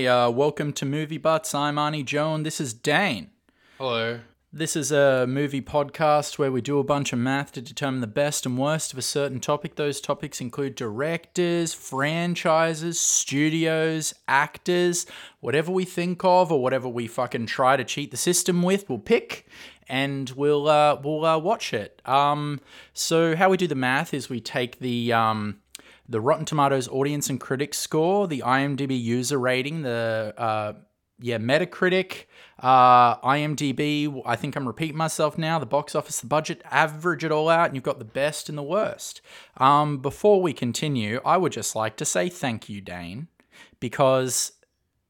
Hi, 0.00 0.06
uh, 0.06 0.30
welcome 0.30 0.72
to 0.74 0.86
Movie 0.86 1.18
Butts. 1.18 1.54
I'm 1.54 1.76
Arnie 1.76 2.06
Joe, 2.06 2.34
and 2.34 2.46
this 2.46 2.58
is 2.58 2.72
Dane. 2.72 3.28
Hello. 3.76 4.20
This 4.50 4.74
is 4.74 4.90
a 4.90 5.26
movie 5.28 5.60
podcast 5.60 6.38
where 6.38 6.50
we 6.50 6.62
do 6.62 6.78
a 6.78 6.84
bunch 6.84 7.12
of 7.12 7.18
math 7.18 7.52
to 7.52 7.60
determine 7.60 8.00
the 8.00 8.06
best 8.06 8.46
and 8.46 8.56
worst 8.56 8.94
of 8.94 8.98
a 8.98 9.02
certain 9.02 9.40
topic. 9.40 9.74
Those 9.74 10.00
topics 10.00 10.40
include 10.40 10.74
directors, 10.74 11.74
franchises, 11.74 12.98
studios, 12.98 14.14
actors, 14.26 15.04
whatever 15.40 15.70
we 15.70 15.84
think 15.84 16.24
of 16.24 16.50
or 16.50 16.62
whatever 16.62 16.88
we 16.88 17.06
fucking 17.06 17.44
try 17.44 17.76
to 17.76 17.84
cheat 17.84 18.10
the 18.10 18.16
system 18.16 18.62
with, 18.62 18.88
we'll 18.88 18.98
pick 18.98 19.48
and 19.86 20.30
we'll 20.30 20.66
uh, 20.66 20.98
we'll 21.04 21.26
uh, 21.26 21.36
watch 21.36 21.74
it. 21.74 22.00
Um, 22.06 22.62
so 22.94 23.36
how 23.36 23.50
we 23.50 23.58
do 23.58 23.66
the 23.66 23.74
math 23.74 24.14
is 24.14 24.30
we 24.30 24.40
take 24.40 24.78
the 24.78 25.12
um, 25.12 25.59
the 26.10 26.20
Rotten 26.20 26.44
Tomatoes 26.44 26.88
audience 26.88 27.30
and 27.30 27.40
critics 27.40 27.78
score, 27.78 28.26
the 28.26 28.42
IMDb 28.44 29.00
user 29.00 29.38
rating, 29.38 29.82
the 29.82 30.34
uh, 30.36 30.72
yeah 31.20 31.38
Metacritic, 31.38 32.24
uh, 32.58 33.16
IMDb. 33.18 34.20
I 34.26 34.34
think 34.34 34.56
I'm 34.56 34.66
repeating 34.66 34.96
myself 34.96 35.38
now. 35.38 35.60
The 35.60 35.66
box 35.66 35.94
office, 35.94 36.20
the 36.20 36.26
budget, 36.26 36.62
average 36.64 37.24
it 37.24 37.30
all 37.30 37.48
out, 37.48 37.66
and 37.66 37.76
you've 37.76 37.84
got 37.84 38.00
the 38.00 38.04
best 38.04 38.48
and 38.48 38.58
the 38.58 38.62
worst. 38.62 39.22
Um, 39.56 39.98
before 39.98 40.42
we 40.42 40.52
continue, 40.52 41.20
I 41.24 41.36
would 41.36 41.52
just 41.52 41.76
like 41.76 41.96
to 41.98 42.04
say 42.04 42.28
thank 42.28 42.68
you, 42.68 42.80
Dane, 42.80 43.28
because 43.78 44.52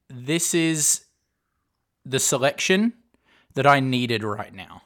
this 0.07 0.53
is 0.53 1.05
the 2.05 2.19
selection 2.19 2.93
that 3.55 3.65
I 3.65 3.79
needed 3.79 4.23
right 4.23 4.53
now. 4.53 4.83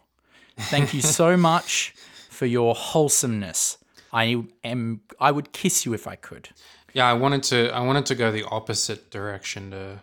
Thank 0.58 0.94
you 0.94 1.02
so 1.02 1.36
much 1.52 1.94
for 2.30 2.46
your 2.46 2.74
wholesomeness. 2.74 3.80
I 4.16 4.44
am. 4.64 5.02
I 5.20 5.32
would 5.32 5.52
kiss 5.52 5.86
you 5.86 5.94
if 5.94 6.08
I 6.08 6.16
could. 6.16 6.48
Yeah, 6.94 7.06
I 7.06 7.14
wanted 7.14 7.44
to. 7.44 7.70
I 7.72 7.82
wanted 7.82 8.06
to 8.06 8.16
go 8.16 8.32
the 8.32 8.46
opposite 8.46 9.12
direction 9.12 9.72
to. 9.72 10.02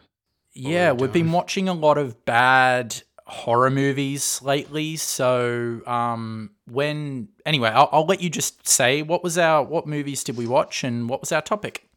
Yeah, 0.53 0.93
we've 0.93 1.13
been 1.13 1.33
watching 1.33 1.67
a 1.67 1.73
lot 1.73 1.97
of 1.97 2.27
bad 2.27 3.03
horror 3.25 3.71
movies 3.71 4.43
lately. 4.43 4.97
So, 4.97 5.81
um, 5.87 6.51
when 6.71 7.29
anyway, 7.47 7.71
I'll, 7.71 7.89
I'll 7.91 8.05
let 8.05 8.21
you 8.21 8.29
just 8.29 8.69
say 8.69 9.01
what 9.01 9.25
was 9.25 9.39
our 9.39 9.65
what 9.65 9.87
movies 9.87 10.23
did 10.23 10.37
we 10.37 10.47
watch 10.47 10.85
and 10.85 11.09
what 11.09 11.23
was 11.23 11.33
our 11.33 11.41
topic. 11.41 11.89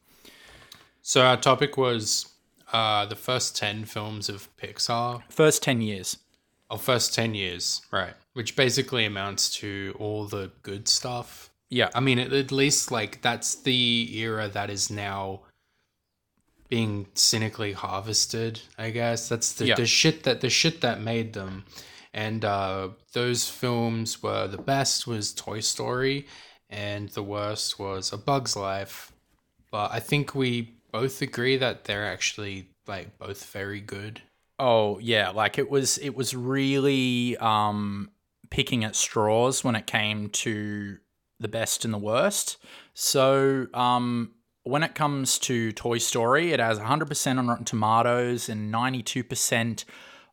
So 1.01 1.21
our 1.21 1.35
topic 1.35 1.75
was 1.75 2.31
uh, 2.71 3.05
the 3.07 3.17
first 3.17 3.57
ten 3.57 3.83
films 3.83 4.29
of 4.29 4.47
Pixar. 4.55 5.21
First 5.29 5.63
ten 5.63 5.81
years. 5.81 6.17
Oh, 6.69 6.77
first 6.77 7.13
ten 7.13 7.35
years, 7.35 7.81
right? 7.91 8.13
Which 8.31 8.55
basically 8.55 9.03
amounts 9.03 9.53
to 9.57 9.93
all 9.99 10.25
the 10.25 10.53
good 10.63 10.87
stuff. 10.87 11.51
Yeah. 11.69 11.89
I 11.95 11.99
mean, 11.99 12.19
at, 12.19 12.31
at 12.33 12.51
least 12.51 12.91
like 12.91 13.21
that's 13.21 13.55
the 13.55 14.09
era 14.17 14.47
that 14.49 14.69
is 14.69 14.89
now 14.89 15.41
being 16.69 17.07
cynically 17.13 17.73
harvested. 17.73 18.59
I 18.77 18.89
guess 18.89 19.29
that's 19.29 19.53
the, 19.53 19.67
Yeah. 19.67 19.75
the 19.75 19.85
shit 19.85 20.23
that 20.23 20.41
the 20.41 20.49
shit 20.49 20.81
that 20.81 20.99
made 21.01 21.33
them. 21.33 21.65
And 22.13 22.45
uh, 22.45 22.89
those 23.13 23.49
films 23.49 24.23
were 24.23 24.47
the 24.47 24.57
best 24.57 25.05
was 25.05 25.33
Toy 25.33 25.59
Story, 25.59 26.27
and 26.69 27.09
the 27.09 27.21
worst 27.23 27.77
was 27.77 28.13
A 28.13 28.17
Bug's 28.17 28.55
Life. 28.55 29.11
But 29.69 29.91
I 29.91 29.99
think 29.99 30.33
we 30.33 30.75
both 30.93 31.21
agree 31.21 31.57
that 31.57 31.83
they're 31.83 32.09
actually 32.09 32.69
like 32.87 33.17
both 33.17 33.45
very 33.51 33.81
good. 33.81 34.21
Oh 34.57 34.97
yeah, 34.99 35.29
like 35.31 35.57
it 35.57 35.69
was 35.69 35.97
it 35.97 36.15
was 36.15 36.33
really 36.33 37.35
um 37.37 38.09
picking 38.49 38.85
at 38.85 38.95
straws 38.95 39.63
when 39.65 39.75
it 39.75 39.85
came 39.85 40.29
to 40.29 40.97
the 41.39 41.47
best 41.47 41.85
and 41.85 41.93
the 41.93 41.99
worst. 41.99 42.57
So 42.93 43.67
um 43.73 44.31
when 44.63 44.81
it 44.81 44.95
comes 44.95 45.37
to 45.37 45.71
Toy 45.73 45.99
Story, 45.99 46.51
it 46.51 46.59
has 46.59 46.79
100% 46.79 47.37
on 47.37 47.47
Rotten 47.47 47.65
Tomatoes 47.65 48.49
and 48.49 48.73
92% 48.73 49.85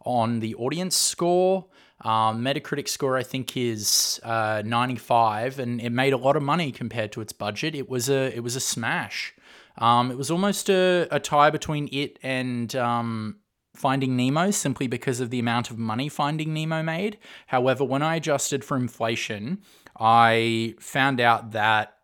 on 0.06 0.40
the 0.40 0.54
audience 0.54 0.96
score. 0.96 1.66
Um, 2.00 2.42
Metacritic 2.42 2.88
score, 2.88 3.16
I 3.16 3.22
think, 3.22 3.56
is 3.56 4.18
uh, 4.24 4.62
95, 4.64 5.58
and 5.58 5.80
it 5.80 5.90
made 5.90 6.14
a 6.14 6.16
lot 6.16 6.36
of 6.36 6.42
money 6.42 6.72
compared 6.72 7.12
to 7.12 7.20
its 7.20 7.32
budget. 7.32 7.74
It 7.74 7.88
was 7.88 8.08
a 8.08 8.34
it 8.34 8.40
was 8.40 8.56
a 8.56 8.60
smash. 8.60 9.34
Um, 9.78 10.10
it 10.10 10.19
was 10.19 10.30
almost 10.30 10.69
a, 10.69 11.06
a 11.10 11.20
tie 11.20 11.50
between 11.50 11.88
it 11.92 12.19
and 12.22 12.74
um, 12.74 13.36
Finding 13.74 14.16
Nemo 14.16 14.50
simply 14.50 14.86
because 14.86 15.20
of 15.20 15.30
the 15.30 15.38
amount 15.38 15.70
of 15.70 15.78
money 15.78 16.08
Finding 16.08 16.52
Nemo 16.52 16.82
made. 16.82 17.19
However, 17.46 17.84
when 17.84 18.02
I 18.02 18.16
adjusted 18.16 18.64
for 18.64 18.76
inflation, 18.76 19.62
I 20.04 20.74
found 20.80 21.20
out 21.20 21.52
that 21.52 21.94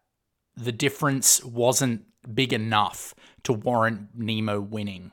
the 0.57 0.71
difference 0.71 1.43
wasn't 1.45 2.05
big 2.33 2.53
enough 2.53 3.13
to 3.43 3.53
warrant 3.53 4.11
Nemo 4.15 4.61
winning. 4.61 5.11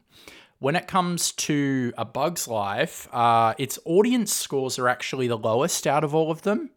When 0.60 0.76
it 0.76 0.88
comes 0.88 1.32
to 1.32 1.92
A 1.98 2.06
Bug's 2.06 2.48
Life, 2.48 3.08
uh, 3.12 3.56
its 3.58 3.80
audience 3.86 4.32
scores 4.34 4.78
are 4.78 4.88
actually 4.88 5.28
the 5.28 5.38
lowest 5.38 5.88
out 5.88 6.04
of 6.04 6.14
all 6.14 6.30
of 6.30 6.44
them, 6.44 6.70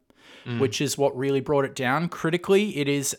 which 0.59 0.81
is 0.81 0.97
what 0.97 1.15
really 1.15 1.41
brought 1.41 1.67
it 1.67 1.75
down. 1.75 2.09
Critically, 2.09 2.79
it 2.79 2.89
is 2.89 3.15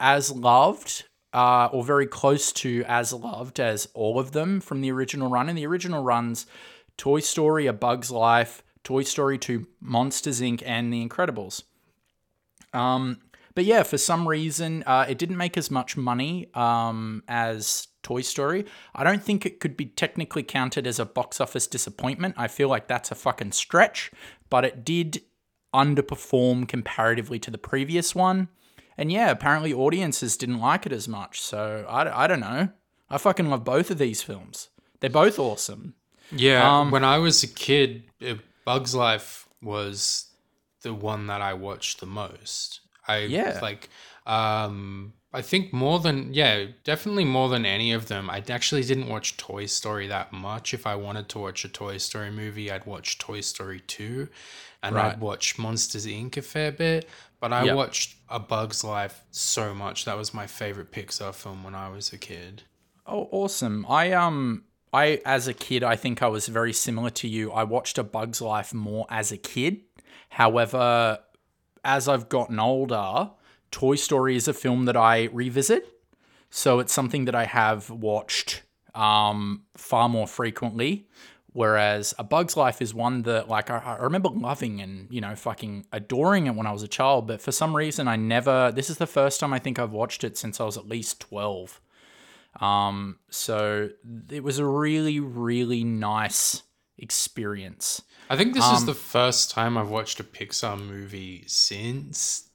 as 0.00 0.32
loved 0.32 1.04
uh, 1.32 1.66
or 1.66 1.84
very 1.84 2.08
close 2.08 2.50
to 2.54 2.84
as 2.88 3.12
loved 3.12 3.60
as 3.60 3.86
all 3.94 4.18
of 4.18 4.32
them 4.32 4.60
from 4.60 4.80
the 4.80 4.90
original 4.90 5.30
run. 5.30 5.48
And 5.48 5.56
the 5.56 5.66
original 5.66 6.02
runs 6.02 6.44
Toy 6.96 7.20
Story, 7.20 7.68
A 7.68 7.72
Bug's 7.72 8.10
Life, 8.10 8.64
Toy 8.82 9.04
Story 9.04 9.38
2, 9.38 9.64
Monsters 9.80 10.40
Inc., 10.40 10.60
and 10.66 10.92
The 10.92 11.06
Incredibles. 11.08 11.62
Um, 12.72 13.18
but 13.54 13.64
yeah, 13.64 13.82
for 13.82 13.98
some 13.98 14.26
reason, 14.28 14.82
uh, 14.86 15.06
it 15.08 15.18
didn't 15.18 15.36
make 15.36 15.56
as 15.56 15.70
much 15.70 15.96
money 15.96 16.48
um, 16.54 17.22
as 17.28 17.88
Toy 18.02 18.22
Story. 18.22 18.64
I 18.94 19.04
don't 19.04 19.22
think 19.22 19.44
it 19.44 19.60
could 19.60 19.76
be 19.76 19.86
technically 19.86 20.42
counted 20.42 20.86
as 20.86 20.98
a 20.98 21.04
box 21.04 21.40
office 21.40 21.66
disappointment. 21.66 22.34
I 22.38 22.48
feel 22.48 22.68
like 22.68 22.88
that's 22.88 23.10
a 23.10 23.14
fucking 23.14 23.52
stretch, 23.52 24.10
but 24.48 24.64
it 24.64 24.84
did 24.84 25.22
underperform 25.74 26.66
comparatively 26.68 27.38
to 27.40 27.50
the 27.50 27.58
previous 27.58 28.14
one. 28.14 28.48
And 28.96 29.10
yeah, 29.10 29.30
apparently 29.30 29.72
audiences 29.72 30.36
didn't 30.36 30.60
like 30.60 30.86
it 30.86 30.92
as 30.92 31.08
much. 31.08 31.40
So 31.40 31.86
I, 31.88 32.24
I 32.24 32.26
don't 32.26 32.40
know. 32.40 32.68
I 33.10 33.18
fucking 33.18 33.48
love 33.48 33.64
both 33.64 33.90
of 33.90 33.98
these 33.98 34.22
films. 34.22 34.68
They're 35.00 35.10
both 35.10 35.38
awesome. 35.38 35.94
Yeah, 36.30 36.78
Um, 36.80 36.90
when 36.90 37.04
I 37.04 37.18
was 37.18 37.42
a 37.42 37.48
kid, 37.48 38.04
Bugs 38.64 38.94
Life 38.94 39.48
was 39.60 40.30
the 40.82 40.94
one 40.94 41.26
that 41.28 41.40
I 41.40 41.54
watched 41.54 42.00
the 42.00 42.06
most. 42.06 42.80
I 43.08 43.18
Yeah. 43.20 43.58
like 43.62 43.88
um 44.26 45.12
I 45.34 45.40
think 45.40 45.72
more 45.72 45.98
than 45.98 46.34
yeah, 46.34 46.66
definitely 46.84 47.24
more 47.24 47.48
than 47.48 47.64
any 47.64 47.92
of 47.92 48.08
them. 48.08 48.28
I 48.28 48.42
actually 48.50 48.82
didn't 48.82 49.08
watch 49.08 49.36
Toy 49.38 49.64
Story 49.66 50.06
that 50.08 50.30
much. 50.32 50.74
If 50.74 50.86
I 50.86 50.94
wanted 50.94 51.28
to 51.30 51.38
watch 51.38 51.64
a 51.64 51.68
Toy 51.68 51.96
Story 51.98 52.30
movie, 52.30 52.70
I'd 52.70 52.84
watch 52.84 53.16
Toy 53.18 53.40
Story 53.40 53.80
2 53.80 54.28
and 54.82 54.94
Right. 54.94 55.12
I'd 55.14 55.20
watch 55.20 55.58
Monsters 55.58 56.06
Inc 56.06 56.36
a 56.36 56.42
fair 56.42 56.70
bit, 56.70 57.08
but 57.40 57.50
I 57.52 57.64
Yep. 57.64 57.76
watched 57.76 58.16
A 58.28 58.38
Bug's 58.38 58.84
Life 58.84 59.22
so 59.30 59.74
much. 59.74 60.04
That 60.04 60.18
was 60.18 60.34
my 60.34 60.46
favorite 60.46 60.92
Pixar 60.92 61.34
film 61.34 61.64
when 61.64 61.74
I 61.74 61.88
was 61.88 62.12
a 62.12 62.18
kid. 62.18 62.64
Oh, 63.06 63.28
awesome. 63.32 63.86
I 63.88 64.12
um 64.12 64.64
I 64.92 65.22
as 65.24 65.48
a 65.48 65.54
kid, 65.54 65.82
I 65.82 65.96
think 65.96 66.20
I 66.22 66.28
was 66.28 66.46
very 66.48 66.74
similar 66.74 67.08
to 67.10 67.26
you. 67.26 67.52
I 67.52 67.64
watched 67.64 67.96
A 67.96 68.02
Bug's 68.04 68.42
Life 68.42 68.74
more 68.74 69.06
as 69.08 69.32
a 69.32 69.38
kid. 69.38 69.80
However, 70.32 71.18
as 71.84 72.08
I've 72.08 72.30
gotten 72.30 72.58
older, 72.58 73.30
Toy 73.70 73.96
Story 73.96 74.34
is 74.34 74.48
a 74.48 74.54
film 74.54 74.86
that 74.86 74.96
I 74.96 75.24
revisit. 75.30 75.86
So 76.48 76.78
it's 76.78 76.92
something 76.92 77.26
that 77.26 77.34
I 77.34 77.44
have 77.44 77.90
watched 77.90 78.62
um, 78.94 79.64
far 79.76 80.08
more 80.08 80.26
frequently. 80.26 81.06
Whereas 81.52 82.14
A 82.18 82.24
Bug's 82.24 82.56
Life 82.56 82.80
is 82.80 82.94
one 82.94 83.22
that, 83.22 83.50
like, 83.50 83.68
I, 83.68 83.76
I 83.76 83.96
remember 84.04 84.30
loving 84.30 84.80
and, 84.80 85.06
you 85.10 85.20
know, 85.20 85.36
fucking 85.36 85.84
adoring 85.92 86.46
it 86.46 86.54
when 86.54 86.66
I 86.66 86.72
was 86.72 86.82
a 86.82 86.88
child. 86.88 87.26
But 87.26 87.42
for 87.42 87.52
some 87.52 87.76
reason, 87.76 88.08
I 88.08 88.16
never, 88.16 88.72
this 88.72 88.88
is 88.88 88.96
the 88.96 89.06
first 89.06 89.38
time 89.38 89.52
I 89.52 89.58
think 89.58 89.78
I've 89.78 89.92
watched 89.92 90.24
it 90.24 90.38
since 90.38 90.62
I 90.62 90.64
was 90.64 90.78
at 90.78 90.88
least 90.88 91.20
12. 91.20 91.78
Um, 92.58 93.18
so 93.28 93.90
it 94.30 94.42
was 94.42 94.58
a 94.58 94.64
really, 94.64 95.20
really 95.20 95.84
nice 95.84 96.62
experience. 97.02 98.00
I 98.30 98.36
think 98.36 98.54
this 98.54 98.64
Um, 98.64 98.76
is 98.76 98.86
the 98.86 98.94
first 98.94 99.50
time 99.50 99.76
I've 99.76 99.90
watched 99.90 100.20
a 100.20 100.24
Pixar 100.24 100.78
movie 100.80 101.44
since 101.46 102.48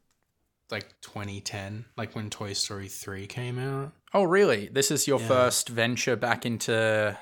like 0.71 0.99
2010, 1.01 1.85
like 1.95 2.15
when 2.15 2.29
Toy 2.29 2.53
Story 2.53 2.87
3 2.87 3.27
came 3.27 3.59
out. 3.59 3.93
Oh, 4.13 4.23
really? 4.23 4.67
This 4.67 4.89
is 4.89 5.07
your 5.07 5.19
first 5.19 5.69
venture 5.69 6.15
back 6.15 6.45
into. 6.45 7.17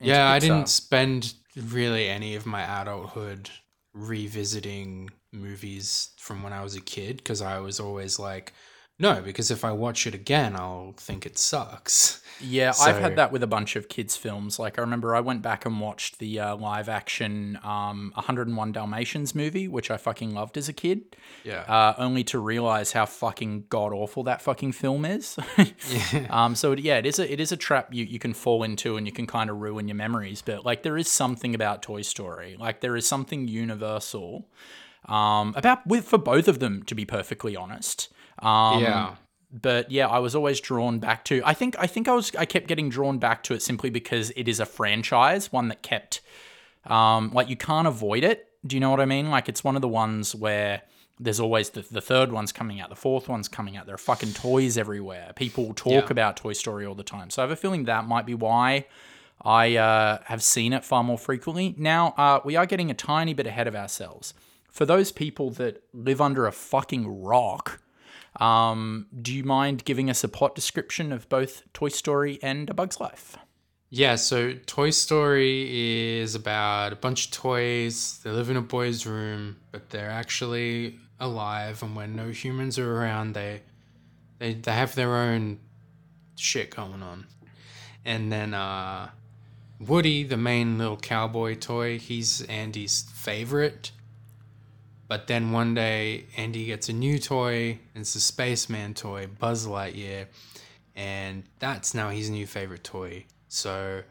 into 0.00 0.10
yeah, 0.12 0.28
I 0.28 0.38
didn't 0.38 0.68
spend 0.68 1.34
really 1.56 2.08
any 2.08 2.34
of 2.34 2.44
my 2.46 2.62
adulthood 2.82 3.50
revisiting 3.94 5.10
movies 5.32 6.10
from 6.18 6.42
when 6.42 6.52
I 6.52 6.62
was 6.62 6.74
a 6.74 6.80
kid 6.80 7.18
because 7.18 7.40
I 7.40 7.60
was 7.60 7.78
always 7.80 8.18
like, 8.18 8.52
No, 8.98 9.20
because 9.20 9.50
if 9.50 9.62
I 9.62 9.72
watch 9.72 10.06
it 10.06 10.14
again, 10.14 10.56
I'll 10.56 10.94
think 10.96 11.26
it 11.26 11.36
sucks. 11.36 12.22
Yeah, 12.40 12.72
I've 12.80 12.98
had 12.98 13.16
that 13.16 13.30
with 13.30 13.42
a 13.42 13.46
bunch 13.46 13.76
of 13.76 13.88
kids' 13.90 14.16
films. 14.16 14.58
Like 14.58 14.78
I 14.78 14.80
remember 14.82 15.14
I 15.14 15.20
went 15.20 15.42
back 15.42 15.66
and 15.66 15.80
watched 15.80 16.18
the 16.18 16.40
uh, 16.40 16.56
live 16.56 16.88
action 16.88 17.58
um, 17.62 18.12
101 18.14 18.72
Dalmatians 18.72 19.34
movie, 19.34 19.68
which 19.68 19.90
I 19.90 19.98
fucking 19.98 20.32
loved 20.34 20.56
as 20.56 20.68
a 20.68 20.72
kid. 20.72 21.14
Yeah. 21.44 21.60
Uh, 21.68 21.94
only 21.98 22.24
to 22.24 22.38
realize 22.38 22.92
how 22.92 23.04
fucking 23.04 23.64
god 23.68 23.92
awful 23.92 24.22
that 24.24 24.40
fucking 24.40 24.72
film 24.72 25.04
is. 25.04 25.38
yeah. 25.58 26.26
um, 26.30 26.54
so 26.54 26.72
it- 26.72 26.78
yeah, 26.80 26.96
it 26.96 27.04
is 27.06 27.18
a 27.18 27.30
it 27.30 27.38
is 27.40 27.52
a 27.52 27.56
trap 27.56 27.92
you, 27.92 28.04
you 28.04 28.18
can 28.18 28.32
fall 28.32 28.62
into 28.62 28.96
and 28.96 29.06
you 29.06 29.12
can 29.12 29.26
kind 29.26 29.50
of 29.50 29.58
ruin 29.58 29.88
your 29.88 29.94
memories. 29.96 30.40
But 30.42 30.64
like 30.64 30.82
there 30.84 30.96
is 30.96 31.10
something 31.10 31.54
about 31.54 31.82
Toy 31.82 32.00
Story, 32.02 32.56
like 32.58 32.80
there 32.80 32.96
is 32.96 33.06
something 33.06 33.46
universal 33.48 34.46
um, 35.06 35.52
about 35.56 35.86
with 35.86 36.04
for 36.06 36.18
both 36.18 36.48
of 36.48 36.58
them. 36.60 36.82
To 36.84 36.94
be 36.94 37.04
perfectly 37.04 37.54
honest, 37.56 38.08
um, 38.40 38.82
yeah. 38.82 39.16
but 39.52 39.90
yeah, 39.90 40.06
I 40.08 40.18
was 40.18 40.34
always 40.34 40.60
drawn 40.60 40.98
back 40.98 41.24
to. 41.26 41.42
I 41.44 41.54
think 41.54 41.76
I 41.78 41.86
think 41.86 42.08
I 42.08 42.12
was 42.14 42.34
I 42.36 42.44
kept 42.44 42.66
getting 42.68 42.88
drawn 42.88 43.18
back 43.18 43.42
to 43.44 43.54
it 43.54 43.62
simply 43.62 43.90
because 43.90 44.30
it 44.36 44.48
is 44.48 44.60
a 44.60 44.66
franchise, 44.66 45.52
one 45.52 45.68
that 45.68 45.82
kept 45.82 46.20
um, 46.84 47.30
like 47.32 47.48
you 47.48 47.56
can't 47.56 47.86
avoid 47.88 48.24
it. 48.24 48.48
Do 48.66 48.76
you 48.76 48.80
know 48.80 48.90
what 48.90 49.00
I 49.00 49.06
mean? 49.06 49.30
Like 49.30 49.48
it's 49.48 49.62
one 49.64 49.76
of 49.76 49.82
the 49.82 49.88
ones 49.88 50.34
where 50.34 50.82
there's 51.18 51.40
always 51.40 51.70
the, 51.70 51.80
the 51.90 52.00
third 52.00 52.30
one's 52.30 52.52
coming 52.52 52.80
out, 52.80 52.90
the 52.90 52.96
fourth 52.96 53.28
one's 53.28 53.48
coming 53.48 53.76
out. 53.76 53.86
There 53.86 53.94
are 53.94 53.98
fucking 53.98 54.34
toys 54.34 54.76
everywhere. 54.76 55.32
People 55.34 55.72
talk 55.74 56.04
Yeah. 56.04 56.10
about 56.10 56.36
Toy 56.36 56.52
Story 56.52 56.84
all 56.84 56.94
the 56.94 57.02
time. 57.04 57.30
So 57.30 57.40
I 57.40 57.44
have 57.44 57.50
a 57.50 57.56
feeling 57.56 57.84
that 57.84 58.06
might 58.06 58.26
be 58.26 58.34
why 58.34 58.86
I 59.42 59.76
uh, 59.76 60.18
have 60.24 60.42
seen 60.42 60.72
it 60.72 60.84
far 60.84 61.02
more 61.04 61.16
frequently. 61.16 61.74
Now, 61.78 62.08
uh, 62.18 62.40
we 62.44 62.56
are 62.56 62.66
getting 62.66 62.90
a 62.90 62.94
tiny 62.94 63.32
bit 63.32 63.46
ahead 63.46 63.66
of 63.66 63.74
ourselves. 63.74 64.34
For 64.70 64.84
those 64.84 65.10
people 65.10 65.50
that 65.52 65.82
live 65.94 66.20
under 66.20 66.46
a 66.46 66.52
fucking 66.52 67.22
rock, 67.22 67.80
um, 68.40 69.06
do 69.22 69.34
you 69.34 69.44
mind 69.44 69.84
giving 69.84 70.10
us 70.10 70.24
a 70.24 70.28
plot 70.28 70.54
description 70.54 71.12
of 71.12 71.28
both 71.28 71.62
Toy 71.72 71.88
Story 71.88 72.38
and 72.42 72.68
A 72.70 72.74
Bug's 72.74 73.00
Life? 73.00 73.36
Yeah, 73.88 74.16
so 74.16 74.54
Toy 74.66 74.90
Story 74.90 76.18
is 76.20 76.34
about 76.34 76.92
a 76.92 76.96
bunch 76.96 77.26
of 77.26 77.32
toys. 77.32 78.20
They 78.24 78.30
live 78.30 78.50
in 78.50 78.56
a 78.56 78.62
boy's 78.62 79.06
room, 79.06 79.56
but 79.70 79.90
they're 79.90 80.10
actually 80.10 80.98
alive, 81.20 81.82
and 81.82 81.96
when 81.96 82.16
no 82.16 82.28
humans 82.28 82.78
are 82.78 82.96
around, 83.00 83.34
they 83.34 83.62
they 84.38 84.54
they 84.54 84.72
have 84.72 84.94
their 84.94 85.16
own 85.16 85.60
shit 86.36 86.74
going 86.74 87.02
on. 87.02 87.26
And 88.04 88.30
then 88.32 88.54
uh 88.54 89.10
Woody, 89.78 90.24
the 90.24 90.36
main 90.36 90.78
little 90.78 90.96
cowboy 90.96 91.54
toy, 91.54 91.98
he's 91.98 92.42
Andy's 92.42 93.02
favorite. 93.14 93.92
But 95.08 95.28
then 95.28 95.52
one 95.52 95.74
day 95.74 96.26
Andy 96.36 96.66
gets 96.66 96.88
a 96.88 96.92
new 96.92 97.18
toy, 97.18 97.78
and 97.94 98.02
it's 98.02 98.14
a 98.14 98.20
spaceman 98.20 98.94
toy, 98.94 99.28
Buzz 99.28 99.66
Lightyear, 99.66 100.26
and 100.94 101.44
that's 101.58 101.94
now 101.94 102.10
his 102.10 102.28
new 102.30 102.46
favorite 102.46 102.82
toy. 102.82 103.26
So 103.48 104.02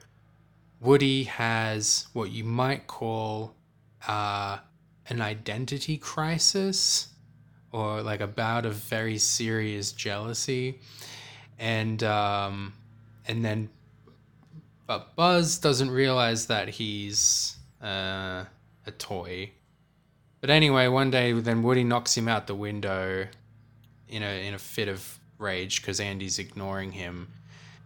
Woody 0.79 1.23
has 1.23 2.07
what 2.13 2.31
you 2.31 2.43
might 2.43 2.87
call 2.87 3.55
uh, 4.07 4.59
an 5.09 5.21
identity 5.21 5.97
crisis 5.97 7.09
or 7.71 8.01
like 8.01 8.21
a 8.21 8.27
bout 8.27 8.65
of 8.65 8.75
very 8.75 9.17
serious 9.17 9.91
jealousy. 9.91 10.79
And 11.59 12.01
um, 12.03 12.73
and 13.27 13.43
then 13.43 13.69
but 14.87 15.15
Buzz 15.15 15.57
doesn't 15.57 15.89
realize 15.89 16.47
that 16.47 16.69
he's 16.69 17.57
uh, 17.81 18.45
a 18.85 18.91
toy. 18.97 19.51
But 20.45 20.51
anyway, 20.51 20.87
one 20.89 21.09
day 21.09 21.31
then 21.31 21.63
Woody 21.63 21.83
knocks 21.83 22.15
him 22.15 22.27
out 22.27 22.45
the 22.45 22.53
window 22.53 23.25
in 24.07 24.21
a 24.21 24.47
in 24.47 24.53
a 24.53 24.59
fit 24.59 24.87
of 24.87 25.19
rage 25.39 25.81
because 25.81 25.99
Andy's 25.99 26.37
ignoring 26.37 26.91
him. 26.91 27.33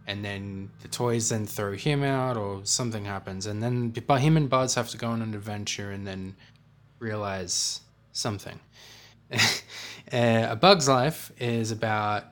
And 0.06 0.22
then 0.22 0.68
the 0.82 0.88
toys 0.88 1.30
then 1.30 1.46
throw 1.46 1.72
him 1.72 2.02
out 2.02 2.36
or 2.36 2.60
something 2.64 3.06
happens. 3.06 3.46
And 3.46 3.62
then 3.62 3.88
but 4.06 4.20
him 4.20 4.36
and 4.36 4.50
buzz 4.50 4.74
have 4.74 4.90
to 4.90 4.98
go 4.98 5.08
on 5.08 5.22
an 5.22 5.32
adventure 5.32 5.90
and 5.90 6.06
then 6.06 6.36
realize 6.98 7.80
something. 8.12 8.60
Uh, 10.12 10.48
a 10.50 10.56
bug's 10.56 10.88
life 10.88 11.30
is 11.38 11.70
about 11.70 12.24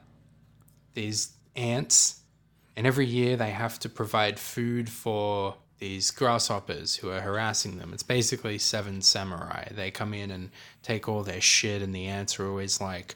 these 0.95 1.31
ants. 1.55 2.21
And 2.77 2.89
every 2.89 3.07
year 3.07 3.37
they 3.37 3.51
have 3.51 3.79
to 3.79 3.89
provide 3.89 4.39
food 4.39 4.91
for 4.91 5.55
these 5.79 6.11
grasshoppers 6.11 6.97
who 6.97 7.11
are 7.11 7.21
harassing 7.21 7.79
them. 7.79 7.93
It's 7.93 8.03
basically 8.03 8.59
seven 8.59 9.01
samurai. 9.03 9.69
They 9.71 9.91
come 9.91 10.13
in 10.13 10.31
and 10.31 10.51
take 10.83 11.09
all 11.09 11.23
their 11.23 11.41
shit 11.41 11.83
and 11.83 11.95
the 11.95 12.07
ants 12.07 12.39
are 12.39 12.49
always 12.49 12.81
like 12.81 13.15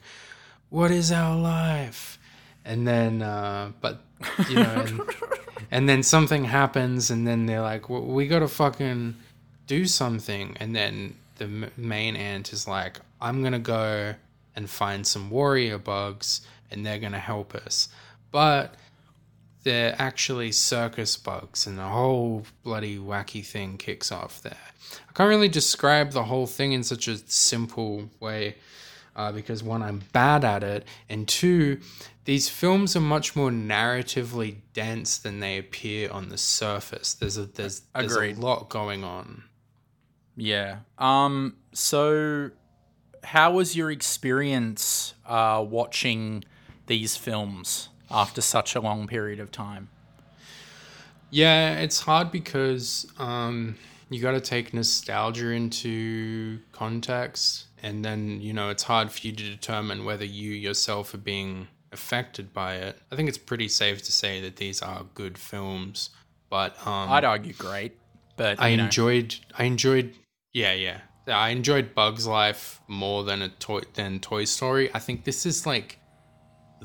what 0.69 0.89
is 0.89 1.11
our 1.11 1.37
life? 1.37 2.17
And 2.65 2.87
then 2.87 3.21
uh, 3.21 3.71
but 3.81 4.01
you 4.49 4.55
know 4.55 4.85
and, 4.87 5.01
and 5.71 5.89
then 5.89 6.03
something 6.03 6.45
happens 6.45 7.11
and 7.11 7.27
then 7.27 7.45
they're 7.45 7.61
like 7.61 7.89
well, 7.89 8.01
we 8.01 8.27
gotta 8.27 8.47
fucking 8.47 9.15
do 9.67 9.85
something. 9.85 10.55
And 10.59 10.75
then 10.75 11.15
the 11.37 11.45
m- 11.45 11.71
main 11.77 12.15
ant 12.15 12.53
is 12.53 12.67
like 12.67 12.99
i'm 13.19 13.41
gonna 13.41 13.57
go 13.57 14.13
and 14.55 14.69
find 14.69 15.05
some 15.05 15.29
warrior 15.31 15.79
bugs 15.79 16.41
and 16.71 16.85
they're 16.85 16.99
gonna 16.99 17.19
help 17.19 17.53
us. 17.55 17.89
But 18.31 18.75
they're 19.63 19.95
actually 19.97 20.51
circus 20.51 21.17
bugs 21.17 21.65
and 21.65 21.77
the 21.77 21.87
whole 21.87 22.43
bloody 22.63 22.97
wacky 22.97 23.45
thing 23.45 23.77
kicks 23.77 24.11
off 24.11 24.41
there 24.41 24.57
i 25.09 25.11
can't 25.13 25.29
really 25.29 25.49
describe 25.49 26.11
the 26.11 26.23
whole 26.23 26.47
thing 26.47 26.73
in 26.73 26.83
such 26.83 27.07
a 27.07 27.17
simple 27.17 28.09
way 28.19 28.55
uh, 29.15 29.31
because 29.31 29.63
one, 29.63 29.81
I'm 29.81 30.01
bad 30.11 30.43
at 30.43 30.63
it, 30.63 30.87
and 31.09 31.27
two, 31.27 31.79
these 32.25 32.49
films 32.49 32.95
are 32.95 33.01
much 33.01 33.35
more 33.35 33.51
narratively 33.51 34.57
dense 34.73 35.17
than 35.17 35.39
they 35.39 35.57
appear 35.57 36.09
on 36.11 36.29
the 36.29 36.37
surface. 36.37 37.13
There's 37.13 37.37
a 37.37 37.45
there's 37.45 37.81
there's 37.93 38.15
a 38.15 38.33
lot 38.33 38.69
going 38.69 39.03
on. 39.03 39.43
Yeah. 40.35 40.77
Um. 40.97 41.57
So, 41.73 42.51
how 43.23 43.51
was 43.53 43.75
your 43.75 43.91
experience 43.91 45.13
uh, 45.25 45.63
watching 45.67 46.43
these 46.87 47.15
films 47.15 47.89
after 48.13 48.41
such 48.41 48.75
a 48.75 48.79
long 48.79 49.07
period 49.07 49.39
of 49.39 49.51
time? 49.51 49.89
Yeah, 51.29 51.79
it's 51.79 51.99
hard 51.99 52.31
because 52.31 53.11
um, 53.17 53.75
you 54.09 54.21
got 54.21 54.33
to 54.33 54.41
take 54.41 54.71
nostalgia 54.71 55.49
into 55.49 56.59
context, 56.71 57.65
and 57.81 58.05
then 58.05 58.39
you 58.39 58.53
know 58.53 58.69
it's 58.69 58.83
hard 58.83 59.11
for 59.11 59.25
you 59.25 59.33
to 59.33 59.43
determine 59.43 60.05
whether 60.05 60.25
you 60.25 60.51
yourself 60.51 61.13
are 61.15 61.17
being 61.17 61.67
affected 61.91 62.53
by 62.53 62.75
it. 62.75 62.99
I 63.11 63.15
think 63.15 63.29
it's 63.29 63.37
pretty 63.39 63.67
safe 63.67 64.03
to 64.03 64.11
say 64.11 64.41
that 64.41 64.57
these 64.57 64.81
are 64.83 65.05
good 65.15 65.37
films, 65.37 66.11
but 66.49 66.75
um, 66.85 67.09
I'd 67.09 67.25
argue 67.25 67.53
great, 67.53 67.97
but 68.37 68.61
I 68.61 68.75
know, 68.75 68.85
enjoyed. 68.85 69.35
I 69.57 69.63
enjoyed. 69.63 70.13
Yeah, 70.53 70.73
yeah. 70.73 70.99
I 71.25 71.49
enjoyed 71.49 71.95
Bugs 71.95 72.27
Life 72.27 72.81
more 72.87 73.23
than 73.23 73.41
a 73.41 73.49
toy 73.49 73.81
than 73.95 74.19
Toy 74.19 74.45
Story. 74.45 74.91
I 74.93 74.99
think 74.99 75.23
this 75.23 75.47
is 75.47 75.65
like 75.65 75.97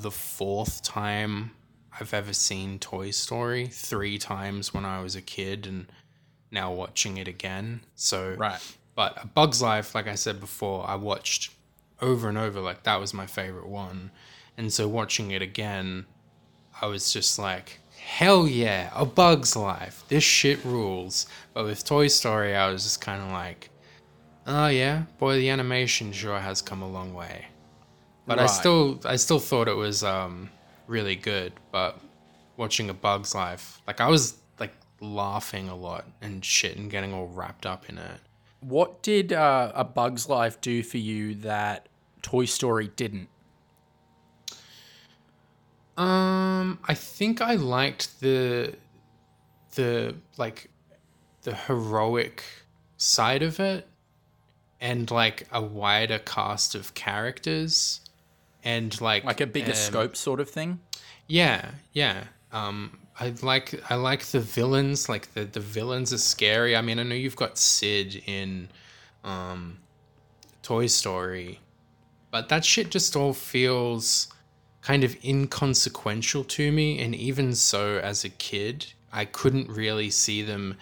the 0.02 0.10
fourth 0.10 0.82
time 0.82 1.52
I've 1.98 2.14
ever 2.14 2.32
seen 2.32 2.78
Toy 2.78 3.10
Story. 3.10 3.66
Three 3.66 4.18
times 4.18 4.72
when 4.72 4.84
I 4.84 5.02
was 5.02 5.16
a 5.16 5.22
kid, 5.22 5.66
and 5.66 5.90
now 6.50 6.72
watching 6.72 7.16
it 7.16 7.28
again. 7.28 7.80
So 7.94 8.34
right. 8.38 8.60
but 8.94 9.22
A 9.22 9.26
Bug's 9.26 9.60
Life, 9.60 9.94
like 9.94 10.08
I 10.08 10.14
said 10.14 10.40
before, 10.40 10.88
I 10.88 10.94
watched 10.94 11.52
over 12.00 12.28
and 12.28 12.38
over. 12.38 12.60
Like 12.60 12.84
that 12.84 13.00
was 13.00 13.12
my 13.12 13.26
favorite 13.26 13.68
one, 13.68 14.10
and 14.56 14.72
so 14.72 14.88
watching 14.88 15.30
it 15.30 15.42
again, 15.42 16.06
I 16.80 16.86
was 16.86 17.12
just 17.12 17.38
like, 17.38 17.80
hell 17.98 18.46
yeah, 18.46 18.90
A 18.94 19.04
Bug's 19.04 19.56
Life. 19.56 20.04
This 20.08 20.24
shit 20.24 20.64
rules. 20.64 21.26
But 21.52 21.64
with 21.64 21.84
Toy 21.84 22.08
Story, 22.08 22.54
I 22.54 22.70
was 22.70 22.84
just 22.84 23.00
kind 23.00 23.22
of 23.22 23.30
like, 23.32 23.70
oh 24.46 24.68
yeah, 24.68 25.02
boy, 25.18 25.36
the 25.36 25.50
animation 25.50 26.12
sure 26.12 26.38
has 26.38 26.62
come 26.62 26.82
a 26.82 26.88
long 26.88 27.14
way. 27.14 27.46
But 28.28 28.38
I 28.38 28.46
still, 28.46 29.00
I 29.04 29.16
still 29.16 29.38
thought 29.38 29.68
it 29.68 29.76
was 29.76 30.04
um, 30.04 30.50
really 30.86 31.16
good. 31.16 31.54
But 31.72 31.98
watching 32.58 32.90
A 32.90 32.94
Bug's 32.94 33.34
Life, 33.34 33.80
like 33.86 34.00
I 34.00 34.08
was 34.08 34.36
like 34.60 34.74
laughing 35.00 35.68
a 35.68 35.74
lot 35.74 36.04
and 36.20 36.44
shit 36.44 36.76
and 36.76 36.90
getting 36.90 37.14
all 37.14 37.26
wrapped 37.28 37.64
up 37.64 37.88
in 37.88 37.96
it. 37.96 38.20
What 38.60 39.02
did 39.02 39.32
uh, 39.32 39.72
a 39.74 39.84
Bug's 39.84 40.28
Life 40.28 40.60
do 40.60 40.82
for 40.82 40.98
you 40.98 41.34
that 41.36 41.88
Toy 42.22 42.44
Story 42.44 42.90
didn't? 42.96 43.28
Um, 45.96 46.78
I 46.86 46.94
think 46.94 47.40
I 47.40 47.54
liked 47.54 48.20
the 48.20 48.74
the 49.74 50.14
like 50.36 50.70
the 51.42 51.54
heroic 51.54 52.44
side 52.96 53.42
of 53.42 53.58
it 53.58 53.88
and 54.80 55.10
like 55.10 55.46
a 55.50 55.62
wider 55.62 56.18
cast 56.18 56.74
of 56.74 56.94
characters 56.94 58.00
and 58.68 59.00
like 59.00 59.24
Like 59.24 59.40
a 59.40 59.46
bigger 59.46 59.70
um, 59.70 59.76
scope 59.76 60.14
sort 60.14 60.40
of 60.40 60.50
thing? 60.50 60.80
Yeah, 61.26 61.70
yeah. 61.92 62.24
Um, 62.52 62.98
I 63.18 63.32
like 63.42 63.80
I 63.90 63.94
like 63.94 64.24
the 64.26 64.40
villains. 64.40 65.08
Like 65.08 65.32
the 65.32 65.44
the 65.44 65.60
villains 65.60 66.12
are 66.12 66.18
scary. 66.18 66.76
I 66.76 66.82
mean, 66.82 66.98
I 66.98 67.02
know 67.02 67.14
you've 67.14 67.36
got 67.36 67.56
Sid 67.56 68.22
in, 68.26 68.68
um, 69.24 69.78
Toy 70.62 70.86
Story, 70.86 71.60
but 72.30 72.50
that 72.50 72.64
shit 72.64 72.90
just 72.90 73.16
all 73.16 73.32
feels 73.32 74.28
kind 74.82 75.02
of 75.02 75.16
inconsequential 75.24 76.44
to 76.44 76.70
me. 76.70 77.00
And 77.00 77.14
even 77.14 77.54
so, 77.54 77.98
as 77.98 78.24
a 78.24 78.28
kid, 78.28 78.86
I 79.12 79.24
couldn't 79.24 79.70
really 79.70 80.10
see 80.10 80.42
them 80.42 80.76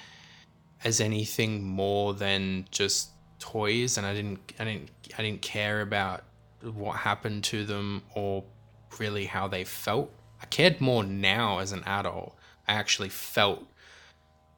as 0.83 1.01
anything 1.01 1.63
more 1.63 2.15
than 2.15 2.67
just 2.73 3.11
toys, 3.39 3.97
and 3.97 4.07
I 4.07 4.13
didn't, 4.13 4.41
I 4.59 4.65
didn't, 4.65 4.91
I 5.17 5.23
didn't 5.23 5.43
care 5.43 5.81
about 5.83 6.25
what 6.63 6.97
happened 6.97 7.45
to 7.45 7.65
them 7.65 8.03
or 8.15 8.45
really 8.99 9.27
how 9.27 9.49
they 9.49 9.65
felt. 9.65 10.11
I 10.41 10.47
cared 10.47 10.81
more 10.81 11.05
now 11.05 11.59
as 11.59 11.73
an 11.73 11.83
adult. 11.85 12.37
I 12.69 12.75
actually 12.75 13.09
felt 13.09 13.65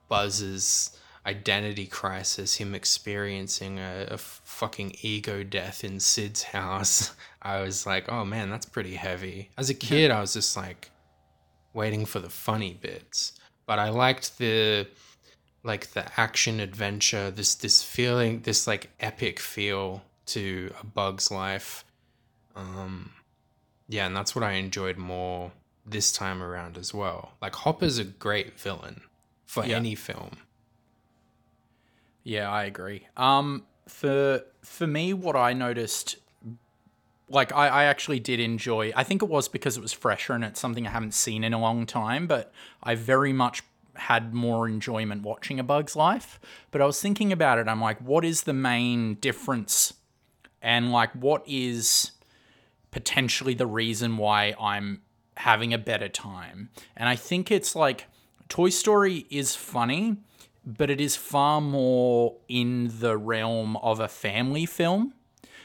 Buzz's 0.09 0.99
identity 1.27 1.87
crisis, 1.87 2.57
him 2.57 2.75
experiencing 2.75 3.79
a, 3.79 4.07
a 4.11 4.19
fucking 4.19 4.97
ego 5.03 5.43
death 5.45 5.85
in 5.85 6.01
Sid's 6.01 6.43
house. 6.43 7.15
I 7.43 7.61
was 7.61 7.87
like, 7.87 8.11
oh 8.11 8.25
man, 8.25 8.51
that's 8.51 8.67
pretty 8.67 8.95
heavy. 8.95 9.51
As 9.59 9.71
a 9.71 9.75
kid, 9.75 10.11
I 10.11 10.21
was 10.21 10.33
just 10.33 10.57
like 10.57 10.91
waiting 11.75 12.07
for 12.07 12.19
the 12.19 12.31
funny 12.31 12.75
bits. 12.81 13.33
But 13.67 13.79
I 13.79 13.91
liked 13.91 14.39
the 14.39 14.89
like 15.63 15.89
the 15.89 16.07
action 16.19 16.61
adventure, 16.61 17.31
this 17.31 17.55
this 17.55 17.83
feeling, 17.83 18.41
this 18.41 18.67
like 18.67 18.91
epic 18.99 19.39
feel 19.39 20.03
to 20.27 20.73
a 20.81 20.87
Bug's 20.87 21.31
Life. 21.31 21.85
Um, 22.59 23.13
yeah, 23.89 24.07
and 24.07 24.15
that's 24.17 24.35
what 24.35 24.43
I 24.45 24.53
enjoyed 24.53 24.97
more 24.99 25.53
this 25.87 26.13
time 26.13 26.43
around 26.43 26.77
as 26.77 26.93
well. 26.93 27.33
Like 27.41 27.55
Hopper's 27.55 27.99
a 27.99 28.05
great 28.05 28.59
villain 28.61 29.03
for 29.47 29.65
Yeah. 29.65 29.77
any 29.77 29.95
film. 29.95 30.39
Yeah, 32.25 32.51
I 32.51 32.65
agree. 32.65 33.07
Um, 33.17 33.65
for 33.87 34.43
for 34.63 34.87
me, 34.87 35.15
what 35.15 35.35
I 35.37 35.55
noticed, 35.55 36.17
like 37.31 37.55
I, 37.55 37.69
I 37.69 37.85
actually 37.85 38.21
did 38.21 38.39
enjoy. 38.41 38.93
I 38.95 39.05
think 39.05 39.23
it 39.23 39.29
was 39.29 39.49
because 39.49 39.79
it 39.79 39.81
was 39.81 39.93
fresher 39.95 40.35
and 40.35 40.45
it's 40.45 40.61
something 40.61 40.87
I 40.87 40.91
haven't 40.91 41.15
seen 41.15 41.43
in 41.45 41.55
a 41.55 41.61
long 41.61 41.87
time. 41.87 42.27
But 42.27 42.53
I 42.83 42.97
very 42.97 43.33
much 43.33 43.63
had 43.95 44.35
more 44.35 44.69
enjoyment 44.69 45.23
watching 45.23 45.59
A 45.59 45.63
Bug's 45.63 45.97
Life. 45.97 46.39
But 46.71 46.83
I 46.83 46.85
was 46.87 47.01
thinking 47.01 47.33
about 47.33 47.59
it. 47.59 47.67
I'm 47.67 47.81
like, 47.81 47.99
what 48.01 48.25
is 48.25 48.43
the 48.43 48.53
main 48.53 49.15
difference? 49.15 49.95
And 50.61 50.93
like, 50.93 51.13
what 51.13 51.43
is 51.47 52.11
potentially 52.91 53.55
the 53.55 53.67
reason 53.67 54.17
why 54.17 54.55
I'm 54.61 55.03
having 55.37 55.73
a 55.73 55.79
better 55.79 56.09
time. 56.09 56.71
And 56.97 57.09
I 57.09 57.17
think 57.17 57.51
it's 57.51 57.77
like 57.77 58.07
Toy 58.49 58.71
Story 58.71 59.27
is 59.31 59.55
funny, 59.55 60.17
but 60.65 60.91
it 60.91 61.01
is 61.01 61.17
far 61.17 61.61
more 61.61 62.37
in 62.49 62.91
the 63.01 63.17
realm 63.17 63.77
of 63.79 64.01
a 64.01 64.09
family 64.09 64.67
film. 64.67 65.15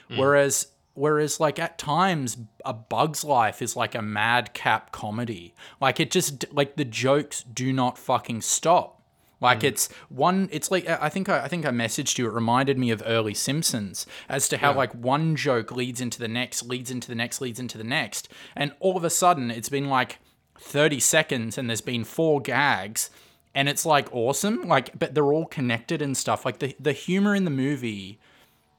Hmm. 0.10 0.18
Whereas 0.18 0.68
whereas 0.96 1.40
like 1.40 1.58
at 1.58 1.78
times 1.78 2.38
a 2.64 2.74
Bug's 2.74 3.24
Life 3.24 3.62
is 3.62 3.76
like 3.76 3.96
a 3.96 4.02
madcap 4.02 4.92
comedy. 4.92 5.56
Like 5.82 6.00
it 6.00 6.12
just 6.12 6.46
like 6.54 6.76
the 6.76 6.86
jokes 6.86 7.44
do 7.44 7.74
not 7.74 7.98
fucking 7.98 8.42
stop. 8.42 9.02
Like 9.44 9.60
mm. 9.60 9.66
it's 9.66 9.90
one, 10.10 10.50
it's 10.52 10.72
like 10.72 10.88
I 10.90 11.10
think 11.10 11.30
I, 11.30 11.44
I 11.44 11.48
think 11.48 11.66
I 11.66 11.70
messaged 11.70 12.18
you. 12.18 12.26
It 12.26 12.34
reminded 12.34 12.80
me 12.80 12.90
of 12.90 13.04
early 13.06 13.36
Simpsons 13.36 14.08
as 14.28 14.48
to 14.50 14.58
how 14.58 14.72
Yeah. 14.72 14.78
like 14.78 14.94
one 14.94 15.36
joke 15.36 15.72
leads 15.72 16.02
into 16.02 16.18
the 16.18 16.28
next, 16.28 16.64
leads 16.64 16.90
into 16.90 17.08
the 17.08 17.16
next, 17.16 17.42
leads 17.42 17.60
into 17.60 17.78
the 17.78 17.84
next, 17.84 18.30
and 18.56 18.74
all 18.80 18.98
of 18.98 19.04
a 19.04 19.10
sudden 19.12 19.52
it's 19.52 19.70
been 19.70 19.90
like 19.90 20.18
thirty 20.58 21.00
seconds, 21.00 21.58
and 21.58 21.70
there's 21.70 21.82
been 21.82 22.04
four 22.04 22.42
gags, 22.42 23.10
and 23.54 23.68
it's 23.70 23.86
like 23.86 24.08
awesome. 24.14 24.68
Like, 24.68 24.98
but 24.98 25.14
they're 25.14 25.34
all 25.34 25.46
connected 25.46 26.02
and 26.02 26.16
stuff. 26.18 26.46
Like 26.46 26.60
the 26.60 26.76
the 26.80 26.94
humor 26.94 27.36
in 27.36 27.44
the 27.44 27.52
movie 27.52 28.20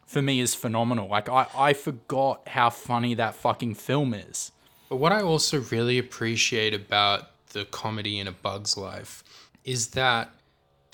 for 0.07 0.23
me 0.23 0.41
is 0.41 0.55
phenomenal. 0.55 1.09
Like 1.09 1.29
I 1.29 1.47
I 1.57 1.73
forgot 1.75 2.49
how 2.49 2.71
funny 2.71 3.15
that 3.15 3.35
fucking 3.35 3.75
film 3.75 4.15
is. 4.15 4.51
But 4.89 4.97
what 4.97 5.13
I 5.13 5.23
also 5.23 5.61
really 5.61 5.99
appreciate 5.99 6.75
about 6.75 7.31
the 7.53 7.65
comedy 7.65 8.19
in 8.19 8.29
A 8.29 8.33
Bug's 8.33 8.77
Life 8.77 9.25
is 9.65 9.89
that 9.89 10.31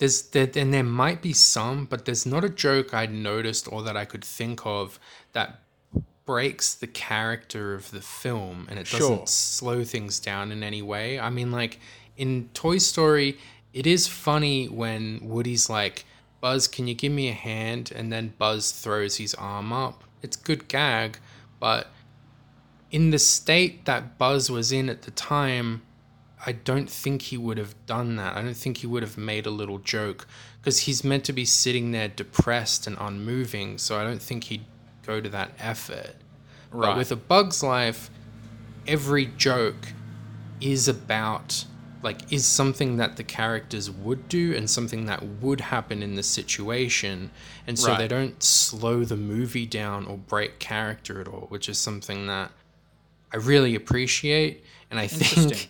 there's 0.00 0.23
there, 0.23 0.50
and 0.57 0.73
there 0.73 0.83
might 0.83 1.21
be 1.21 1.35
some, 1.35 1.85
but 1.85 2.07
there's 2.07 2.25
not 2.25 2.42
a 2.42 2.49
joke 2.49 2.95
I'd 2.95 3.12
noticed 3.12 3.71
or 3.71 3.83
that 3.83 3.97
I 3.99 4.07
could 4.07 4.25
think 4.25 4.64
of 4.64 4.99
that 5.35 5.61
breaks 6.25 6.75
the 6.75 6.87
character 6.87 7.75
of 7.75 7.90
the 7.90 8.00
film 8.00 8.66
and 8.71 8.78
it 8.78 8.85
doesn't 8.90 8.99
Sure. 9.00 9.26
slow 9.26 9.85
things 9.85 10.19
down 10.19 10.52
in 10.52 10.62
any 10.62 10.80
way. 10.80 11.21
I 11.21 11.28
mean, 11.28 11.52
like 11.52 11.80
in 12.16 12.49
Toy 12.54 12.78
Story, 12.78 13.37
it 13.75 13.87
is 13.87 14.07
funny 14.07 14.66
when 14.69 15.21
Woody's 15.23 15.69
like, 15.69 16.07
Buzz, 16.40 16.66
can 16.66 16.87
you 16.88 16.95
give 16.95 17.12
me 17.12 17.28
a 17.28 17.35
hand? 17.35 17.92
And 17.95 18.11
then 18.11 18.33
Buzz 18.38 18.73
throws 18.73 19.16
his 19.19 19.35
arm 19.35 19.71
up. 19.71 20.04
It's 20.23 20.37
good 20.37 20.66
gag, 20.69 21.19
but 21.59 21.88
in 22.90 23.11
the 23.11 23.19
state 23.19 23.85
that 23.85 24.16
Buzz 24.16 24.50
was 24.50 24.73
in 24.73 24.88
at 24.88 25.02
the 25.02 25.11
time, 25.11 25.83
I 26.47 26.52
don't 26.52 26.88
think 26.88 27.23
he 27.23 27.37
would 27.37 27.59
have 27.59 27.75
done 27.87 28.16
that. 28.16 28.37
I 28.37 28.42
don't 28.42 28.56
think 28.56 28.78
he 28.78 28.87
would 28.87 29.02
have 29.02 29.18
made 29.18 29.47
a 29.47 29.50
little 29.50 29.78
joke 29.78 30.26
because 30.61 30.80
he's 30.80 31.04
meant 31.04 31.25
to 31.25 31.32
be 31.32 31.44
sitting 31.44 31.92
there 31.92 32.09
depressed 32.09 32.87
and 32.87 32.97
unmoving. 32.99 33.78
So 33.78 33.99
I 33.99 34.04
don't 34.04 34.23
think 34.23 34.44
he'd 34.44 34.64
go 35.06 35.20
to 35.20 35.28
that 35.28 35.52
effort. 35.59 36.14
Right. 36.73 36.88
But 36.90 36.97
with 36.99 37.12
a 37.12 37.16
Bug's 37.16 37.62
Life, 37.62 38.11
every 38.87 39.26
joke 39.26 39.92
is 40.61 40.88
about 40.88 41.64
like 42.02 42.32
is 42.32 42.47
something 42.47 42.97
that 42.97 43.16
the 43.18 43.23
characters 43.25 43.90
would 43.90 44.26
do 44.28 44.54
and 44.54 44.70
something 44.70 45.04
that 45.06 45.23
would 45.23 45.61
happen 45.61 46.02
in 46.02 46.14
the 46.14 46.23
situation 46.23 47.30
and 47.66 47.78
so 47.78 47.88
Right. 47.90 47.99
they 47.99 48.09
don't 48.09 48.42
slow 48.42 49.04
the 49.04 49.16
movie 49.18 49.66
down 49.66 50.06
or 50.06 50.16
break 50.16 50.59
character 50.59 51.20
at 51.20 51.28
all 51.28 51.44
which 51.50 51.68
is 51.68 51.78
something 51.78 52.26
that 52.26 52.50
I 53.32 53.37
really 53.37 53.75
appreciate, 53.75 54.64
and 54.90 54.99
I 54.99 55.06
think, 55.06 55.68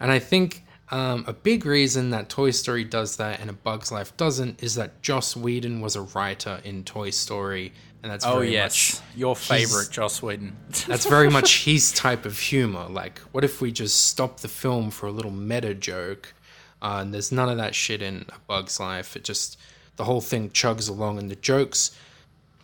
and 0.00 0.10
I 0.10 0.18
think 0.18 0.64
um, 0.90 1.24
a 1.26 1.32
big 1.32 1.66
reason 1.66 2.10
that 2.10 2.28
Toy 2.28 2.50
Story 2.50 2.84
does 2.84 3.16
that 3.16 3.40
and 3.40 3.50
A 3.50 3.52
Bug's 3.52 3.92
Life 3.92 4.16
doesn't 4.16 4.62
is 4.62 4.74
that 4.76 5.02
Joss 5.02 5.36
Whedon 5.36 5.80
was 5.80 5.96
a 5.96 6.02
writer 6.02 6.60
in 6.64 6.82
Toy 6.84 7.10
Story, 7.10 7.72
and 8.02 8.10
that's 8.10 8.24
Oh 8.24 8.36
very 8.36 8.52
yes, 8.52 9.00
much 9.00 9.18
your 9.18 9.36
favorite 9.36 9.90
Joss 9.90 10.22
Whedon. 10.22 10.56
that's 10.86 11.06
very 11.06 11.28
much 11.28 11.64
his 11.64 11.92
type 11.92 12.24
of 12.24 12.38
humor. 12.38 12.86
Like, 12.88 13.18
what 13.32 13.44
if 13.44 13.60
we 13.60 13.70
just 13.70 14.06
stop 14.06 14.40
the 14.40 14.48
film 14.48 14.90
for 14.90 15.06
a 15.06 15.12
little 15.12 15.30
meta 15.30 15.74
joke? 15.74 16.34
Uh, 16.80 16.98
and 17.00 17.12
there's 17.12 17.32
none 17.32 17.48
of 17.48 17.58
that 17.58 17.74
shit 17.74 18.00
in 18.00 18.24
A 18.28 18.38
Bug's 18.46 18.80
Life. 18.80 19.14
It 19.16 19.24
just 19.24 19.58
the 19.96 20.04
whole 20.04 20.22
thing 20.22 20.48
chugs 20.50 20.88
along, 20.88 21.18
and 21.18 21.30
the 21.30 21.36
jokes, 21.36 21.94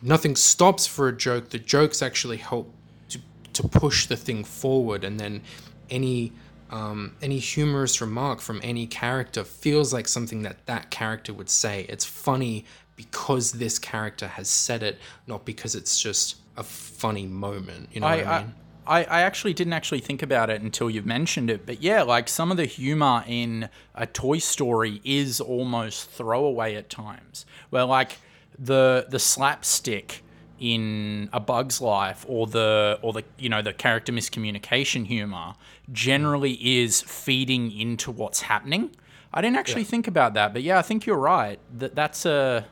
nothing 0.00 0.34
stops 0.34 0.86
for 0.86 1.08
a 1.08 1.16
joke. 1.16 1.50
The 1.50 1.58
jokes 1.58 2.00
actually 2.00 2.38
help 2.38 2.72
to 3.10 3.18
to 3.52 3.68
push 3.68 4.06
the 4.06 4.16
thing 4.16 4.44
forward, 4.44 5.04
and 5.04 5.20
then 5.20 5.42
any 5.90 6.32
um, 6.74 7.14
any 7.22 7.38
humorous 7.38 8.00
remark 8.00 8.40
from 8.40 8.60
any 8.64 8.88
character 8.88 9.44
feels 9.44 9.92
like 9.92 10.08
something 10.08 10.42
that 10.42 10.66
that 10.66 10.90
character 10.90 11.32
would 11.32 11.48
say. 11.48 11.86
It's 11.88 12.04
funny 12.04 12.64
because 12.96 13.52
this 13.52 13.78
character 13.78 14.26
has 14.26 14.48
said 14.48 14.82
it, 14.82 14.98
not 15.28 15.44
because 15.44 15.76
it's 15.76 16.00
just 16.00 16.36
a 16.56 16.64
funny 16.64 17.26
moment. 17.26 17.90
You 17.92 18.00
know 18.00 18.08
I, 18.08 18.16
what 18.16 18.26
I 18.26 18.38
mean? 18.40 18.54
I, 18.88 19.04
I 19.04 19.20
actually 19.20 19.54
didn't 19.54 19.72
actually 19.72 20.00
think 20.00 20.20
about 20.20 20.50
it 20.50 20.62
until 20.62 20.90
you've 20.90 21.06
mentioned 21.06 21.48
it, 21.48 21.64
but 21.64 21.80
yeah, 21.80 22.02
like 22.02 22.28
some 22.28 22.50
of 22.50 22.56
the 22.56 22.66
humor 22.66 23.22
in 23.28 23.68
a 23.94 24.06
Toy 24.06 24.38
Story 24.38 25.00
is 25.04 25.40
almost 25.40 26.10
throwaway 26.10 26.74
at 26.74 26.90
times. 26.90 27.46
Where 27.70 27.84
like 27.84 28.18
the 28.58 29.06
the 29.08 29.20
slapstick 29.20 30.23
in 30.60 31.28
A 31.32 31.40
Bug's 31.40 31.80
Life 31.80 32.24
or 32.28 32.46
the 32.46 32.98
or 33.02 33.12
the 33.12 33.24
you 33.38 33.48
know 33.48 33.62
the 33.62 33.72
character 33.72 34.12
miscommunication 34.12 35.06
humor 35.06 35.54
generally 35.92 36.52
is 36.82 37.00
feeding 37.02 37.72
into 37.72 38.10
what's 38.10 38.42
happening. 38.42 38.90
I 39.32 39.40
didn't 39.40 39.56
actually 39.56 39.84
think 39.84 40.06
about 40.06 40.34
that, 40.34 40.52
but 40.52 40.62
yeah, 40.62 40.78
I 40.78 40.82
think 40.82 41.06
you're 41.06 41.16
right. 41.18 41.58
That 41.78 41.94
that's 41.94 42.24
a 42.24 42.66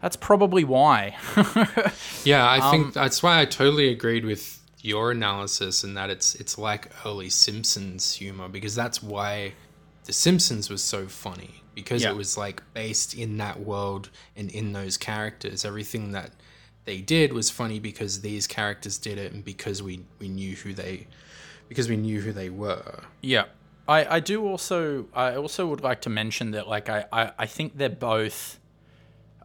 that's 0.00 0.16
probably 0.16 0.64
why. 0.64 1.16
Yeah, 2.24 2.46
I 2.46 2.58
Um, 2.58 2.70
think 2.70 2.94
that's 2.94 3.22
why 3.22 3.40
I 3.40 3.44
totally 3.44 3.88
agreed 3.88 4.24
with 4.24 4.58
your 4.82 5.10
analysis 5.10 5.84
and 5.84 5.96
that 5.96 6.10
it's 6.10 6.34
it's 6.36 6.56
like 6.58 6.90
early 7.04 7.28
Simpsons 7.30 8.14
humor 8.14 8.48
because 8.48 8.74
that's 8.74 9.02
why 9.02 9.54
The 10.04 10.12
Simpsons 10.12 10.70
was 10.70 10.82
so 10.82 11.06
funny 11.06 11.62
because 11.74 12.02
Yeah. 12.02 12.10
it 12.10 12.16
was 12.16 12.36
like 12.36 12.62
based 12.74 13.14
in 13.14 13.36
that 13.38 13.60
world 13.60 14.10
and 14.36 14.50
in 14.50 14.72
those 14.72 14.96
characters. 14.96 15.64
Everything 15.64 16.12
that 16.12 16.30
they 16.90 17.00
did 17.00 17.32
was 17.32 17.50
funny 17.50 17.78
because 17.78 18.20
these 18.20 18.48
characters 18.48 18.98
did 18.98 19.16
it 19.16 19.32
and 19.32 19.44
because 19.44 19.80
we 19.80 20.00
we 20.18 20.28
knew 20.28 20.56
who 20.56 20.74
they 20.74 21.06
because 21.68 21.88
we 21.88 21.96
knew 21.96 22.20
who 22.20 22.32
they 22.32 22.50
were. 22.50 23.04
Yeah. 23.20 23.44
I, 23.86 24.16
I 24.16 24.20
do 24.20 24.44
also 24.44 25.06
I 25.14 25.36
also 25.36 25.68
would 25.68 25.82
like 25.82 26.00
to 26.02 26.10
mention 26.10 26.50
that 26.50 26.66
like 26.66 26.88
I, 26.88 27.04
I, 27.12 27.32
I 27.38 27.46
think 27.46 27.78
they're 27.78 27.88
both 28.14 28.58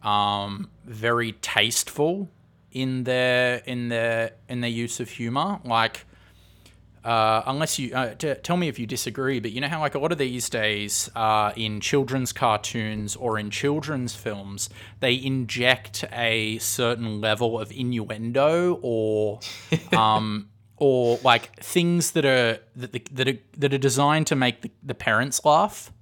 um 0.02 0.70
very 0.84 1.32
tasteful 1.40 2.28
in 2.72 3.04
their 3.04 3.62
in 3.64 3.90
their 3.90 4.32
in 4.48 4.60
their 4.60 4.76
use 4.84 4.98
of 4.98 5.08
humor 5.10 5.60
like 5.64 6.04
uh, 7.06 7.44
unless 7.46 7.78
you 7.78 7.94
uh, 7.94 8.14
t- 8.14 8.34
tell 8.42 8.56
me 8.56 8.66
if 8.66 8.80
you 8.80 8.86
disagree, 8.86 9.38
but 9.38 9.52
you 9.52 9.60
know 9.60 9.68
how 9.68 9.78
like 9.78 9.94
a 9.94 9.98
lot 10.00 10.10
of 10.10 10.18
these 10.18 10.48
days 10.48 11.08
uh, 11.14 11.52
in 11.54 11.80
children's 11.80 12.32
cartoons 12.32 13.14
or 13.14 13.38
in 13.38 13.48
children's 13.48 14.16
films, 14.16 14.68
they 14.98 15.14
inject 15.14 16.04
a 16.10 16.58
certain 16.58 17.20
level 17.20 17.60
of 17.60 17.70
innuendo 17.70 18.80
or 18.82 19.38
um, 19.96 20.48
or 20.78 21.20
like 21.22 21.54
things 21.62 22.10
that 22.10 22.24
are 22.24 22.58
that 22.74 22.90
the, 22.90 23.02
that 23.12 23.28
are 23.28 23.38
that 23.56 23.72
are 23.72 23.78
designed 23.78 24.26
to 24.26 24.34
make 24.34 24.62
the, 24.62 24.72
the 24.82 24.94
parents 24.94 25.44
laugh. 25.44 25.92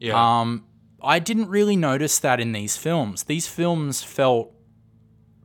Yeah. 0.00 0.40
Um, 0.40 0.66
I 1.00 1.20
didn't 1.20 1.50
really 1.50 1.76
notice 1.76 2.18
that 2.18 2.40
in 2.40 2.50
these 2.50 2.76
films. 2.76 3.22
These 3.24 3.46
films 3.46 4.02
felt 4.02 4.52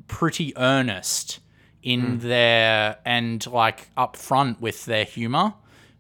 pretty 0.08 0.58
earnest 0.58 1.40
in 1.84 2.02
hmm. 2.02 2.28
their 2.28 2.98
and 3.06 3.46
like 3.48 3.94
upfront 3.96 4.60
with 4.60 4.86
their 4.86 5.06
humor. 5.06 5.54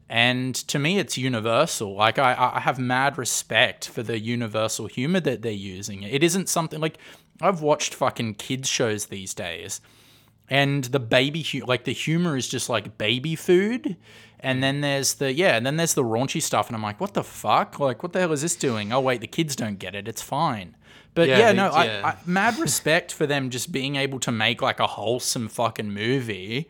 And 0.09 0.53
to 0.67 0.77
me, 0.77 0.99
it's 0.99 1.17
universal. 1.17 1.95
Like 1.95 2.19
I, 2.19 2.51
I 2.55 2.59
have 2.59 2.77
mad 2.77 3.17
respect 3.17 3.87
for 3.87 4.03
the 4.03 4.19
universal 4.19 4.87
humor 4.87 5.21
that 5.21 5.41
they're 5.41 5.51
using. 5.51 6.03
It 6.03 6.23
isn't 6.23 6.49
something 6.49 6.81
like 6.81 6.97
I've 7.41 7.61
watched 7.61 7.95
fucking 7.95 8.35
kids 8.35 8.67
shows 8.67 9.05
these 9.05 9.33
days, 9.33 9.79
and 10.49 10.83
the 10.83 10.99
baby 10.99 11.41
hu- 11.41 11.65
like 11.65 11.85
the 11.85 11.93
humor 11.93 12.35
is 12.35 12.47
just 12.47 12.69
like 12.69 12.97
baby 12.97 13.35
food. 13.35 13.95
And 14.41 14.57
hmm. 14.57 14.61
then 14.61 14.81
there's 14.81 15.15
the 15.15 15.33
yeah 15.33 15.55
and 15.55 15.65
then 15.65 15.77
there's 15.77 15.93
the 15.93 16.03
raunchy 16.03 16.41
stuff 16.41 16.67
and 16.67 16.75
i'm 16.75 16.81
like 16.83 16.99
what 16.99 17.13
the 17.13 17.23
fuck? 17.23 17.79
Like 17.79 18.03
what 18.03 18.11
the 18.11 18.19
hell 18.19 18.33
is 18.33 18.41
this 18.41 18.55
doing? 18.55 18.91
Oh 18.91 18.99
wait 18.99 19.21
the 19.21 19.27
kids 19.27 19.55
don't 19.55 19.79
get 19.79 19.95
it. 19.95 20.07
It's 20.07 20.21
fine 20.21 20.75
but 21.13 21.27
yeah, 21.27 21.39
Yeah, 21.39 21.51
no 21.51 21.69
I. 21.69 21.85
I 22.03 22.17
mad 22.25 22.57
respect 22.57 23.13
for 23.13 23.25
them 23.27 23.49
just 23.49 23.71
being 23.71 23.95
able 23.95 24.19
to 24.21 24.31
make 24.31 24.61
like 24.61 24.79
a 24.79 24.87
wholesome 24.87 25.47
fucking 25.47 25.91
movie 25.91 26.69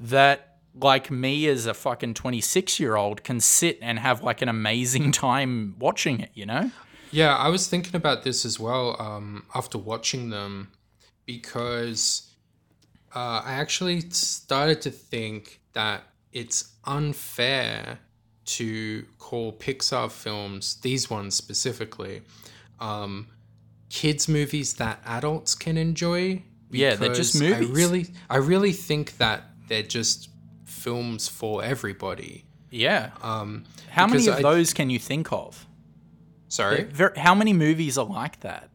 that 0.00 0.58
like 0.74 1.10
me 1.10 1.46
as 1.46 1.66
a 1.66 1.74
fucking 1.74 2.14
26 2.14 2.80
year 2.80 2.96
old 2.96 3.22
can 3.22 3.38
sit 3.40 3.78
and 3.80 3.98
have 3.98 4.22
like 4.22 4.42
an 4.42 4.48
amazing 4.48 5.12
time 5.26 5.76
watching 5.78 6.20
it 6.20 6.30
you 6.34 6.44
know 6.44 6.70
Yeah, 7.12 7.36
I 7.36 7.48
was 7.48 7.68
thinking 7.68 7.94
about 7.94 8.24
this 8.24 8.44
as 8.44 8.58
well 8.58 9.00
um, 9.00 9.44
after 9.54 9.78
watching 9.78 10.30
them 10.30 10.72
because 11.26 12.30
uh, 13.14 13.42
I 13.44 13.52
actually 13.54 14.00
started 14.10 14.82
to 14.82 14.90
think 14.90 15.60
that 15.74 16.02
it's 16.32 16.72
unfair 16.84 18.00
to 18.44 19.04
call 19.18 19.52
Pixar 19.52 20.10
films, 20.10 20.76
these 20.82 21.08
ones 21.08 21.34
specifically, 21.34 22.22
um, 22.80 23.28
kids' 23.90 24.28
movies 24.28 24.74
that 24.74 25.00
adults 25.06 25.54
can 25.54 25.76
enjoy. 25.76 26.42
Yeah, 26.70 26.96
they're 26.96 27.14
just 27.14 27.38
movies. 27.40 27.68
I 27.70 27.72
really, 27.72 28.06
I 28.28 28.36
really 28.36 28.72
think 28.72 29.16
that 29.18 29.44
they're 29.68 29.82
just 29.82 30.28
films 30.64 31.28
for 31.28 31.62
everybody. 31.64 32.44
yeah 32.70 33.10
Um, 33.22 33.64
how 33.90 34.06
many 34.06 34.26
of 34.26 34.36
I- 34.36 34.42
those 34.42 34.72
can 34.74 34.90
you 34.90 34.98
think 34.98 35.32
of 35.32 35.66
sorry. 36.48 36.88
How 37.16 37.34
many 37.34 37.52
movies 37.52 37.96
are 37.98 38.04
like 38.04 38.40
that 38.40 38.70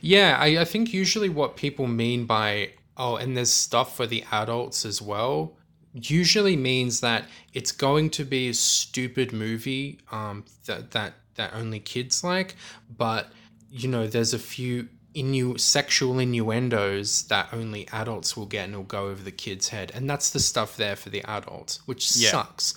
Yeah, 0.00 0.36
I, 0.38 0.58
I 0.60 0.64
think 0.64 0.92
usually 0.92 1.28
what 1.28 1.56
people 1.56 1.86
mean 1.86 2.26
by 2.26 2.72
oh, 2.96 3.16
and 3.16 3.36
there's 3.36 3.52
stuff 3.52 3.96
for 3.96 4.06
the 4.06 4.24
adults 4.32 4.84
as 4.84 5.00
well, 5.00 5.56
usually 5.94 6.56
means 6.56 7.00
that 7.00 7.24
it's 7.54 7.72
going 7.72 8.10
to 8.10 8.24
be 8.24 8.48
a 8.48 8.54
stupid 8.54 9.32
movie 9.32 9.98
um, 10.12 10.44
that 10.66 10.90
that 10.90 11.14
that 11.36 11.54
only 11.54 11.78
kids 11.80 12.22
like, 12.24 12.56
but 12.96 13.30
you 13.70 13.88
know, 13.88 14.06
there's 14.06 14.34
a 14.34 14.38
few 14.38 14.88
innu- 15.14 15.58
sexual 15.58 16.18
innuendos 16.18 17.22
that 17.24 17.48
only 17.52 17.88
adults 17.92 18.36
will 18.36 18.46
get 18.46 18.64
and 18.64 18.74
it'll 18.74 18.84
go 18.84 19.08
over 19.08 19.22
the 19.22 19.30
kid's 19.32 19.68
head, 19.68 19.90
and 19.94 20.08
that's 20.08 20.30
the 20.30 20.40
stuff 20.40 20.76
there 20.76 20.96
for 20.96 21.10
the 21.10 21.22
adults, 21.24 21.80
which 21.86 22.16
Yeah. 22.16 22.30
sucks. 22.30 22.74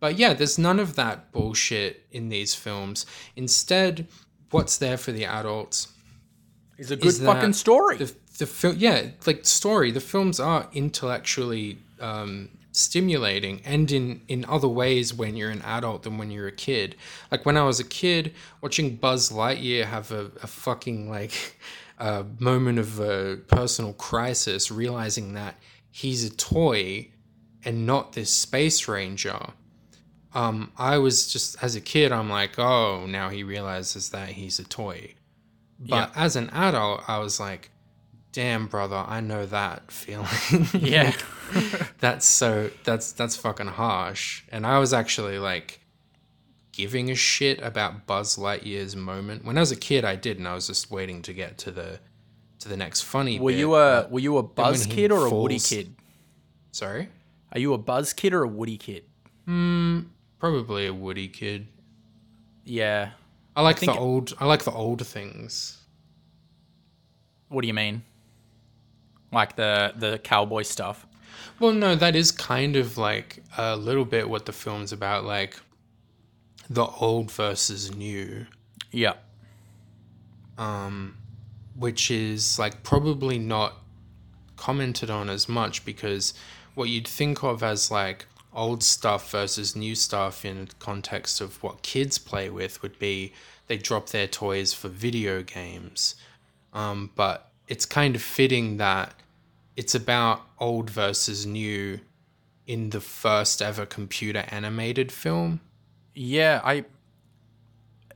But 0.00 0.18
yeah, 0.18 0.34
there's 0.34 0.58
none 0.58 0.80
of 0.80 0.96
that 0.96 1.32
bullshit 1.32 2.06
in 2.10 2.28
these 2.28 2.54
films. 2.54 3.06
Instead, 3.36 4.06
what's 4.50 4.76
there 4.76 4.98
for 4.98 5.12
the 5.12 5.24
adults 5.24 5.88
is 6.78 6.90
a 6.90 6.96
good 6.96 7.06
is 7.06 7.20
fucking 7.20 7.52
story 7.52 7.96
The 7.98 8.14
the 8.38 8.46
film, 8.46 8.76
yeah, 8.78 9.10
like 9.26 9.46
story. 9.46 9.92
The 9.92 10.00
films 10.00 10.40
are 10.40 10.68
intellectually 10.72 11.78
um, 12.00 12.48
stimulating, 12.74 13.62
and 13.64 13.90
in 13.90 14.20
in 14.28 14.44
other 14.46 14.68
ways 14.68 15.14
when 15.14 15.36
you're 15.36 15.50
an 15.50 15.62
adult 15.62 16.02
than 16.02 16.18
when 16.18 16.30
you're 16.30 16.48
a 16.48 16.52
kid. 16.52 16.96
Like 17.30 17.46
when 17.46 17.56
I 17.56 17.62
was 17.64 17.80
a 17.80 17.84
kid, 17.84 18.34
watching 18.60 18.96
Buzz 18.96 19.30
Lightyear 19.30 19.84
have 19.84 20.10
a, 20.10 20.30
a 20.42 20.46
fucking 20.46 21.08
like 21.08 21.58
a 21.98 22.24
moment 22.38 22.78
of 22.78 22.98
a 23.00 23.36
personal 23.48 23.92
crisis, 23.94 24.70
realizing 24.70 25.34
that 25.34 25.56
he's 25.90 26.24
a 26.24 26.34
toy 26.34 27.08
and 27.64 27.86
not 27.86 28.12
this 28.12 28.30
space 28.30 28.88
ranger. 28.88 29.52
Um, 30.34 30.72
I 30.76 30.98
was 30.98 31.32
just 31.32 31.62
as 31.62 31.76
a 31.76 31.80
kid, 31.80 32.10
I'm 32.10 32.28
like, 32.28 32.58
oh, 32.58 33.06
now 33.06 33.28
he 33.28 33.44
realizes 33.44 34.10
that 34.10 34.30
he's 34.30 34.58
a 34.58 34.64
toy. 34.64 35.14
But 35.78 36.10
as 36.16 36.34
an 36.34 36.50
adult, 36.50 37.08
I 37.08 37.18
was 37.18 37.38
like, 37.38 37.70
damn, 38.32 38.66
brother, 38.66 39.04
I 39.06 39.20
know 39.20 39.46
that 39.46 39.92
feeling. 39.92 40.66
yeah 40.74 41.12
that's 42.04 42.26
so 42.26 42.70
that's 42.84 43.12
that's 43.12 43.34
fucking 43.34 43.68
harsh. 43.68 44.42
And 44.52 44.66
I 44.66 44.78
was 44.78 44.92
actually 44.92 45.38
like 45.38 45.80
giving 46.72 47.10
a 47.10 47.14
shit 47.14 47.62
about 47.62 48.06
Buzz 48.06 48.36
Lightyear's 48.36 48.94
moment. 48.94 49.44
When 49.44 49.56
I 49.56 49.60
was 49.60 49.72
a 49.72 49.76
kid, 49.76 50.04
I 50.04 50.14
did, 50.14 50.38
and 50.38 50.46
I 50.46 50.54
was 50.54 50.66
just 50.66 50.90
waiting 50.90 51.22
to 51.22 51.32
get 51.32 51.56
to 51.58 51.70
the 51.70 52.00
to 52.58 52.68
the 52.68 52.76
next 52.76 53.00
funny. 53.02 53.40
Were 53.40 53.50
bit, 53.52 53.58
you 53.58 53.74
a 53.74 54.06
were 54.08 54.20
you 54.20 54.36
a 54.36 54.42
Buzz 54.42 54.84
kid 54.84 55.10
or 55.12 55.26
a 55.26 55.30
Woody 55.30 55.58
kid? 55.58 55.94
sorry? 56.72 57.08
Are 57.52 57.58
you 57.58 57.72
a 57.72 57.78
Buzz 57.78 58.12
kid 58.12 58.34
or 58.34 58.42
a 58.42 58.48
Woody 58.48 58.76
kid? 58.76 59.04
Hmm, 59.46 60.00
probably 60.38 60.86
a 60.86 60.92
Woody 60.92 61.28
kid. 61.28 61.68
Yeah. 62.64 63.10
I 63.56 63.62
like 63.62 63.78
think- 63.78 63.92
the 63.92 63.98
old. 63.98 64.34
I 64.38 64.44
like 64.44 64.64
the 64.64 64.72
old 64.72 65.06
things. 65.06 65.80
What 67.48 67.62
do 67.62 67.68
you 67.68 67.74
mean? 67.74 68.02
Like 69.32 69.56
the 69.56 69.94
the 69.96 70.18
cowboy 70.18 70.62
stuff? 70.62 71.06
Well, 71.58 71.72
no, 71.72 71.94
that 71.94 72.16
is 72.16 72.30
kind 72.32 72.76
of 72.76 72.98
like 72.98 73.42
a 73.56 73.76
little 73.76 74.04
bit 74.04 74.28
what 74.28 74.46
the 74.46 74.52
film's 74.52 74.92
about, 74.92 75.24
like 75.24 75.58
the 76.68 76.84
old 76.84 77.30
versus 77.30 77.94
new, 77.94 78.46
Yeah. 78.90 79.14
Um, 80.56 81.16
which 81.76 82.10
is 82.10 82.58
like 82.58 82.82
probably 82.82 83.38
not 83.38 83.74
commented 84.56 85.10
on 85.10 85.28
as 85.28 85.48
much 85.48 85.84
because 85.84 86.32
what 86.74 86.88
you'd 86.88 87.08
think 87.08 87.42
of 87.42 87.62
as 87.62 87.90
like 87.90 88.26
old 88.52 88.82
stuff 88.82 89.30
versus 89.32 89.74
new 89.74 89.94
stuff 89.94 90.44
in 90.44 90.68
context 90.78 91.40
of 91.40 91.60
what 91.62 91.82
kids 91.82 92.18
play 92.18 92.48
with 92.48 92.82
would 92.82 92.98
be 92.98 93.32
they 93.66 93.76
drop 93.76 94.10
their 94.10 94.26
toys 94.26 94.72
for 94.72 94.88
video 94.88 95.42
games. 95.42 96.14
Um, 96.72 97.10
but 97.14 97.50
it's 97.68 97.86
kind 97.86 98.14
of 98.14 98.22
fitting 98.22 98.76
that 98.76 99.14
it's 99.76 99.94
about 99.94 100.42
old 100.58 100.90
versus 100.90 101.46
new 101.46 102.00
in 102.66 102.90
the 102.90 103.00
first 103.00 103.60
ever 103.60 103.84
computer 103.84 104.44
animated 104.48 105.12
film. 105.12 105.60
Yeah, 106.14 106.60
I 106.64 106.84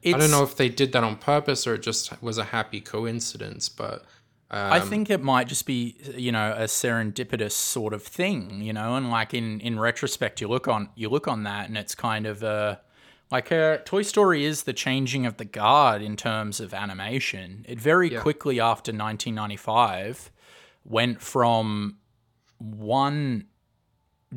I 0.04 0.12
don't 0.12 0.30
know 0.30 0.44
if 0.44 0.56
they 0.56 0.68
did 0.68 0.92
that 0.92 1.04
on 1.04 1.16
purpose 1.16 1.66
or 1.66 1.74
it 1.74 1.82
just 1.82 2.22
was 2.22 2.38
a 2.38 2.44
happy 2.44 2.80
coincidence, 2.80 3.68
but 3.68 4.04
um, 4.50 4.72
I 4.72 4.80
think 4.80 5.10
it 5.10 5.22
might 5.22 5.48
just 5.48 5.66
be, 5.66 5.96
you 6.16 6.32
know, 6.32 6.54
a 6.56 6.64
serendipitous 6.64 7.52
sort 7.52 7.92
of 7.92 8.02
thing, 8.02 8.62
you 8.62 8.72
know, 8.72 8.94
and 8.94 9.10
like 9.10 9.34
in 9.34 9.60
in 9.60 9.78
retrospect, 9.78 10.40
you 10.40 10.48
look 10.48 10.68
on 10.68 10.88
you 10.94 11.08
look 11.08 11.28
on 11.28 11.42
that, 11.42 11.68
and 11.68 11.76
it's 11.76 11.94
kind 11.94 12.26
of 12.26 12.42
a 12.42 12.80
like 13.30 13.50
a 13.50 13.82
Toy 13.84 14.02
Story 14.02 14.44
is 14.44 14.62
the 14.62 14.72
changing 14.72 15.26
of 15.26 15.36
the 15.36 15.44
guard 15.44 16.00
in 16.00 16.16
terms 16.16 16.60
of 16.60 16.72
animation. 16.72 17.66
It 17.68 17.78
very 17.78 18.08
quickly 18.08 18.58
after 18.58 18.90
1995 18.90 20.30
went 20.88 21.20
from 21.20 21.98
one 22.58 23.46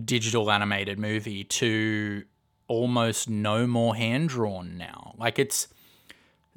digital 0.05 0.51
animated 0.51 0.99
movie 0.99 1.43
to 1.43 2.23
almost 2.67 3.29
no 3.29 3.67
more 3.67 3.95
hand 3.95 4.29
drawn 4.29 4.77
now. 4.77 5.15
Like 5.17 5.39
it's 5.39 5.67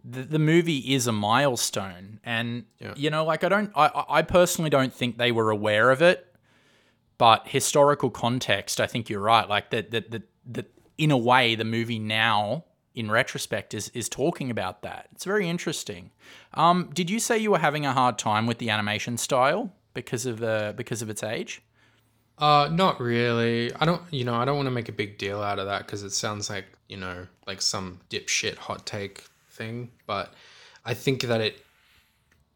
the, 0.04 0.22
the 0.22 0.38
movie 0.38 0.94
is 0.94 1.07
a 1.07 1.12
milestone. 1.12 2.20
And 2.22 2.66
you 2.96 3.11
know 3.11 3.24
like 3.24 3.42
i 3.42 3.48
don't 3.48 3.72
I, 3.74 4.04
I 4.09 4.22
personally 4.22 4.70
don't 4.70 4.92
think 4.92 5.16
they 5.16 5.33
were 5.33 5.50
aware 5.50 5.90
of 5.90 6.02
it 6.02 6.35
but 7.18 7.48
historical 7.48 8.11
context 8.11 8.80
i 8.80 8.87
think 8.87 9.09
you're 9.09 9.20
right. 9.20 9.48
Like 9.48 9.70
that 9.70 9.90
that 9.90 10.11
that, 10.11 10.22
that 10.52 10.70
in 10.98 11.11
a 11.11 11.18
way 11.18 11.54
the 11.54 11.64
movie 11.64 11.98
now 11.98 12.64
in 12.94 13.11
retrospect 13.11 13.74
is 13.74 13.88
is 13.90 14.09
talking 14.09 14.50
about 14.50 14.83
that. 14.83 15.09
It's 15.12 15.24
very 15.24 15.48
interesting. 15.48 16.11
Um 16.52 16.90
did 16.92 17.11
you 17.11 17.18
say 17.18 17.38
you 17.38 17.50
were 17.50 17.59
having 17.59 17.87
a 17.87 17.92
hard 17.92 18.18
time 18.18 18.46
with 18.46 18.59
the 18.59 18.70
animation 18.70 19.16
style 19.16 19.72
because 19.94 20.26
of 20.26 20.42
uh 20.42 20.72
because 20.76 21.02
of 21.02 21.09
its 21.11 21.22
age 21.22 21.62
Uh, 22.37 22.68
not 22.72 23.00
really. 23.00 23.72
I 23.74 23.85
don't, 23.85 24.02
you 24.11 24.24
know, 24.24 24.35
I 24.35 24.44
don't 24.44 24.57
want 24.57 24.66
to 24.66 24.72
make 24.72 24.88
a 24.88 24.92
big 24.92 25.18
deal 25.18 25.40
out 25.40 25.59
of 25.61 25.66
that 25.66 25.87
because 25.87 26.02
it 26.02 26.11
sounds 26.11 26.50
like, 26.50 26.66
you 26.88 26.96
know, 26.96 27.26
like 27.46 27.62
some 27.62 28.00
dipshit 28.11 28.57
hot 28.57 28.85
take 28.87 29.24
thing. 29.50 29.90
But 30.07 30.35
I 30.85 30.94
think 30.94 31.22
that 31.22 31.40
it, 31.40 31.64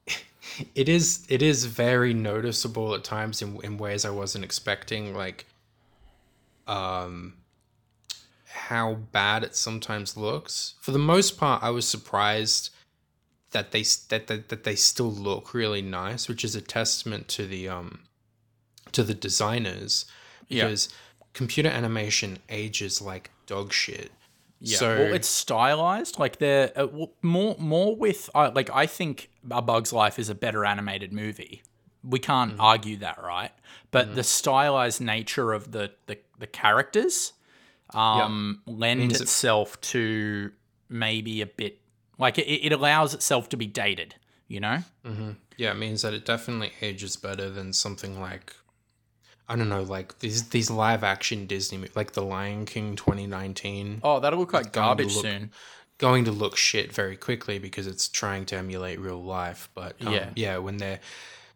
it 0.74 0.88
is, 0.88 1.24
it 1.28 1.42
is 1.42 1.66
very 1.66 2.12
noticeable 2.12 2.92
at 2.94 3.04
times 3.04 3.40
in, 3.40 3.60
in 3.62 3.78
ways 3.78 4.04
I 4.04 4.10
wasn't 4.10 4.44
expecting. 4.44 5.14
Like, 5.14 5.46
um, 6.66 7.34
how 8.46 8.94
bad 9.12 9.44
it 9.44 9.54
sometimes 9.54 10.16
looks. 10.16 10.74
For 10.80 10.90
the 10.90 10.98
most 10.98 11.38
part, 11.38 11.62
I 11.62 11.70
was 11.70 11.86
surprised 11.86 12.70
that 13.52 13.72
they 13.72 13.82
that, 14.08 14.26
that, 14.26 14.48
that 14.48 14.64
they 14.64 14.74
still 14.76 15.10
look 15.10 15.54
really 15.54 15.82
nice, 15.82 16.28
which 16.28 16.44
is 16.44 16.54
a 16.54 16.60
testament 16.60 17.28
to 17.28 17.46
the 17.46 17.68
um 17.68 18.00
to 18.92 19.02
the 19.02 19.14
designers 19.14 20.06
Yeah. 20.48 20.64
because 20.64 20.88
computer 21.34 21.68
animation 21.68 22.38
ages 22.48 23.00
like 23.02 23.30
dog 23.46 23.72
shit. 23.72 24.10
Yeah, 24.60 24.78
So 24.78 24.88
well, 24.98 25.14
it's 25.14 25.28
stylized. 25.28 26.18
Like 26.18 26.38
they're 26.38 26.72
uh, 26.76 26.88
more 27.22 27.54
more 27.58 27.94
with 27.94 28.28
uh, 28.34 28.50
like 28.54 28.70
I 28.74 28.86
think 28.86 29.30
A 29.50 29.62
Bug's 29.62 29.92
Life 29.92 30.18
is 30.18 30.28
a 30.28 30.34
better 30.34 30.64
animated 30.64 31.12
movie. 31.12 31.62
We 32.02 32.18
can't 32.18 32.52
Mm-hmm. 32.52 32.60
argue 32.60 32.96
that, 32.98 33.22
right? 33.22 33.52
But 33.90 34.14
the 34.14 34.22
stylized 34.24 35.00
nature 35.00 35.52
of 35.52 35.70
the 35.72 35.92
the, 36.06 36.18
the 36.38 36.46
characters 36.46 37.32
um, 37.94 38.60
lend 38.66 39.00
Means 39.00 39.16
it- 39.16 39.22
itself 39.22 39.80
to 39.92 40.50
maybe 40.88 41.40
a 41.40 41.46
bit 41.46 41.78
like 42.18 42.36
it, 42.38 42.46
it 42.66 42.72
allows 42.72 43.14
itself 43.14 43.48
to 43.50 43.56
be 43.56 43.66
dated. 43.66 44.14
You 44.48 44.60
know? 44.60 44.78
yeah, 45.58 45.72
it 45.72 45.76
means 45.76 46.00
that 46.02 46.14
it 46.14 46.24
definitely 46.24 46.72
ages 46.80 47.16
better 47.16 47.50
than 47.50 47.72
something 47.74 48.18
like 48.20 48.54
I 49.46 49.56
don't 49.56 49.68
know, 49.68 49.82
like 49.82 50.18
these 50.20 50.48
these 50.50 50.70
live 50.70 51.04
action 51.04 51.46
Disney 51.46 51.78
movies, 51.78 51.96
like 51.96 52.12
The 52.12 52.22
Lion 52.22 52.64
King 52.64 52.96
2019, 52.96 54.00
Oh, 54.02 54.20
that'll 54.20 54.38
look 54.38 54.52
like 54.54 54.72
garbage 54.72 55.14
look- 55.14 55.24
soon. 55.24 55.50
going 55.98 56.24
to 56.24 56.30
look 56.32 56.56
shit 56.56 56.92
very 56.94 57.16
quickly 57.16 57.58
because 57.58 57.86
it's 57.86 58.08
trying 58.08 58.46
to 58.46 58.56
emulate 58.56 58.98
real 59.00 59.22
life. 59.22 59.68
But 59.74 59.96
um, 60.06 60.12
Yeah. 60.14 60.30
yeah, 60.34 60.56
when 60.58 60.76
they're 60.78 61.00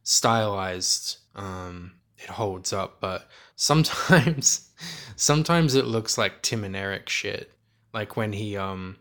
stylized, 0.03 1.17
um, 1.35 1.93
it 2.19 2.29
holds 2.29 2.73
up. 2.73 3.01
But 3.01 3.29
sometimes, 3.57 4.71
sometimes 5.17 5.75
it 5.75 5.87
looks 5.87 6.17
like 6.19 6.43
Tim 6.43 6.65
and 6.65 6.77
Eric 6.77 7.09
shit. 7.09 7.53
Like 7.95 8.17
when 8.17 8.33
he 8.35 8.57
um 8.57 8.97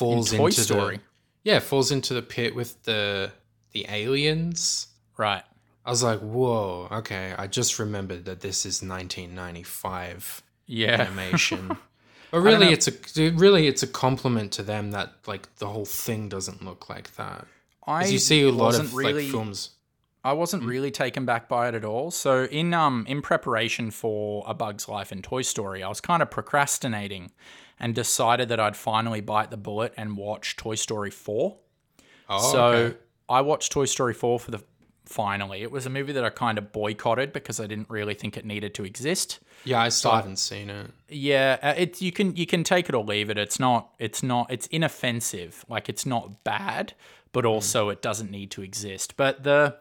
falls 0.00 0.30
Toy 0.32 0.46
into 0.46 0.60
Story. 0.62 0.96
the 0.96 1.02
yeah 1.44 1.58
falls 1.60 1.90
into 1.92 2.14
the 2.14 2.22
pit 2.22 2.54
with 2.54 2.82
the 2.84 3.30
the 3.72 3.86
aliens. 3.88 4.88
Right. 5.16 5.44
I 5.84 5.90
was 5.90 6.02
like, 6.02 6.20
whoa, 6.20 6.88
okay. 6.92 7.34
I 7.38 7.46
just 7.46 7.78
remembered 7.78 8.24
that 8.26 8.40
this 8.40 8.66
is 8.66 8.82
1995 8.82 10.42
Yeah. 10.66 11.00
animation. 11.02 11.76
But 12.32 12.42
really, 12.42 12.68
it's 12.68 12.86
a 12.86 13.30
really 13.32 13.66
it's 13.66 13.82
a 13.82 13.88
compliment 13.88 14.52
to 14.52 14.62
them 14.62 14.92
that 14.92 15.14
like 15.26 15.52
the 15.56 15.66
whole 15.66 15.84
thing 15.84 16.28
doesn't 16.28 16.64
look 16.64 16.88
like 16.88 17.16
that. 17.16 17.44
I 17.84 17.98
Because 17.98 18.12
you 18.12 18.18
see 18.20 18.42
a 18.42 18.52
lot 18.52 18.78
of 18.78 18.94
really 18.94 19.24
like 19.24 19.32
films. 19.32 19.70
I 20.22 20.34
wasn't 20.34 20.62
really 20.62 20.92
taken 20.92 21.24
back 21.24 21.48
by 21.48 21.66
it 21.66 21.74
at 21.74 21.84
all. 21.84 22.12
So 22.12 22.44
in 22.44 22.72
um 22.72 23.04
in 23.08 23.20
preparation 23.20 23.90
for 23.90 24.44
A 24.46 24.54
Bug's 24.54 24.88
Life 24.88 25.10
and 25.10 25.24
Toy 25.24 25.42
Story, 25.42 25.82
I 25.82 25.88
was 25.88 26.00
kind 26.00 26.22
of 26.22 26.30
procrastinating 26.30 27.32
and 27.80 27.94
decided 27.94 28.48
that 28.50 28.60
I'd 28.60 28.76
finally 28.76 29.20
bite 29.20 29.50
the 29.50 29.56
bullet 29.56 29.94
and 29.96 30.16
watch 30.16 30.56
Toy 30.56 30.74
Story 30.74 31.10
4. 31.10 31.56
Oh, 32.28 32.52
so 32.52 32.64
okay. 32.66 32.96
I 33.28 33.40
watched 33.40 33.72
Toy 33.72 33.86
Story 33.86 34.14
4 34.14 34.38
for 34.38 34.50
the 34.50 34.62
finally. 35.06 35.62
It 35.62 35.72
was 35.72 35.86
a 35.86 35.90
movie 35.90 36.12
that 36.12 36.24
I 36.24 36.30
kind 36.30 36.56
of 36.58 36.72
boycotted 36.72 37.32
because 37.32 37.58
I 37.58 37.66
didn't 37.66 37.90
really 37.90 38.14
think 38.14 38.36
it 38.36 38.44
needed 38.44 38.74
to 38.74 38.84
exist. 38.84 39.40
yeah, 39.64 39.80
I 39.80 39.88
still 39.88 40.12
haven't 40.12 40.36
seen 40.36 40.70
it. 40.70 40.90
Yeah, 41.08 41.58
uh, 41.62 41.74
it 41.76 42.00
you 42.00 42.12
can 42.12 42.36
you 42.36 42.46
can 42.46 42.62
take 42.62 42.88
it 42.88 42.94
or 42.94 43.04
leave 43.04 43.30
it. 43.30 43.38
It's 43.38 43.58
not 43.58 43.90
it's 43.98 44.22
not 44.22 44.50
it's 44.50 44.66
inoffensive. 44.68 45.64
Like 45.68 45.88
it's 45.88 46.06
not 46.06 46.44
bad, 46.44 46.94
but 47.32 47.44
also 47.44 47.88
it 47.88 48.02
doesn't 48.02 48.30
need 48.30 48.50
to 48.52 48.62
exist. 48.62 49.16
But 49.16 49.42
the 49.42 49.76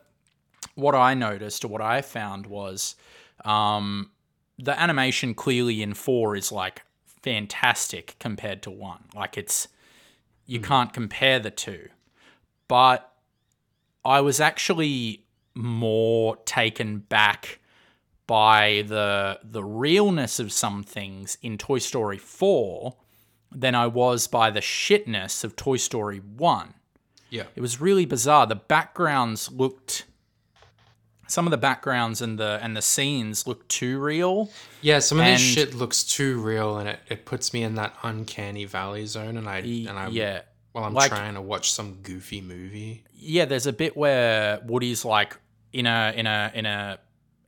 what 0.75 0.95
I 0.95 1.13
noticed 1.13 1.63
or 1.63 1.67
what 1.67 1.81
I 1.81 2.01
found 2.01 2.47
was 2.47 2.95
um, 3.45 4.11
the 4.57 4.77
animation 4.79 5.33
clearly 5.33 5.81
in 5.81 5.93
four 5.93 6.35
is 6.35 6.51
like 6.51 6.81
fantastic 7.21 8.15
compared 8.19 8.61
to 8.63 8.71
one. 8.71 9.05
Like 9.15 9.37
it's 9.37 9.67
you 10.45 10.59
hmm. 10.59 10.65
can't 10.65 10.93
compare 10.93 11.39
the 11.39 11.51
two. 11.51 11.89
But 12.67 13.11
I 14.05 14.21
was 14.21 14.39
actually 14.39 15.25
more 15.55 16.37
taken 16.45 16.99
back 16.99 17.59
by 18.27 18.83
the 18.87 19.39
the 19.43 19.63
realness 19.63 20.39
of 20.39 20.51
some 20.51 20.83
things 20.83 21.37
in 21.41 21.57
Toy 21.57 21.79
Story 21.79 22.17
4 22.17 22.95
than 23.51 23.73
I 23.73 23.87
was 23.87 24.27
by 24.27 24.51
the 24.51 24.59
shitness 24.59 25.43
of 25.43 25.55
Toy 25.55 25.77
Story 25.77 26.19
1. 26.19 26.75
Yeah, 27.31 27.43
It 27.55 27.61
was 27.61 27.81
really 27.81 28.05
bizarre. 28.05 28.45
The 28.47 28.55
backgrounds 28.55 29.51
looked 29.51 30.05
some 31.29 31.47
of 31.47 31.51
the 31.51 31.57
backgrounds 31.57 32.21
and 32.21 32.37
the 32.37 32.59
and 32.61 32.75
the 32.75 32.81
scenes 32.81 33.47
look 33.47 33.67
too 33.67 33.99
real. 33.99 34.49
yeah. 34.81 34.99
Some 34.99 35.19
of 35.19 35.25
this 35.25 35.39
shit 35.41 35.73
looks 35.73 36.03
too 36.03 36.41
real, 36.41 36.77
and 36.77 36.89
it, 36.89 36.99
it 37.07 37.25
puts 37.25 37.53
me 37.53 37.63
in 37.63 37.75
that 37.75 37.95
uncanny 38.03 38.65
valley 38.65 39.05
zone. 39.05 39.37
And 39.37 39.47
I 39.47 39.59
and 39.59 39.91
I 39.97 40.07
yeah. 40.07 40.41
while 40.73 40.85
I'm 40.85 40.93
like- 40.93 41.09
trying 41.09 41.35
to 41.35 41.41
watch 41.41 41.71
some 41.71 41.99
goofy 42.03 42.41
movie. 42.41 43.03
Yeah, 43.13 43.45
there's 43.45 43.67
a 43.67 43.73
bit 43.73 43.95
where 43.95 44.59
Woody's 44.65 45.05
like 45.05 45.37
in 45.71 45.85
a 45.85 46.13
in 46.15 46.25
a 46.27 46.51
in 46.53 46.65
a 46.65 46.99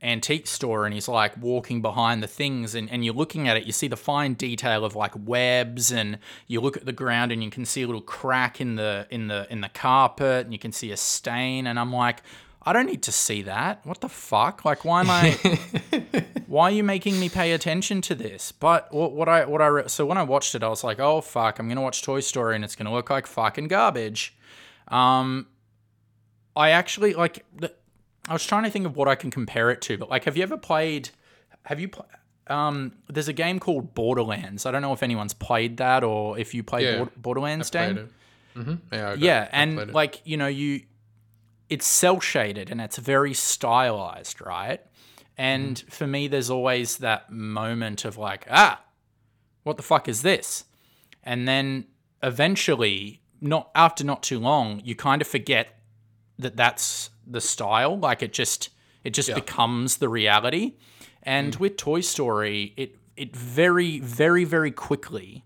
antique 0.02 0.48
store 0.48 0.84
and 0.84 0.92
he's 0.92 1.06
like 1.06 1.36
walking 1.40 1.80
behind 1.80 2.22
the 2.22 2.26
things 2.26 2.74
and, 2.74 2.90
and 2.90 3.04
you're 3.04 3.14
looking 3.14 3.46
at 3.46 3.56
it, 3.56 3.64
you 3.64 3.72
see 3.72 3.86
the 3.86 3.96
fine 3.96 4.34
detail 4.34 4.84
of 4.84 4.96
like 4.96 5.12
webs 5.16 5.92
and 5.92 6.18
you 6.48 6.60
look 6.60 6.76
at 6.76 6.84
the 6.84 6.92
ground 6.92 7.30
and 7.30 7.42
you 7.44 7.50
can 7.50 7.64
see 7.64 7.82
a 7.82 7.86
little 7.86 8.00
crack 8.02 8.60
in 8.60 8.74
the 8.74 9.06
in 9.10 9.28
the 9.28 9.46
in 9.48 9.60
the 9.60 9.68
carpet 9.68 10.44
and 10.44 10.52
you 10.52 10.58
can 10.58 10.72
see 10.72 10.90
a 10.90 10.96
stain 10.96 11.68
and 11.68 11.78
I'm 11.78 11.92
like, 11.92 12.22
I 12.64 12.72
don't 12.72 12.86
need 12.86 13.02
to 13.04 13.12
see 13.12 13.42
that. 13.42 13.84
What 13.84 14.00
the 14.00 14.08
fuck? 14.08 14.64
Like 14.64 14.84
why 14.84 15.00
am 15.00 15.10
I 15.10 15.32
why 16.46 16.64
are 16.64 16.70
you 16.70 16.84
making 16.84 17.18
me 17.18 17.28
pay 17.28 17.52
attention 17.52 18.00
to 18.02 18.14
this? 18.14 18.52
But 18.52 18.92
what, 18.94 19.12
what 19.12 19.28
I 19.28 19.44
what 19.46 19.60
I 19.60 19.66
re- 19.66 19.88
so 19.88 20.06
when 20.06 20.18
I 20.18 20.22
watched 20.22 20.54
it, 20.54 20.62
I 20.62 20.68
was 20.68 20.84
like, 20.84 21.00
oh 21.00 21.20
fuck, 21.20 21.58
I'm 21.58 21.68
gonna 21.68 21.82
watch 21.82 22.02
Toy 22.02 22.20
Story 22.20 22.54
and 22.54 22.64
it's 22.64 22.76
gonna 22.76 22.92
look 22.92 23.10
like 23.10 23.26
fucking 23.26 23.68
garbage. 23.68 24.36
Um, 24.88 25.46
I 26.56 26.70
actually 26.70 27.14
like. 27.14 27.44
I 28.28 28.32
was 28.34 28.46
trying 28.46 28.62
to 28.62 28.70
think 28.70 28.86
of 28.86 28.96
what 28.96 29.08
I 29.08 29.16
can 29.16 29.32
compare 29.32 29.70
it 29.70 29.80
to, 29.82 29.98
but 29.98 30.08
like, 30.08 30.24
have 30.24 30.36
you 30.36 30.44
ever 30.44 30.56
played? 30.56 31.10
Have 31.64 31.80
you? 31.80 31.88
Pl- 31.88 32.06
um, 32.46 32.92
there's 33.08 33.28
a 33.28 33.32
game 33.32 33.58
called 33.58 33.94
Borderlands. 33.94 34.66
I 34.66 34.70
don't 34.70 34.82
know 34.82 34.92
if 34.92 35.02
anyone's 35.02 35.32
played 35.34 35.78
that 35.78 36.04
or 36.04 36.38
if 36.38 36.54
you 36.54 36.62
play 36.62 36.84
Yeah, 36.84 36.96
Bord- 36.98 37.10
Borderlands, 37.16 37.70
Played 37.70 37.96
it. 37.98 38.08
Mm-hmm. 38.56 38.74
Yeah, 38.92 39.14
Yeah, 39.18 39.44
played 39.46 39.50
and 39.80 39.92
like 39.94 40.20
you 40.24 40.36
know, 40.36 40.46
you 40.48 40.82
it's 41.74 41.86
cell 41.86 42.20
shaded 42.20 42.70
and 42.70 42.80
it's 42.80 42.98
very 42.98 43.34
stylized, 43.34 44.40
right? 44.40 44.80
And 45.38 45.76
Mm-hmm. 45.76 45.88
for 45.98 46.06
me, 46.06 46.28
there's 46.28 46.50
always 46.50 46.98
that 46.98 47.30
moment 47.30 48.04
of 48.04 48.16
like, 48.18 48.46
ah, 48.50 48.76
what 49.64 49.76
the 49.78 49.82
fuck 49.82 50.06
is 50.08 50.20
this? 50.22 50.64
And 51.24 51.48
then 51.48 51.86
eventually, 52.22 53.20
not 53.40 53.70
after 53.74 54.04
not 54.04 54.22
too 54.22 54.38
long, 54.38 54.80
you 54.84 54.94
kind 54.94 55.22
of 55.22 55.28
forget 55.28 55.78
that 56.38 56.56
that's 56.56 57.10
the 57.26 57.40
style. 57.40 57.98
Like 57.98 58.22
it 58.22 58.32
just 58.32 58.70
it 59.04 59.10
just 59.14 59.28
Yeah. 59.30 59.34
becomes 59.36 59.96
the 59.98 60.08
reality. 60.08 60.66
Mm. 60.72 60.76
And 61.22 61.56
with 61.56 61.76
Toy 61.76 62.00
Story, 62.00 62.74
it 62.76 62.96
it 63.16 63.34
very 63.36 64.00
very 64.00 64.44
very 64.44 64.70
quickly 64.70 65.44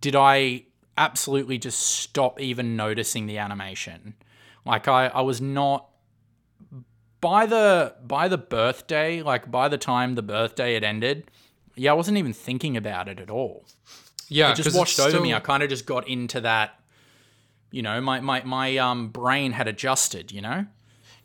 did 0.00 0.14
I 0.16 0.64
absolutely 0.96 1.58
just 1.58 1.78
stop 1.80 2.40
even 2.40 2.76
noticing 2.76 3.26
the 3.26 3.38
animation. 3.38 4.14
Like 4.68 4.86
I, 4.86 5.06
I 5.08 5.20
was 5.22 5.40
not 5.40 5.88
by 7.20 7.46
the 7.46 7.94
by 8.06 8.28
the 8.28 8.38
birthday, 8.38 9.22
like 9.22 9.50
by 9.50 9.68
the 9.68 9.78
time 9.78 10.14
the 10.14 10.22
birthday 10.22 10.74
had 10.74 10.84
ended, 10.84 11.30
yeah, 11.74 11.90
I 11.90 11.94
wasn't 11.94 12.18
even 12.18 12.32
thinking 12.32 12.76
about 12.76 13.08
it 13.08 13.18
at 13.18 13.30
all. 13.30 13.64
yeah, 14.28 14.50
It 14.52 14.56
just 14.56 14.76
washed 14.76 15.00
over 15.00 15.10
still- 15.10 15.22
me. 15.22 15.34
I 15.34 15.40
kind 15.40 15.62
of 15.62 15.68
just 15.70 15.86
got 15.86 16.06
into 16.06 16.40
that. 16.42 16.78
You 17.70 17.82
know, 17.82 18.00
my 18.00 18.20
my 18.20 18.42
my 18.44 18.76
um 18.78 19.08
brain 19.08 19.52
had 19.52 19.68
adjusted. 19.68 20.32
You 20.32 20.42
know. 20.42 20.66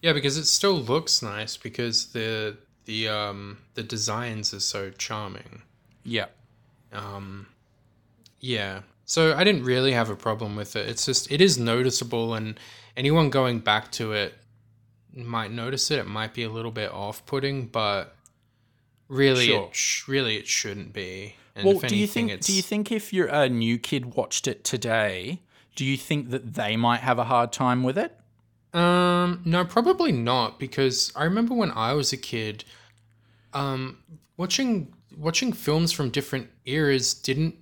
Yeah, 0.02 0.14
because 0.14 0.38
it 0.38 0.46
still 0.46 0.76
looks 0.80 1.22
nice 1.22 1.56
because 1.58 2.08
the 2.08 2.58
the 2.86 3.08
um 3.08 3.60
the 3.76 3.84
designs 3.84 4.54
are 4.54 4.60
so 4.60 4.90
charming. 4.92 5.62
Yeah. 6.04 6.28
Um 6.92 7.48
yeah. 8.40 8.82
So 9.06 9.36
I 9.36 9.44
didn't 9.44 9.64
really 9.64 9.92
have 9.94 10.10
a 10.10 10.16
problem 10.16 10.56
with 10.56 10.76
it. 10.76 10.90
It's 10.90 11.06
just 11.06 11.32
it 11.32 11.40
is 11.42 11.58
noticeable 11.58 12.34
and 12.34 12.60
anyone 12.98 13.30
going 13.30 13.60
back 13.60 13.92
to 13.94 14.14
it 14.14 14.34
might 15.16 15.52
notice 15.52 15.92
it. 15.92 16.00
It 16.00 16.08
might 16.08 16.34
be 16.34 16.44
a 16.44 16.50
little 16.50 16.72
bit 16.72 16.92
off-putting, 16.92 17.68
but 17.68 18.16
really 19.08 19.48
Sure. 19.48 19.66
it 19.68 19.76
sh- 19.76 20.08
really 20.08 20.38
it 20.38 20.48
shouldn't 20.48 20.94
be. 20.94 21.36
And 21.56 21.66
Well, 21.68 21.84
if 21.84 21.88
do 21.90 21.96
you 21.96 22.08
think 22.08 22.32
it's 22.32 22.48
do 22.48 22.54
you 22.54 22.64
think 22.64 22.92
if 22.92 23.14
you're 23.14 23.28
a 23.28 23.48
new 23.48 23.78
kid 23.78 24.16
watched 24.16 24.48
it 24.48 24.64
today, 24.64 25.42
do 25.76 25.86
you 25.86 25.98
think 25.98 26.32
that 26.32 26.56
they 26.56 26.76
might 26.76 27.02
have 27.02 27.20
a 27.20 27.26
hard 27.26 27.52
time 27.54 27.84
with 27.84 27.98
it? 27.98 28.18
Um, 28.74 29.42
no, 29.46 29.64
probably 29.66 30.12
not 30.12 30.58
because 30.58 31.12
I 31.16 31.26
remember 31.26 31.54
when 31.54 31.70
I 31.72 31.94
was 31.94 32.12
a 32.12 32.18
kid, 32.18 32.64
um, 33.54 34.00
watching 34.36 34.92
watching 35.16 35.54
films 35.54 35.92
from 35.92 36.10
different 36.10 36.50
eras 36.66 37.14
didn't 37.14 37.56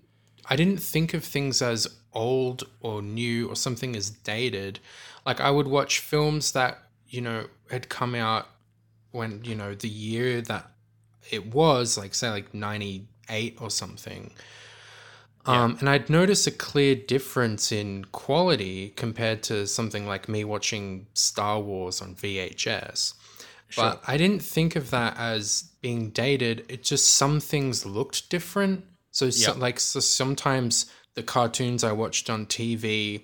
I 0.50 0.56
didn't 0.56 0.78
think 0.78 1.14
of 1.14 1.24
things 1.26 1.62
as 1.62 1.86
old 2.14 2.64
or 2.82 3.02
new 3.02 3.48
or 3.48 3.56
something 3.56 3.96
as 3.96 4.10
dated. 4.10 4.80
Like 5.26 5.40
I 5.40 5.52
would 5.52 5.68
watch 5.68 6.00
films 6.00 6.52
that, 6.54 6.80
you 7.08 7.22
know, 7.22 7.48
had 7.70 7.90
come 7.90 8.16
out 8.16 8.48
when, 9.12 9.44
you 9.44 9.56
know, 9.56 9.76
the 9.76 9.90
year 9.90 10.42
that 10.42 10.72
it 11.30 11.54
was, 11.54 11.98
like 11.98 12.14
say 12.14 12.30
like 12.30 12.54
98 12.54 13.58
or 13.62 13.70
something. 13.70 14.32
Um, 15.46 15.78
and 15.80 15.90
I'd 15.90 16.10
notice 16.10 16.46
a 16.46 16.52
clear 16.52 16.94
difference 16.94 17.72
in 17.72 18.06
quality 18.12 18.90
compared 18.96 19.42
to 19.44 19.66
something 19.66 20.06
like 20.06 20.30
me 20.30 20.44
watching 20.44 21.08
Star 21.16 21.60
Wars 21.60 22.00
on 22.00 22.14
VHS. 22.16 23.16
Sure. 23.70 23.84
But 23.84 24.04
I 24.06 24.18
didn't 24.18 24.44
think 24.44 24.76
of 24.76 24.92
that 24.92 25.18
as 25.18 25.72
being 25.82 26.10
dated. 26.12 26.66
It 26.70 26.84
just 26.84 27.14
some 27.14 27.40
things 27.40 27.86
looked 27.86 28.30
different. 28.30 28.86
So, 29.12 29.30
so 29.32 29.54
Yeah. 29.54 29.60
like 29.60 29.80
so 29.80 30.00
sometimes 30.00 30.86
the 31.16 31.24
cartoons 31.24 31.84
I 31.84 31.92
watched 31.92 32.30
on 32.30 32.46
TV 32.46 33.22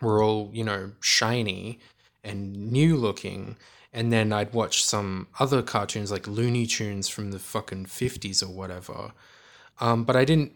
were 0.00 0.22
all, 0.22 0.50
you 0.52 0.64
know, 0.64 0.92
shiny 1.00 1.80
and 2.22 2.70
new 2.70 2.96
looking. 2.96 3.56
And 3.92 4.12
then 4.12 4.32
I'd 4.32 4.52
watch 4.52 4.84
some 4.84 5.28
other 5.40 5.62
cartoons 5.62 6.12
like 6.12 6.26
Looney 6.26 6.66
Tunes 6.66 7.08
from 7.08 7.30
the 7.30 7.38
fucking 7.38 7.86
50s 7.86 8.42
or 8.42 8.48
whatever. 8.48 9.12
Um, 9.80 10.04
but 10.04 10.14
I 10.14 10.24
didn't, 10.24 10.52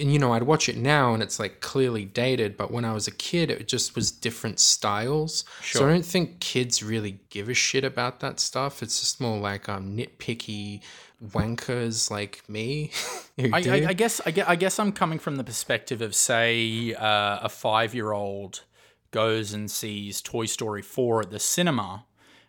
and 0.00 0.12
you 0.12 0.18
know, 0.18 0.32
I'd 0.32 0.44
watch 0.44 0.68
it 0.68 0.76
now 0.76 1.12
and 1.12 1.22
it's 1.22 1.38
like 1.38 1.60
clearly 1.60 2.04
dated. 2.04 2.56
But 2.56 2.70
when 2.70 2.84
I 2.84 2.94
was 2.94 3.06
a 3.06 3.12
kid, 3.12 3.50
it 3.50 3.68
just 3.68 3.94
was 3.94 4.10
different 4.10 4.60
styles. 4.60 5.44
Sure. 5.60 5.80
So 5.80 5.88
I 5.88 5.90
don't 5.90 6.04
think 6.04 6.40
kids 6.40 6.82
really 6.82 7.20
give 7.28 7.48
a 7.48 7.54
shit 7.54 7.84
about 7.84 8.20
that 8.20 8.40
stuff. 8.40 8.82
It's 8.82 9.00
just 9.00 9.20
more 9.20 9.38
like 9.38 9.68
um, 9.68 9.96
nitpicky 9.96 10.80
wankers 11.24 12.10
like 12.10 12.48
me. 12.48 12.90
I. 13.38 13.58
I, 13.58 13.86
I 13.88 13.92
guess 13.92 14.20
I, 14.26 14.30
gue- 14.30 14.44
I 14.46 14.56
guess 14.56 14.78
I'm 14.78 14.92
coming 14.92 15.18
from 15.18 15.36
the 15.36 15.44
perspective 15.44 16.00
of 16.02 16.14
say 16.14 16.94
uh, 16.94 17.38
a 17.42 17.48
five 17.48 17.94
year 17.94 18.12
old 18.12 18.62
goes 19.10 19.52
and 19.52 19.70
sees 19.70 20.20
Toy 20.20 20.46
Story 20.46 20.82
four 20.82 21.22
at 21.22 21.30
the 21.30 21.38
cinema, 21.38 22.04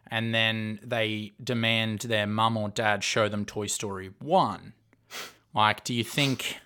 and 0.07 0.33
then 0.33 0.79
they 0.83 1.33
demand 1.43 1.99
their 2.01 2.27
mum 2.27 2.57
or 2.57 2.69
dad 2.69 3.03
show 3.03 3.29
them 3.29 3.45
Toy 3.45 3.67
Story 3.67 4.11
one. 4.19 4.73
Like, 5.53 5.83
do 5.83 5.93
you 5.93 6.03
think? 6.03 6.57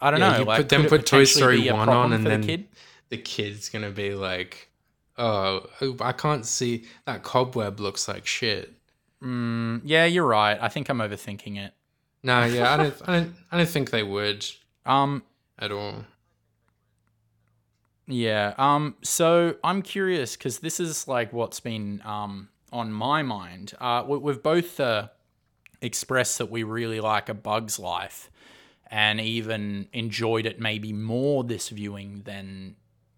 I 0.00 0.10
don't 0.10 0.20
Yeah, 0.20 0.32
know. 0.32 0.38
you 0.40 0.44
like, 0.44 0.56
put 0.58 0.68
them 0.68 0.86
put 0.86 1.06
Toy 1.06 1.24
Story 1.24 1.70
one 1.70 1.88
on, 1.88 2.12
and 2.12 2.22
for 2.24 2.28
the 2.30 2.36
then 2.36 2.44
kid? 2.46 2.68
the 3.08 3.16
kid's 3.18 3.68
gonna 3.68 3.90
be 3.90 4.14
like, 4.14 4.68
"Oh, 5.16 5.66
I 6.00 6.12
can't 6.12 6.44
see 6.44 6.84
that 7.06 7.22
cobweb 7.22 7.80
looks 7.80 8.06
like 8.08 8.26
shit." 8.26 8.72
Yeah, 9.22 10.04
you're 10.04 10.26
right. 10.26 10.58
I 10.60 10.68
think 10.68 10.88
I'm 10.88 10.98
overthinking 10.98 11.58
it. 11.58 11.72
No, 12.22 12.44
yeah, 12.44 12.72
I 12.72 12.76
don't, 12.76 13.08
I 13.08 13.20
don't, 13.20 13.34
I 13.52 13.56
don't 13.58 13.68
think 13.68 13.90
they 13.90 14.02
would 14.02 14.44
Um, 14.84 15.22
at 15.58 15.70
all. 15.72 16.04
Yeah. 18.06 18.54
Um. 18.58 18.96
So 19.02 19.56
I'm 19.64 19.82
curious 19.82 20.36
because 20.36 20.58
this 20.60 20.78
is 20.80 21.08
like 21.08 21.32
what's 21.32 21.60
been 21.60 22.02
um 22.04 22.48
on 22.72 22.92
my 22.92 23.22
mind. 23.22 23.74
Uh, 23.80 24.04
we, 24.06 24.18
we've 24.18 24.42
both 24.42 24.78
uh, 24.80 25.08
expressed 25.80 26.38
that 26.38 26.50
we 26.50 26.62
really 26.62 27.00
like 27.00 27.28
A 27.28 27.34
Bug's 27.34 27.78
Life, 27.78 28.30
and 28.90 29.20
even 29.20 29.88
enjoyed 29.92 30.46
it 30.46 30.60
maybe 30.60 30.92
more 30.92 31.42
this 31.42 31.68
viewing 31.68 32.22
than 32.24 32.76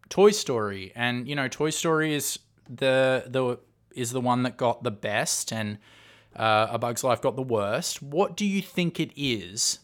Toy 0.08 0.30
Story. 0.30 0.92
And 0.94 1.28
you 1.28 1.34
know, 1.34 1.48
Toy 1.48 1.70
Story 1.70 2.14
is 2.14 2.38
the 2.68 3.24
the 3.26 3.58
is 3.94 4.12
the 4.12 4.20
one 4.20 4.42
that 4.44 4.56
got 4.56 4.82
the 4.82 4.90
best, 4.90 5.52
and 5.52 5.78
uh, 6.36 6.68
A 6.70 6.78
Bug's 6.78 7.02
Life 7.04 7.20
got 7.20 7.36
the 7.36 7.42
worst. 7.42 8.02
What 8.02 8.36
do 8.36 8.46
you 8.46 8.62
think 8.62 9.00
it 9.00 9.10
is 9.16 9.80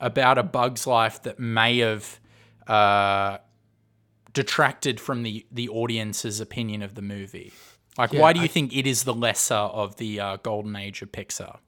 about 0.00 0.38
A 0.38 0.42
Bug's 0.42 0.86
Life 0.86 1.22
that 1.22 1.38
may 1.38 1.78
have 1.78 2.20
uh, 2.66 3.38
detracted 4.32 5.00
from 5.00 5.22
the 5.22 5.46
the 5.50 5.68
audience's 5.68 6.40
opinion 6.40 6.82
of 6.82 6.94
the 6.94 7.02
movie? 7.02 7.52
Like, 7.98 8.12
Yeah, 8.12 8.20
why 8.20 8.32
do 8.32 8.40
you 8.40 8.44
I- 8.44 8.48
think 8.48 8.76
it 8.76 8.86
is 8.86 9.04
the 9.04 9.14
lesser 9.14 9.54
of 9.54 9.96
the 9.96 10.20
uh, 10.20 10.36
golden 10.38 10.76
age 10.76 11.00
of 11.02 11.12
Pixar? 11.12 11.58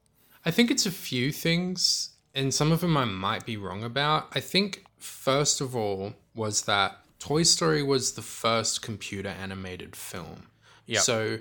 I 0.44 0.50
think 0.50 0.70
it's 0.70 0.86
a 0.86 0.90
few 0.90 1.32
things, 1.32 2.10
and 2.34 2.52
some 2.54 2.70
of 2.72 2.80
them 2.80 2.96
I 2.96 3.04
might 3.04 3.44
be 3.46 3.56
wrong 3.56 3.82
about. 3.82 4.28
I 4.32 4.40
think 4.40 4.84
first 4.98 5.60
of 5.60 5.74
all 5.74 6.14
was 6.34 6.62
that 6.62 6.98
Toy 7.18 7.42
Story 7.42 7.82
was 7.82 8.12
the 8.12 8.22
first 8.22 8.82
computer 8.82 9.28
animated 9.30 9.96
film. 9.96 10.46
Yep. 10.86 11.02
So 11.02 11.38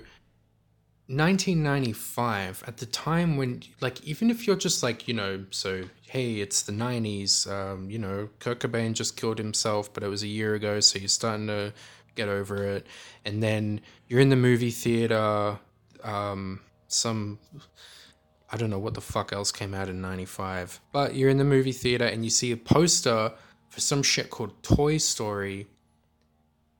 1995 1.08 2.64
at 2.66 2.76
the 2.76 2.84
time 2.84 3.38
when 3.38 3.62
like 3.80 4.04
even 4.04 4.30
if 4.30 4.46
you're 4.46 4.56
just 4.56 4.82
like 4.82 5.08
you 5.08 5.14
know 5.14 5.42
so 5.50 5.84
hey 6.02 6.34
it's 6.40 6.60
the 6.60 6.72
90s 6.72 7.50
um 7.50 7.88
you 7.88 7.98
know 7.98 8.28
Kurt 8.40 8.60
Cobain 8.60 8.92
just 8.92 9.16
killed 9.16 9.38
himself 9.38 9.90
but 9.94 10.02
it 10.02 10.08
was 10.08 10.22
a 10.22 10.26
year 10.26 10.54
ago 10.54 10.80
so 10.80 10.98
you're 10.98 11.08
starting 11.08 11.46
to 11.46 11.72
get 12.14 12.28
over 12.28 12.64
it. 12.64 12.86
And 13.24 13.42
then 13.42 13.80
you're 14.08 14.20
in 14.20 14.28
the 14.28 14.36
movie 14.36 14.70
theater 14.70 15.58
um 16.04 16.60
some 16.88 17.38
I 18.50 18.58
don't 18.58 18.68
know 18.68 18.78
what 18.78 18.94
the 18.94 19.00
fuck 19.00 19.32
else 19.32 19.50
came 19.50 19.72
out 19.72 19.88
in 19.88 20.02
95 20.02 20.78
but 20.92 21.14
you're 21.14 21.30
in 21.30 21.38
the 21.38 21.44
movie 21.44 21.72
theater 21.72 22.04
and 22.04 22.22
you 22.22 22.30
see 22.30 22.52
a 22.52 22.56
poster 22.58 23.32
for 23.70 23.80
some 23.80 24.02
shit 24.02 24.28
called 24.28 24.62
Toy 24.62 24.98
Story 24.98 25.68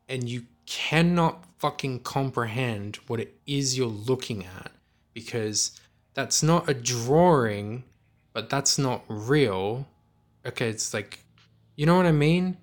and 0.07 0.29
you 0.29 0.43
cannot 0.69 1.45
fucking 1.59 2.01
comprehend 2.01 2.97
what 3.07 3.19
it 3.19 3.35
is 3.47 3.77
you're 3.77 3.87
looking 3.87 4.45
at 4.45 4.71
because 5.15 5.81
that's 6.13 6.43
not 6.43 6.69
a 6.69 6.75
drawing, 6.75 7.85
but 8.35 8.51
that's 8.51 8.79
not 8.79 9.03
real. 9.09 9.89
Okay, 10.45 10.69
it's 10.69 10.93
like, 10.93 11.25
you 11.75 11.87
know 11.87 11.97
what 11.97 12.07
I 12.07 12.13
mean? 12.13 12.59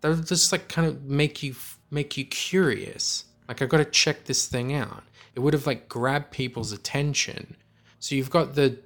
That 0.00 0.08
would 0.08 0.26
just 0.26 0.50
like 0.50 0.68
kind 0.68 0.86
of 0.86 1.04
make 1.04 1.42
you 1.42 1.54
make 1.90 2.16
you 2.16 2.24
curious. 2.24 3.24
Like 3.46 3.62
I 3.62 3.66
got 3.66 3.78
to 3.78 3.84
check 3.84 4.24
this 4.24 4.46
thing 4.46 4.74
out. 4.74 5.04
It 5.34 5.40
would 5.40 5.54
have 5.54 5.66
like 5.66 5.88
grabbed 5.88 6.32
people's 6.32 6.72
attention. 6.72 7.56
So 8.00 8.14
you've 8.14 8.30
got 8.30 8.54
the 8.54 8.78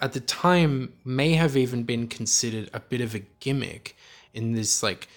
at 0.00 0.12
the 0.12 0.20
time 0.20 0.92
may 1.04 1.34
have 1.34 1.56
even 1.56 1.84
been 1.84 2.08
considered 2.08 2.68
a 2.74 2.80
bit 2.80 3.00
of 3.00 3.14
a 3.14 3.20
gimmick 3.40 3.96
in 4.34 4.52
this 4.52 4.82
like 4.82 5.08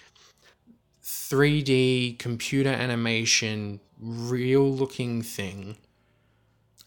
3D 1.10 2.18
computer 2.18 2.70
animation, 2.70 3.80
real 4.00 4.72
looking 4.72 5.22
thing. 5.22 5.76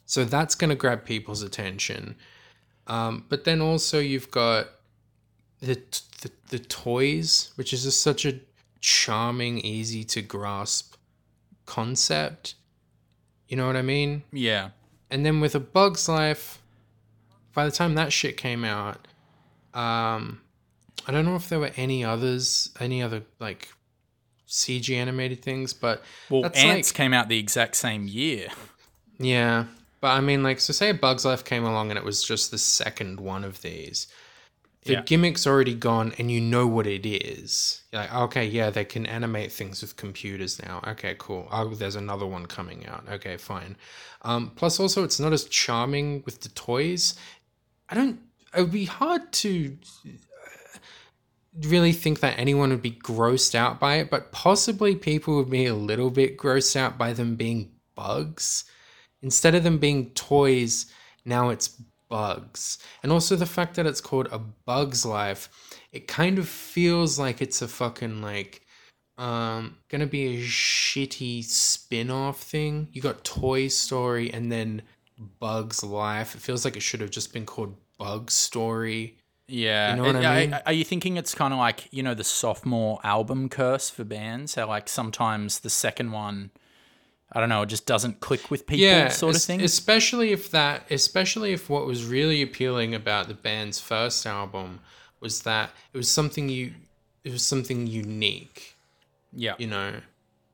So 0.05 0.23
that's 0.23 0.55
going 0.55 0.69
to 0.69 0.75
grab 0.75 1.05
people's 1.05 1.41
attention. 1.41 2.15
Um, 2.87 3.25
but 3.29 3.43
then 3.43 3.61
also 3.61 3.99
you've 3.99 4.31
got 4.31 4.67
the, 5.59 5.75
the 6.21 6.31
the 6.49 6.59
toys, 6.59 7.51
which 7.55 7.73
is 7.73 7.83
just 7.83 8.01
such 8.01 8.25
a 8.25 8.39
charming, 8.79 9.59
easy 9.59 10.03
to 10.05 10.21
grasp 10.21 10.95
concept. 11.65 12.55
You 13.47 13.57
know 13.57 13.67
what 13.67 13.75
I 13.75 13.81
mean? 13.81 14.23
Yeah. 14.31 14.69
And 15.09 15.25
then 15.25 15.39
with 15.39 15.55
a 15.55 15.59
Bug's 15.59 16.09
Life, 16.09 16.61
by 17.53 17.65
the 17.65 17.71
time 17.71 17.95
that 17.95 18.11
shit 18.11 18.35
came 18.35 18.65
out, 18.65 19.07
um, 19.73 20.41
I 21.07 21.11
don't 21.11 21.25
know 21.25 21.35
if 21.35 21.49
there 21.49 21.59
were 21.59 21.71
any 21.75 22.03
others, 22.03 22.71
any 22.79 23.01
other 23.01 23.23
like 23.39 23.69
CG 24.53 24.95
animated 24.95 25.41
things, 25.41 25.73
but 25.73 26.03
Well, 26.29 26.45
Antz 26.45 26.89
like- 26.89 26.93
came 26.95 27.13
out 27.13 27.27
the 27.29 27.39
exact 27.39 27.75
same 27.75 28.07
year. 28.07 28.47
yeah. 29.19 29.65
But 29.99 30.11
I 30.17 30.19
mean, 30.19 30.43
like, 30.43 30.59
so 30.59 30.73
say 30.73 30.89
a 30.89 30.93
Bug's 30.93 31.23
Life 31.23 31.45
came 31.45 31.63
along 31.63 31.89
and 31.89 31.97
it 31.97 32.03
was 32.03 32.23
just 32.23 32.51
the 32.51 32.57
second 32.57 33.21
one 33.21 33.43
of 33.45 33.61
these. 33.61 34.07
The 34.83 34.93
Yeah. 34.93 35.01
gimmick's 35.03 35.47
already 35.47 35.73
gone 35.73 36.13
and 36.17 36.29
you 36.29 36.41
know 36.41 36.67
what 36.67 36.85
it 36.87 37.05
is. 37.05 37.83
You're 37.93 38.01
like, 38.01 38.13
okay, 38.13 38.45
yeah, 38.45 38.69
they 38.69 38.83
can 38.83 39.05
animate 39.05 39.53
things 39.53 39.81
with 39.81 39.95
computers 39.95 40.61
now. 40.61 40.81
Okay, 40.85 41.15
cool. 41.17 41.47
Oh, 41.53 41.73
there's 41.73 41.95
another 41.95 42.25
one 42.25 42.47
coming 42.47 42.85
out. 42.85 43.05
Okay, 43.09 43.37
fine. 43.37 43.77
Um, 44.23 44.51
plus, 44.57 44.77
also, 44.77 45.05
it's 45.05 45.21
not 45.21 45.31
as 45.31 45.45
charming 45.45 46.21
with 46.25 46.41
the 46.41 46.49
toys. 46.49 47.15
I 47.87 47.95
don't. 47.95 48.19
It 48.55 48.59
would 48.61 48.71
be 48.73 48.85
hard 48.85 49.31
to 49.33 49.77
really 51.61 51.93
think 51.93 52.19
that 52.19 52.37
anyone 52.39 52.69
would 52.69 52.81
be 52.81 52.91
grossed 52.91 53.55
out 53.55 53.79
by 53.79 53.95
it, 53.95 54.09
but 54.09 54.31
possibly 54.31 54.95
people 54.95 55.35
would 55.35 55.49
be 55.49 55.65
a 55.65 55.75
little 55.75 56.09
bit 56.09 56.37
grossed 56.37 56.75
out 56.75 56.97
by 56.97 57.13
them 57.13 57.35
being 57.35 57.71
bugs. 57.95 58.65
Instead 59.21 59.55
of 59.55 59.63
them 59.63 59.77
being 59.77 60.09
toys, 60.11 60.87
now 61.25 61.49
it's 61.49 61.81
bugs. 62.09 62.77
And 63.01 63.11
also 63.11 63.35
the 63.35 63.45
fact 63.45 63.75
that 63.75 63.85
it's 63.85 64.01
called 64.01 64.27
a 64.31 64.39
bug's 64.39 65.05
life, 65.05 65.49
it 65.91 66.07
kind 66.07 66.37
of 66.39 66.47
feels 66.47 67.17
like 67.17 67.41
it's 67.41 67.61
a 67.61 67.67
fucking 67.67 68.21
like 68.21 68.61
um 69.17 69.77
gonna 69.89 70.07
be 70.07 70.37
a 70.37 70.41
shitty 70.43 71.43
spin-off 71.43 72.41
thing. 72.41 72.87
You 72.91 73.01
got 73.01 73.23
Toy 73.23 73.67
Story 73.67 74.33
and 74.33 74.51
then 74.51 74.81
Bug's 75.39 75.83
Life. 75.83 76.35
It 76.35 76.41
feels 76.41 76.65
like 76.65 76.75
it 76.75 76.81
should 76.81 77.01
have 77.01 77.11
just 77.11 77.33
been 77.33 77.45
called 77.45 77.75
Bug 77.97 78.31
Story. 78.31 79.17
Yeah. 79.47 79.91
You 79.91 79.95
know 79.97 80.03
what 80.03 80.15
It- 80.15 80.25
I 80.25 80.39
mean? 80.45 80.53
Are 80.65 80.73
you 80.73 80.83
thinking 80.83 81.17
it's 81.17 81.35
kind 81.35 81.53
of 81.53 81.59
like, 81.59 81.87
you 81.91 82.01
know, 82.03 82.13
the 82.13 82.23
sophomore 82.23 82.99
album 83.03 83.49
curse 83.49 83.89
for 83.89 84.03
bands? 84.03 84.55
How, 84.55 84.67
like, 84.67 84.87
sometimes 84.87 85.59
the 85.59 85.69
second 85.69 86.11
one, 86.11 86.51
I 87.31 87.39
don't 87.39 87.49
know, 87.49 87.63
it 87.63 87.67
just 87.67 87.85
doesn't 87.85 88.19
click 88.19 88.49
with 88.49 88.65
people, 88.67 88.85
yeah, 88.85 89.09
sort 89.09 89.35
of 89.35 89.41
thing? 89.41 89.61
Especially 89.61 90.31
if 90.31 90.51
that, 90.51 90.89
especially 90.91 91.51
if 91.51 91.69
what 91.69 91.85
was 91.85 92.05
really 92.05 92.41
appealing 92.41 92.95
about 92.95 93.27
the 93.27 93.33
band's 93.33 93.79
first 93.79 94.25
album 94.25 94.79
was 95.19 95.41
that 95.41 95.71
it 95.93 95.97
was 95.97 96.09
something 96.09 96.47
you, 96.49 96.73
it 97.23 97.31
was 97.31 97.43
something 97.43 97.87
unique, 97.87 98.75
yeah. 99.33 99.55
you 99.57 99.67
know. 99.67 99.95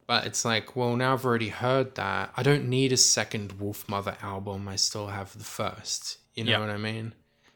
But 0.07 0.25
it's 0.25 0.43
like, 0.43 0.75
well, 0.75 0.95
now 0.95 1.13
I've 1.13 1.25
already 1.25 1.49
heard 1.49 1.93
that. 1.95 2.31
I 2.35 2.41
don't 2.41 2.67
need 2.67 2.91
a 2.91 2.97
second 2.97 3.59
Wolfmother 3.59 4.15
album. 4.23 4.67
I 4.67 4.75
still 4.75 5.07
have 5.07 5.37
the 5.37 5.43
first. 5.43 6.17
You 6.33 6.45
know 6.45 6.51
Yeah. 6.53 6.59
what 6.61 6.69
I 6.69 6.77
mean? 6.77 7.13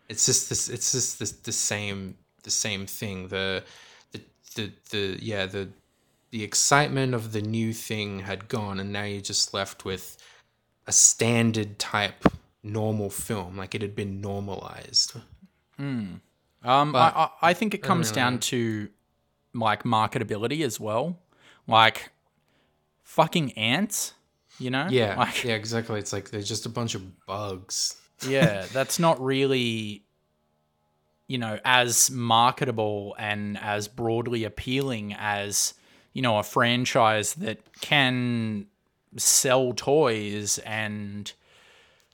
It's 0.10 0.26
just 0.26 0.50
this. 0.50 0.70
It's 0.70 0.92
just 0.92 1.20
this, 1.20 1.32
the 1.32 1.52
same. 1.52 2.16
The 2.44 2.52
same 2.52 2.86
thing. 2.86 3.30
The, 3.30 3.64
the, 4.12 4.22
the, 4.56 4.72
the 4.90 5.20
yeah. 5.22 5.46
The, 5.46 5.70
the 6.32 6.44
excitement 6.44 7.14
of 7.14 7.32
the 7.32 7.42
new 7.42 7.74
thing 7.74 8.20
had 8.20 8.48
gone, 8.48 8.80
and 8.80 8.92
now 8.92 9.04
you're 9.04 9.22
just 9.22 9.54
left 9.54 9.86
with 9.86 10.18
a 10.88 10.92
standard 10.92 11.78
type 11.80 12.26
normal 12.64 13.10
film. 13.10 13.56
Like 13.58 13.76
it 13.76 13.82
had 13.82 13.96
been 13.96 14.20
normalized. 14.20 15.14
Um, 15.80 16.22
But- 16.92 16.98
I, 17.16 17.30
I, 17.42 17.50
I 17.50 17.54
think 17.54 17.74
it 17.74 17.84
comes 17.84 18.12
down 18.12 18.40
to 18.40 18.90
like 19.54 19.84
marketability 19.84 20.64
as 20.66 20.80
well. 20.80 21.20
Like 21.68 22.10
fucking 23.04 23.52
ants, 23.54 24.14
you 24.60 24.70
know? 24.72 24.88
Yeah, 24.90 25.16
Like, 25.18 25.44
yeah, 25.44 25.54
exactly. 25.54 26.00
It's 26.00 26.12
like 26.14 26.30
they're 26.32 26.42
just 26.42 26.66
a 26.66 26.70
bunch 26.70 26.96
of 26.96 27.26
bugs. 27.26 27.96
yeah, 28.30 28.66
that's 28.72 29.00
not 29.00 29.22
really, 29.22 30.04
you 31.28 31.38
know, 31.38 31.60
as 31.64 32.12
marketable 32.12 33.16
and 33.18 33.58
as 33.60 33.88
broadly 33.88 34.44
appealing 34.44 35.16
as, 35.18 35.74
you 36.14 36.22
know, 36.22 36.38
a 36.38 36.44
franchise 36.44 37.34
that 37.36 37.60
can 37.82 38.68
sell 39.18 39.74
toys 39.74 40.58
and, 40.60 41.32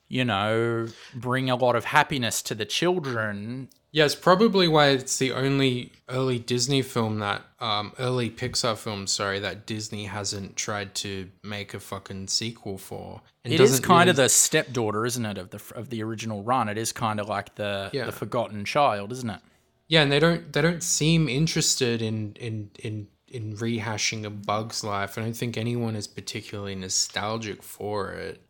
you 0.08 0.24
know, 0.24 0.86
bring 1.14 1.50
a 1.50 1.56
lot 1.56 1.76
of 1.76 1.84
happiness 1.86 2.42
to 2.42 2.54
the 2.54 2.66
children. 2.66 3.68
Yeah, 3.92 4.04
it's 4.04 4.14
probably 4.14 4.68
why 4.68 4.88
it's 4.90 5.18
the 5.18 5.32
only 5.32 5.90
early 6.08 6.38
Disney 6.38 6.80
film 6.80 7.18
that, 7.18 7.42
um, 7.58 7.92
early 7.98 8.30
Pixar 8.30 8.76
film, 8.76 9.08
sorry, 9.08 9.40
that 9.40 9.66
Disney 9.66 10.04
hasn't 10.04 10.54
tried 10.54 10.94
to 10.96 11.28
make 11.42 11.74
a 11.74 11.80
fucking 11.80 12.28
sequel 12.28 12.78
for. 12.78 13.20
And 13.44 13.52
It 13.52 13.58
is 13.60 13.80
kind 13.80 14.08
of 14.08 14.14
the 14.14 14.28
stepdaughter, 14.28 15.04
isn't 15.06 15.26
it, 15.26 15.38
of 15.38 15.50
the 15.50 15.60
of 15.74 15.90
the 15.90 16.02
original 16.04 16.42
run? 16.44 16.68
It 16.68 16.78
is 16.78 16.92
kind 16.92 17.18
of 17.18 17.28
like 17.28 17.56
the 17.56 17.90
Yeah. 17.92 18.04
the 18.06 18.12
forgotten 18.12 18.64
child, 18.64 19.10
isn't 19.12 19.30
it? 19.30 19.40
yeah, 19.88 20.02
and 20.02 20.12
they 20.12 20.20
don't 20.20 20.52
they 20.52 20.62
don't 20.62 20.84
seem 20.84 21.28
interested 21.28 22.00
in 22.00 22.34
in 22.38 22.70
in 22.78 23.08
in 23.26 23.56
rehashing 23.56 24.24
a 24.24 24.30
Bug's 24.30 24.84
Life. 24.84 25.18
I 25.18 25.22
don't 25.22 25.36
think 25.36 25.56
anyone 25.56 25.96
is 25.96 26.06
particularly 26.06 26.76
nostalgic 26.76 27.62
for 27.64 28.12
it. 28.12 28.40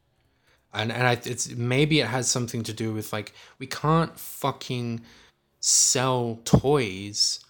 And 0.75 0.93
and 0.93 1.07
I, 1.07 1.13
it's 1.25 1.49
maybe 1.49 2.01
it 2.01 2.09
has 2.09 2.29
something 2.31 2.63
to 2.65 2.75
do 2.75 2.93
with 2.93 3.11
like 3.13 3.33
we 3.59 3.67
can't 3.67 4.19
fucking 4.19 5.01
sell 5.61 6.41
toys 6.45 7.41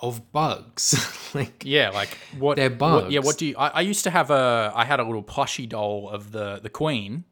of 0.00 0.32
bugs. 0.32 1.30
like 1.34 1.62
Yeah, 1.64 1.90
like 1.90 2.16
what? 2.38 2.56
They're 2.56 2.70
what- 2.70 3.10
yeah, 3.10 3.20
what 3.20 3.38
do 3.38 3.46
you? 3.46 3.56
I, 3.56 3.68
I 3.68 3.80
used 3.82 4.04
to 4.04 4.10
have 4.10 4.30
a. 4.30 4.72
I 4.74 4.84
had 4.84 5.00
a 5.00 5.04
little 5.04 5.22
plushy 5.22 5.66
doll 5.66 6.08
of 6.08 6.32
the 6.32 6.58
the 6.62 6.70
queen. 6.70 7.24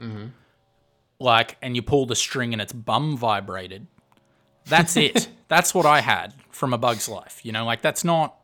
Mm-hmm. 0.00 0.26
Like, 1.18 1.58
and 1.60 1.76
you 1.76 1.82
pull 1.82 2.06
the 2.06 2.16
string 2.16 2.52
and 2.54 2.62
its 2.62 2.72
bum 2.72 3.16
vibrated. 3.16 3.86
That's 4.66 4.96
it. 4.96 5.28
that's 5.48 5.74
what 5.74 5.84
I 5.84 6.00
had 6.00 6.32
from 6.50 6.72
A 6.72 6.78
Bug's 6.78 7.08
Life. 7.08 7.40
You 7.44 7.52
know, 7.52 7.64
like 7.66 7.82
that's 7.82 8.04
not 8.04 8.36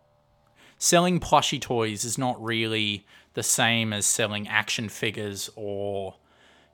selling 0.78 1.18
plushy 1.18 1.58
toys 1.58 2.04
is 2.04 2.18
not 2.18 2.42
really 2.42 3.06
the 3.32 3.42
same 3.42 3.92
as 3.94 4.04
selling 4.04 4.46
action 4.48 4.88
figures 4.90 5.48
or 5.56 6.14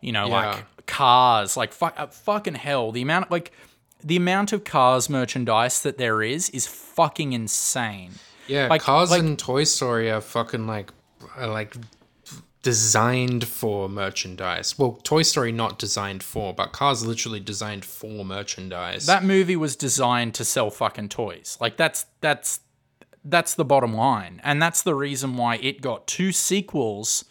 you 0.01 0.11
know 0.11 0.27
Yeah. 0.27 0.35
like 0.51 0.87
cars 0.87 1.57
like 1.57 1.73
fuck, 1.73 1.95
uh, 1.97 2.09
fucking 2.09 2.55
hell 2.57 2.91
the 2.91 3.03
amount 3.03 3.31
like 3.31 3.53
the 4.05 4.17
amount 4.17 4.53
of 4.53 4.65
cars 4.65 5.09
merchandise 5.09 5.83
that 5.83 5.99
there 5.99 6.23
is 6.23 6.51
is 6.51 6.67
fucking 6.67 7.33
insane 7.33 8.13
Yeah, 8.49 8.67
Like- 8.69 8.83
Cars 8.83 9.11
like- 9.11 9.21
and 9.21 9.39
Toy 9.39 9.65
Story 9.65 10.11
are 10.11 10.21
fucking 10.21 10.67
like 10.67 10.93
are 11.37 11.47
like 11.47 11.75
designed 12.63 13.47
for 13.47 13.89
merchandise. 13.89 14.79
Well, 14.79 14.93
Toy 15.03 15.23
Story 15.23 15.51
not 15.53 15.79
designed 15.79 16.23
for, 16.23 16.53
but 16.55 16.73
Cars 16.73 17.05
literally 17.05 17.41
designed 17.41 17.85
for 17.85 18.25
merchandise. 18.25 19.07
that 19.07 19.25
movie 19.25 19.57
was 19.57 19.75
designed 19.77 20.35
to 20.35 20.45
sell 20.45 20.71
fucking 20.71 21.09
toys 21.09 21.57
like 21.61 21.77
that's 21.77 22.07
that's 22.21 22.61
that's 23.25 23.55
the 23.55 23.65
bottom 23.65 23.95
line 23.95 24.41
and 24.45 24.61
that's 24.61 24.83
the 24.83 24.95
reason 24.95 25.37
why 25.37 25.57
it 25.57 25.81
got 25.81 26.07
two 26.07 26.33
sequels 26.33 27.25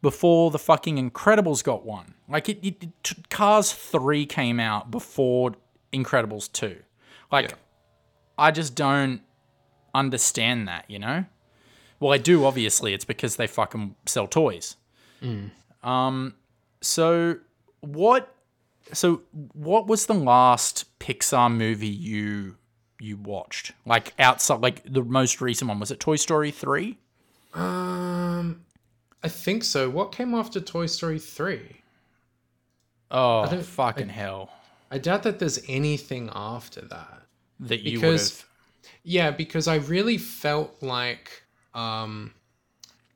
before 0.00 0.50
the 0.50 0.58
fucking 0.58 0.96
incredibles 1.10 1.62
got 1.62 1.84
one 1.86 2.14
like 2.28 2.48
it, 2.48 2.58
it, 2.62 2.82
it- 2.82 3.28
cars 3.30 3.72
3 3.72 4.26
came 4.26 4.58
out 4.60 4.90
before 4.90 5.52
incredibles 5.92 6.50
2 6.52 6.76
like 7.30 7.50
Yeah. 7.50 7.56
i 8.38 8.50
just 8.50 8.74
don't 8.74 9.20
understand 9.94 10.66
that 10.68 10.84
you 10.88 10.98
know? 10.98 11.24
Well 12.00 12.12
i 12.12 12.18
do 12.18 12.44
obviously 12.44 12.94
it's 12.94 13.04
because 13.04 13.36
they 13.36 13.46
fucking 13.46 13.94
sell 14.06 14.26
toys. 14.26 14.76
Um 15.82 16.34
so 16.80 17.36
what 17.80 18.34
so 18.92 19.22
what 19.52 19.86
was 19.86 20.06
the 20.06 20.14
last 20.14 20.86
pixar 20.98 21.52
movie 21.54 21.86
you 21.86 22.56
you 23.00 23.16
watched? 23.16 23.72
Like 23.86 24.14
outside 24.18 24.60
like 24.60 24.82
the 24.84 25.02
most 25.02 25.40
recent 25.40 25.68
one 25.68 25.78
was 25.78 25.90
it 25.90 26.00
toy 26.00 26.16
story 26.16 26.50
3 26.50 26.98
um, 27.54 28.64
I 29.22 29.28
think 29.28 29.62
so. 29.62 29.90
What 29.90 30.10
came 30.10 30.34
after 30.34 30.58
Toy 30.58 30.86
Story 30.86 31.18
three? 31.18 31.82
oh 33.10 33.46
don't- 33.48 33.62
fucking 33.64 34.08
hell 34.08 34.50
I 34.92 34.98
doubt 34.98 35.22
that 35.24 35.38
there's 35.38 35.58
anything 35.68 36.30
after 36.34 36.82
that. 36.82 37.22
that 37.60 37.80
you 37.82 37.98
would 38.00 38.06
Because- 38.06 38.40
have 38.40 38.48
Yeah, 39.04 39.30
because 39.30 39.66
I 39.68 39.76
really 39.76 40.18
felt 40.18 40.82
like 40.82 41.44
um, 41.74 42.34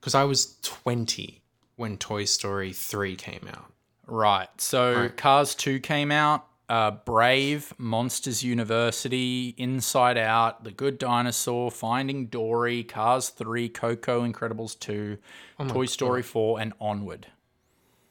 because 0.00 0.14
I 0.14 0.24
was 0.24 0.56
twenty 0.62 1.42
when 1.76 1.98
Toy 1.98 2.24
Story 2.24 2.72
three 2.72 3.16
came 3.16 3.46
out. 3.48 3.72
right 4.06 4.48
so 4.60 4.94
Right. 5.02 5.16
cars 5.16 5.54
2 5.56 5.80
came 5.80 6.10
out 6.12 6.46
uh, 6.68 6.92
brave 6.92 7.74
monsters 7.76 8.42
university 8.44 9.54
inside 9.58 10.16
out 10.16 10.62
the 10.64 10.70
good 10.70 10.96
dinosaur 10.98 11.70
finding 11.72 12.26
dory 12.26 12.84
cars 12.84 13.28
3 13.30 13.68
coco 13.68 14.24
incredibles 14.26 14.78
2 14.78 15.18
Oh 15.58 15.68
toy 15.68 15.86
story 15.86 16.22
4 16.22 16.60
and 16.60 16.72
onward 16.80 17.26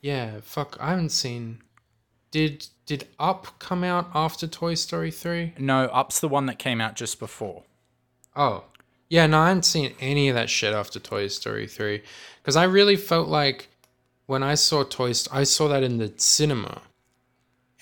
Yeah, 0.02 0.42
fuck. 0.42 0.78
I 0.82 0.90
haven't 0.92 1.10
seen. 1.12 1.62
Did 2.36 2.68
did 2.86 3.08
Up 3.20 3.48
come 3.60 3.84
out 3.84 4.10
after 4.14 4.48
Toy 4.48 4.76
Story 4.76 5.12
three? 5.12 5.54
no 5.58 5.86
up's 5.86 6.20
the 6.20 6.28
one 6.28 6.46
that 6.48 6.60
came 6.60 6.82
out 6.82 6.96
just 6.96 7.20
before 7.20 7.64
Oh, 8.36 8.66
yeah. 9.08 9.26
No, 9.28 9.40
I 9.40 9.48
hadn't 9.48 9.64
seen 9.64 9.96
any 10.02 10.28
of 10.28 10.36
that 10.36 10.50
shit 10.50 10.74
after 10.74 11.00
Toy 11.00 11.28
Story 11.28 11.68
three, 11.68 12.04
because 12.42 12.58
I 12.58 12.66
really 12.66 12.98
felt 12.98 13.30
like 13.30 13.70
when 14.26 14.44
I 14.44 14.56
saw 14.56 14.84
Toy, 14.84 15.14
St- 15.14 15.34
I 15.34 15.46
saw 15.46 15.70
that 15.70 15.84
in 15.84 16.00
the 16.00 16.12
cinema, 16.18 16.82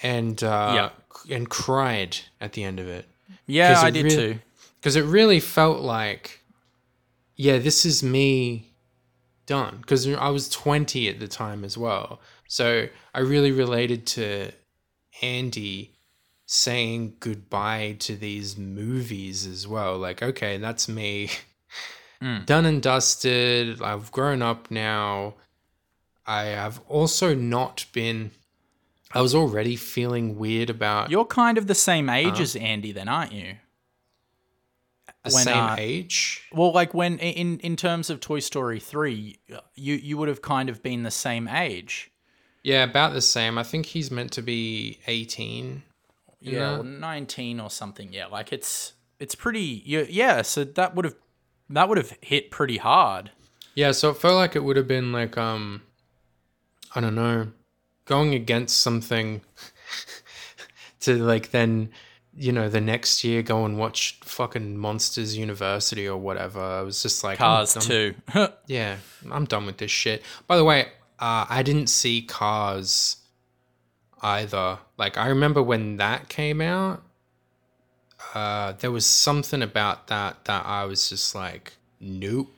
and 0.04 0.44
uh, 0.44 0.92
yeah. 1.26 1.36
and 1.36 1.50
cried 1.50 2.18
at 2.40 2.54
the 2.54 2.64
end 2.64 2.80
of 2.80 2.88
it 2.88 3.06
yeah 3.48 3.82
i 3.82 3.88
it 3.88 3.92
did 3.92 4.04
rea- 4.06 4.16
too 4.16 4.40
because 4.84 4.98
it 4.98 5.06
really 5.06 5.40
felt 5.40 5.80
like, 5.80 6.42
yeah, 7.38 7.58
this 7.58 7.86
is 7.86 8.04
me 8.04 8.74
done. 9.46 9.78
Because 9.80 10.06
I 10.10 10.28
was 10.30 10.50
20 10.50 11.08
at 11.08 11.22
the 11.22 11.28
time 11.30 11.64
as 11.64 11.78
well. 11.78 12.20
So 12.54 12.88
I 13.16 13.22
really 13.22 13.52
related 13.52 14.06
to 14.06 14.52
Andy 15.24 15.96
saying 16.46 17.16
goodbye 17.20 17.96
to 18.02 18.16
these 18.16 18.60
movies 18.60 19.48
as 19.48 19.68
well. 19.68 19.98
Like, 19.98 20.22
okay, 20.22 20.58
that's 20.58 20.88
me. 20.88 21.32
Mm. 22.22 22.46
Done 22.46 22.68
and 22.68 22.80
dusted. 22.80 23.82
I've 23.82 24.12
grown 24.12 24.44
up 24.44 24.70
now. 24.70 25.34
I 26.28 26.44
have 26.44 26.80
also 26.88 27.34
not 27.34 27.88
been. 27.92 28.30
I 29.12 29.22
was 29.22 29.34
already 29.34 29.76
feeling 29.76 30.38
weird 30.38 30.70
about 30.70 31.10
You're 31.10 31.26
kind 31.26 31.58
of 31.58 31.66
the 31.66 31.74
same 31.74 32.08
age 32.08 32.40
as 32.40 32.56
Andy, 32.56 32.92
then, 32.92 33.10
aren't 33.10 33.32
you? 33.32 33.56
the 35.24 35.34
when, 35.34 35.44
same 35.44 35.58
uh, 35.58 35.76
age. 35.80 36.48
Well, 36.54 36.72
like 36.72 36.94
when 36.94 37.18
in 37.18 37.58
in 37.62 37.76
terms 37.78 38.12
of 38.12 38.20
Toy 38.20 38.42
Story 38.42 38.80
three, 38.80 39.40
you 39.74 39.96
you 39.96 40.18
would 40.20 40.28
have 40.28 40.44
kind 40.44 40.70
of 40.70 40.84
been 40.84 41.02
the 41.02 41.10
same 41.10 41.48
age. 41.48 42.12
Yeah, 42.64 42.84
about 42.84 43.14
the 43.14 43.22
same. 43.22 43.58
I 43.58 43.64
think 43.64 43.88
he's 43.88 44.10
meant 44.10 44.32
to 44.34 44.42
be 44.42 45.00
18. 45.08 45.84
Yeah, 46.40 46.74
well, 46.74 46.84
nineteen 46.84 47.60
or 47.62 47.70
something. 47.70 48.12
Yeah, 48.12 48.26
like 48.26 48.52
it's 48.52 48.94
it's 49.20 49.34
pretty. 49.36 49.82
Yeah. 49.86 50.42
So 50.42 50.64
that 50.66 50.94
would 50.96 51.06
have 51.06 51.16
that 51.70 51.88
would 51.88 51.98
have 51.98 52.18
hit 52.22 52.52
pretty 52.52 52.78
hard. 52.78 53.32
Yeah, 53.76 53.92
so 53.92 54.10
it 54.10 54.18
felt 54.18 54.36
like 54.36 54.56
it 54.56 54.64
would 54.64 54.76
have 54.76 54.88
been 54.88 55.14
like 55.14 55.38
um 55.38 55.84
I 56.94 57.00
don't 57.00 57.16
know, 57.16 57.48
going 58.06 58.34
against 58.34 58.78
something 58.80 59.42
to 61.02 61.16
like 61.16 61.52
then 61.52 61.90
you 62.36 62.52
know, 62.52 62.68
the 62.68 62.82
next 62.82 63.24
year 63.24 63.44
go 63.44 63.64
and 63.64 63.78
watch 63.78 64.20
fucking 64.24 64.76
Monsters 64.76 65.38
University 65.38 66.08
or 66.08 66.18
whatever. 66.18 66.60
I 66.60 66.82
was 66.82 67.02
just 67.04 67.24
like 67.24 67.40
I'm 67.40 67.46
Cars 67.46 67.74
done- 67.76 67.84
two. 67.84 68.16
Yeah, 68.68 68.98
I'm 69.32 69.46
done 69.46 69.66
with 69.66 69.78
this 69.78 69.92
shit. 69.92 70.24
By 70.48 70.58
the 70.58 70.64
way, 70.64 70.88
uh, 71.20 71.46
I 71.50 71.64
didn't 71.64 71.88
see 71.88 72.22
Cars 72.22 73.18
either. 74.22 74.80
Like 74.98 75.18
I 75.18 75.28
remember 75.28 75.62
when 75.62 75.98
that 75.98 76.30
came 76.30 76.62
out, 76.62 77.04
uh, 78.34 78.74
there 78.74 78.92
was 78.92 79.06
something 79.06 79.62
about 79.62 80.08
that 80.08 80.46
that 80.46 80.66
I 80.66 80.86
was 80.86 81.10
just 81.10 81.36
like, 81.36 81.74
nope. 82.00 82.50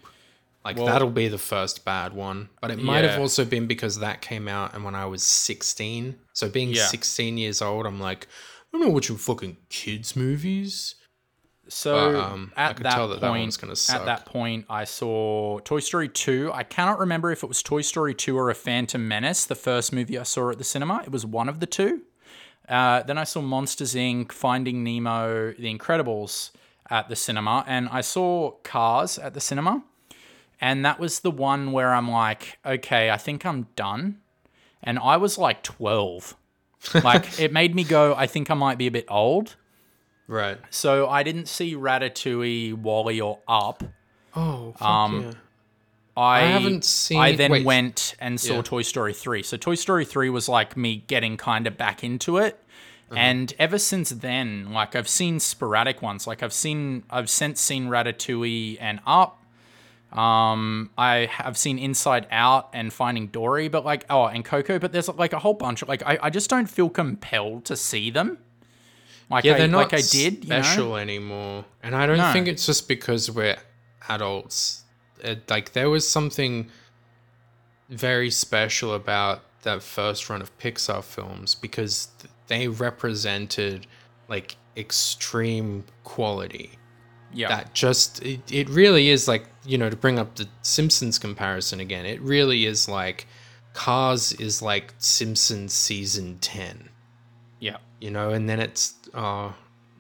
Like 0.63 0.77
Well- 0.77 0.85
that'll 0.87 1.09
be 1.11 1.27
the 1.27 1.37
first 1.37 1.85
bad 1.85 2.13
one. 2.13 2.49
But 2.61 2.71
it 2.71 2.79
might 2.81 3.03
have 3.03 3.19
also 3.19 3.45
been 3.45 3.67
because 3.67 3.99
that 3.99 4.21
came 4.21 4.47
out 4.47 4.73
and 4.73 4.83
when 4.83 4.95
I 4.95 5.05
was 5.05 5.21
16. 5.23 6.15
So 6.33 6.49
being 6.49 6.69
Yeah. 6.71 6.87
16 6.87 7.37
years 7.37 7.61
old, 7.61 7.85
I'm 7.85 7.99
like, 7.99 8.27
I'm 8.73 8.79
not 8.79 8.91
watching 8.91 9.17
fucking 9.17 9.57
kids 9.69 10.15
movies. 10.15 10.95
So 11.67 12.13
But, 12.13 12.19
um, 12.19 12.53
at 12.55 12.77
that 12.77 12.83
that 12.83 13.19
that 13.21 13.29
point, 13.29 13.57
gonna 13.59 13.73
at 13.89 14.05
that 14.05 14.25
point, 14.25 14.65
I 14.69 14.83
saw 14.83 15.59
Toy 15.59 15.79
Story 15.79 16.09
two. 16.09 16.51
I 16.53 16.63
cannot 16.63 16.99
remember 16.99 17.31
if 17.31 17.43
it 17.43 17.47
was 17.47 17.63
Toy 17.63 17.81
Story 17.81 18.13
two 18.13 18.37
or 18.37 18.49
a 18.49 18.55
Phantom 18.55 19.07
Menace, 19.07 19.45
the 19.45 19.55
first 19.55 19.91
movie 19.91 20.17
I 20.17 20.23
saw 20.23 20.51
at 20.51 20.57
the 20.57 20.63
cinema. 20.63 21.01
It 21.03 21.11
was 21.11 21.25
one 21.25 21.49
of 21.49 21.59
the 21.59 21.65
two. 21.65 22.01
Uh, 22.67 23.03
then 23.03 23.17
I 23.17 23.23
saw 23.23 23.41
Monsters 23.41 23.93
Inc., 23.93 24.31
Finding 24.31 24.83
Nemo, 24.83 25.53
The 25.53 25.75
Incredibles 25.75 26.51
at 26.89 27.09
the 27.09 27.15
cinema, 27.15 27.63
and 27.67 27.89
I 27.89 28.01
saw 28.01 28.51
Cars 28.63 29.17
at 29.17 29.33
the 29.33 29.41
cinema. 29.41 29.83
And 30.61 30.85
that 30.85 30.99
was 30.99 31.19
the 31.19 31.31
one 31.31 31.71
where 31.71 31.93
I'm 31.93 32.09
like, 32.09 32.57
okay, 32.65 33.11
I 33.11 33.17
think 33.17 33.45
I'm 33.45 33.67
done. 33.75 34.19
And 34.81 34.97
I 34.99 35.17
was 35.17 35.37
like 35.37 35.63
12. 35.63 36.35
like, 37.03 37.39
it 37.39 37.51
made 37.51 37.75
me 37.75 37.83
go, 37.83 38.15
I 38.15 38.27
think 38.27 38.49
I 38.49 38.53
might 38.53 38.77
be 38.77 38.87
a 38.87 38.91
bit 38.91 39.05
old. 39.09 39.55
Right. 40.27 40.57
So 40.71 41.07
I 41.07 41.23
didn't 41.23 41.47
see 41.47 41.75
Ratatouille, 41.75 42.73
WALL-E, 42.73 43.21
or 43.21 43.39
Up. 43.47 43.83
Oh, 44.35 44.73
fuck 44.77 44.81
Um, 44.87 45.21
yeah. 45.21 45.31
I, 46.17 46.39
haven't 46.41 46.85
seen- 46.85 47.19
I 47.19 47.35
then 47.35 47.51
wait. 47.51 47.65
went 47.65 48.15
and 48.19 48.39
saw 48.39 48.55
Yeah. 48.55 48.61
Toy 48.63 48.81
Story 48.81 49.13
3. 49.13 49.43
So 49.43 49.57
Toy 49.57 49.75
Story 49.75 50.05
3 50.05 50.29
was 50.29 50.47
like 50.49 50.75
me 50.77 51.03
getting 51.07 51.37
kind 51.37 51.67
of 51.67 51.77
back 51.77 52.03
into 52.03 52.37
it. 52.37 52.59
Uh-huh. 53.11 53.19
And 53.19 53.53
ever 53.59 53.77
since 53.77 54.09
then, 54.09 54.71
like 54.73 54.95
I've 54.95 55.07
seen 55.09 55.39
sporadic 55.39 56.01
ones. 56.01 56.25
Like 56.25 56.41
I've 56.41 56.53
seen 56.53 57.03
I've 57.09 57.29
since 57.29 57.61
seen 57.61 57.87
Ratatouille 57.87 58.77
and 58.81 58.99
Up. 59.05 59.41
Um, 60.11 60.89
I 60.97 61.27
have 61.31 61.57
seen 61.57 61.77
Inside 61.77 62.25
Out 62.31 62.69
and 62.73 62.91
Finding 62.91 63.27
Dory, 63.27 63.67
but 63.67 63.85
like 63.85 64.05
oh, 64.09 64.25
and 64.25 64.43
Coco, 64.43 64.79
but 64.79 64.91
there's 64.91 65.07
like 65.09 65.33
a 65.33 65.39
whole 65.39 65.53
bunch 65.53 65.81
of 65.83 65.87
like 65.89 66.01
I, 66.03 66.17
I 66.23 66.29
just 66.31 66.49
don't 66.49 66.65
feel 66.67 66.89
compelled 66.89 67.65
to 67.65 67.75
see 67.75 68.09
them. 68.09 68.39
Like 69.29 69.43
Yeah, 69.43 69.53
I, 69.55 69.57
they're 69.59 69.67
not 69.67 69.91
like 69.91 69.93
I 69.93 70.01
did, 70.01 70.43
you 70.45 70.49
know? 70.49 70.61
special 70.61 70.95
anymore, 70.97 71.65
and 71.81 71.95
I 71.95 72.05
don't 72.05 72.17
No. 72.17 72.31
think 72.31 72.47
it's 72.47 72.65
just 72.65 72.87
because 72.87 73.29
we're 73.31 73.57
adults. 74.09 74.83
It, 75.21 75.49
like 75.49 75.73
there 75.73 75.89
was 75.89 76.07
something 76.07 76.69
very 77.89 78.29
special 78.31 78.93
about 78.93 79.41
that 79.63 79.81
first 79.81 80.29
run 80.29 80.41
of 80.41 80.55
Pixar 80.59 81.03
films 81.03 81.55
because 81.55 82.09
they 82.47 82.67
represented 82.67 83.87
like 84.27 84.55
extreme 84.77 85.85
quality. 86.03 86.71
Yeah. 87.33 87.49
That 87.49 87.73
just 87.73 88.21
it, 88.23 88.39
it 88.51 88.69
really 88.69 89.09
is 89.09 89.27
like 89.27 89.45
you 89.65 89.77
know 89.77 89.89
to 89.89 89.95
bring 89.95 90.19
up 90.19 90.35
the 90.35 90.47
Simpsons 90.61 91.17
comparison 91.19 91.79
again. 91.79 92.05
It 92.05 92.21
really 92.21 92.65
is 92.65 92.87
like 92.87 93.27
Cars 93.73 94.31
is 94.33 94.61
like 94.61 94.93
Simpsons 94.99 95.73
season 95.73 96.37
ten 96.39 96.89
yeah. 97.59 97.77
you 97.99 98.09
know 98.11 98.29
and 98.29 98.47
then 98.47 98.59
it's 98.59 98.93
uh 99.15 99.51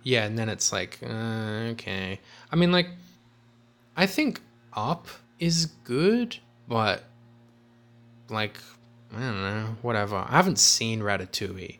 yeah 0.03 0.25
and 0.25 0.37
then 0.37 0.49
it's 0.49 0.71
like 0.71 0.99
uh, 1.03 1.71
okay 1.71 2.19
i 2.51 2.55
mean 2.55 2.71
like 2.71 2.89
i 3.97 4.05
think 4.05 4.41
up 4.73 5.07
is 5.39 5.67
good 5.83 6.37
but 6.67 7.03
like 8.29 8.57
i 9.15 9.19
don't 9.19 9.41
know 9.41 9.75
whatever 9.81 10.17
i 10.17 10.31
haven't 10.31 10.59
seen 10.59 10.99
ratatouille 11.01 11.77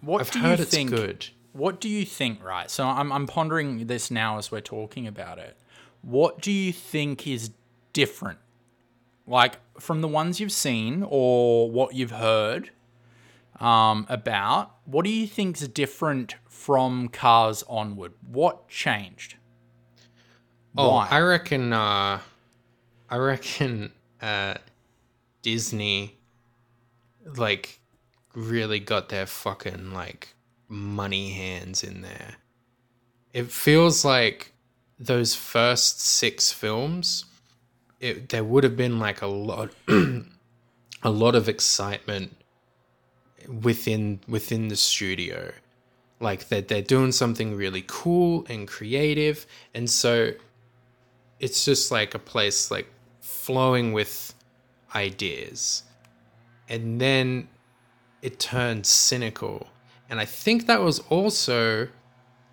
What 0.00 0.20
i've 0.22 0.30
do 0.30 0.38
heard 0.40 0.58
you 0.58 0.62
it's 0.64 0.74
think 0.74 0.90
good 0.90 1.28
What 1.52 1.80
do 1.80 1.88
you 1.88 2.04
think, 2.06 2.44
right? 2.44 2.70
So 2.70 2.86
I'm, 2.86 3.10
I'm 3.10 3.26
pondering 3.26 3.88
this 3.88 4.08
now 4.08 4.38
as 4.38 4.52
we're 4.52 4.60
talking 4.60 5.08
about 5.08 5.38
it. 5.40 5.56
What 6.00 6.40
do 6.40 6.52
you 6.52 6.72
think 6.72 7.26
is 7.26 7.50
different? 7.92 8.38
Like 9.26 9.58
from 9.80 10.00
the 10.00 10.06
ones 10.06 10.38
you've 10.38 10.52
seen 10.52 11.04
or 11.08 11.68
what 11.68 11.92
you've 11.92 12.12
heard 12.12 12.70
um, 13.60 14.06
about, 14.08 14.76
what 14.84 15.04
do 15.04 15.10
you 15.10 15.26
think's 15.26 15.66
different 15.68 16.36
from 16.48 17.08
Cars 17.08 17.62
onward? 17.68 18.12
What 18.26 18.68
changed? 18.68 19.36
oh 20.76 20.90
Why? 20.90 21.08
i 21.10 21.20
reckon 21.20 21.72
uh 21.72 22.20
i 23.08 23.16
reckon 23.16 23.92
uh 24.22 24.54
disney 25.42 26.16
like 27.36 27.80
really 28.34 28.78
got 28.78 29.08
their 29.08 29.26
fucking 29.26 29.92
like 29.92 30.34
money 30.68 31.30
hands 31.30 31.82
in 31.82 32.02
there 32.02 32.36
it 33.32 33.50
feels 33.50 34.04
like 34.04 34.52
those 34.98 35.34
first 35.34 36.00
six 36.00 36.52
films 36.52 37.24
it 37.98 38.28
there 38.28 38.44
would 38.44 38.64
have 38.64 38.76
been 38.76 38.98
like 38.98 39.22
a 39.22 39.26
lot 39.26 39.70
a 39.88 41.10
lot 41.10 41.34
of 41.34 41.48
excitement 41.48 42.36
within 43.62 44.20
within 44.28 44.68
the 44.68 44.76
studio. 44.76 45.52
Like 46.20 46.48
that 46.48 46.68
they're 46.68 46.82
doing 46.82 47.12
something 47.12 47.56
really 47.56 47.84
cool 47.86 48.44
and 48.48 48.68
creative 48.68 49.46
and 49.74 49.88
so 49.88 50.32
it's 51.38 51.64
just 51.64 51.90
like 51.90 52.14
a 52.14 52.18
place 52.18 52.70
like 52.70 52.86
flowing 53.20 53.92
with 53.92 54.34
ideas. 54.94 55.84
And 56.68 57.00
then 57.00 57.48
it 58.20 58.38
turned 58.38 58.86
cynical. 58.86 59.68
And 60.10 60.20
i 60.20 60.24
think 60.24 60.66
that 60.66 60.82
was 60.82 60.98
also 61.08 61.88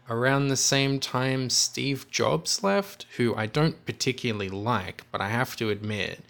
around 0.10 0.48
the 0.48 0.58
same 0.58 1.00
time 1.00 1.50
steve 1.50 2.10
jobs 2.10 2.64
left 2.64 3.06
who 3.18 3.36
i 3.36 3.46
don't 3.46 3.86
particularly 3.86 4.48
like 4.48 5.04
but 5.12 5.20
i 5.20 5.28
have 5.28 5.56
to 5.56 5.70
admit 5.70 6.24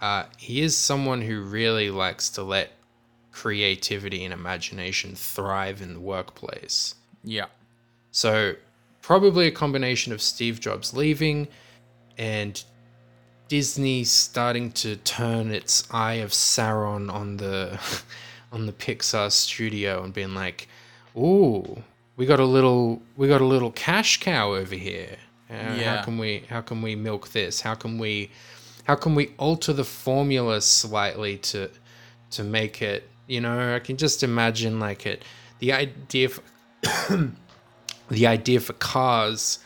uh, 0.00 0.24
he 0.36 0.60
is 0.60 0.76
someone 0.76 1.22
who 1.22 1.40
really 1.40 1.90
likes 1.90 2.28
to 2.28 2.42
let 2.42 2.72
creativity 3.34 4.24
and 4.24 4.32
imagination 4.32 5.14
thrive 5.14 5.82
in 5.82 5.92
the 5.92 6.00
workplace 6.00 6.94
yeah. 7.24 7.46
so, 8.12 8.54
probably 9.02 9.46
a 9.46 9.50
combination 9.50 10.12
of 10.12 10.22
Steve 10.22 10.60
Jobs 10.60 10.94
leaving 10.94 11.48
and 12.16 12.62
Disney 13.48 14.04
starting 14.04 14.70
to 14.72 14.96
turn 14.96 15.50
its 15.50 15.84
eye 15.90 16.14
of 16.14 16.30
Sauron 16.30 17.12
on 17.12 17.38
the 17.38 17.80
on 18.52 18.66
the 18.66 18.72
Pixar 18.72 19.32
studio 19.32 20.04
and 20.04 20.12
being 20.12 20.34
like, 20.34 20.68
"Ooh, 21.16 21.82
we 22.16 22.26
got 22.26 22.40
a 22.40 22.44
little 22.44 23.02
we 23.16 23.28
got 23.28 23.40
a 23.40 23.46
little 23.46 23.70
cash 23.72 24.20
cow 24.20 24.54
over 24.54 24.74
here. 24.74 25.16
Uh, 25.50 25.54
Yeah. 25.54 25.96
How 25.96 26.04
can 26.04 26.18
we 26.18 26.44
how 26.48 26.60
can 26.60 26.82
we 26.82 26.94
milk 26.94 27.30
this? 27.30 27.60
How 27.60 27.74
can 27.74 27.98
we 27.98 28.30
how 28.84 28.94
can 28.94 29.14
we 29.14 29.32
alter 29.38 29.72
the 29.72 29.84
formula 29.84 30.60
slightly 30.60 31.38
to 31.38 31.70
to 32.30 32.44
make 32.44 32.82
it 32.82 33.08
you 33.26 33.40
know 33.40 33.74
i 33.74 33.78
can 33.78 33.96
just 33.96 34.22
imagine 34.22 34.78
like 34.78 35.06
it 35.06 35.22
the 35.60 35.72
idea 35.72 36.28
for, 36.28 36.42
the 38.10 38.26
idea 38.26 38.60
for 38.60 38.72
cars 38.74 39.58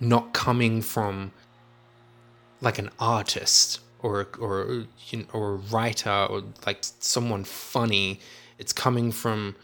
not 0.00 0.32
coming 0.32 0.82
from 0.82 1.32
like 2.60 2.78
an 2.78 2.90
artist 2.98 3.80
or 4.00 4.28
or 4.38 4.84
you 5.08 5.18
know, 5.18 5.24
or 5.32 5.52
a 5.54 5.56
writer 5.56 6.26
or 6.30 6.42
like 6.66 6.78
someone 6.80 7.44
funny 7.44 8.20
it's 8.58 8.72
coming 8.72 9.12
from 9.12 9.54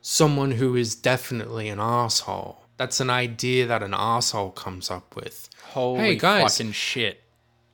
someone 0.00 0.52
who 0.52 0.76
is 0.76 0.94
definitely 0.94 1.68
an 1.68 1.80
asshole 1.80 2.62
that's 2.76 3.00
an 3.00 3.10
idea 3.10 3.66
that 3.66 3.82
an 3.82 3.92
asshole 3.94 4.50
comes 4.52 4.90
up 4.90 5.16
with 5.16 5.48
Holy 5.72 6.00
Hey, 6.00 6.16
guys. 6.16 6.56
fucking 6.58 6.72
shit. 6.72 7.20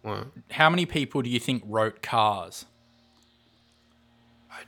well, 0.03 0.25
How 0.51 0.71
many 0.71 0.87
people 0.87 1.21
do 1.21 1.29
you 1.29 1.39
think 1.39 1.63
wrote 1.67 2.01
Cars? 2.03 2.65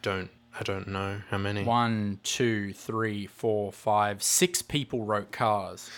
I 0.07 0.11
don't 0.11 0.31
i 0.59 0.63
don't 0.63 0.89
know 0.89 1.21
how 1.31 1.39
many 1.39 1.65
One, 1.65 2.21
two, 2.23 2.73
three, 2.73 3.27
four, 3.27 3.73
five, 3.73 4.23
six 4.23 4.63
people 4.63 5.05
wrote 5.05 5.33
Cars. 5.33 5.91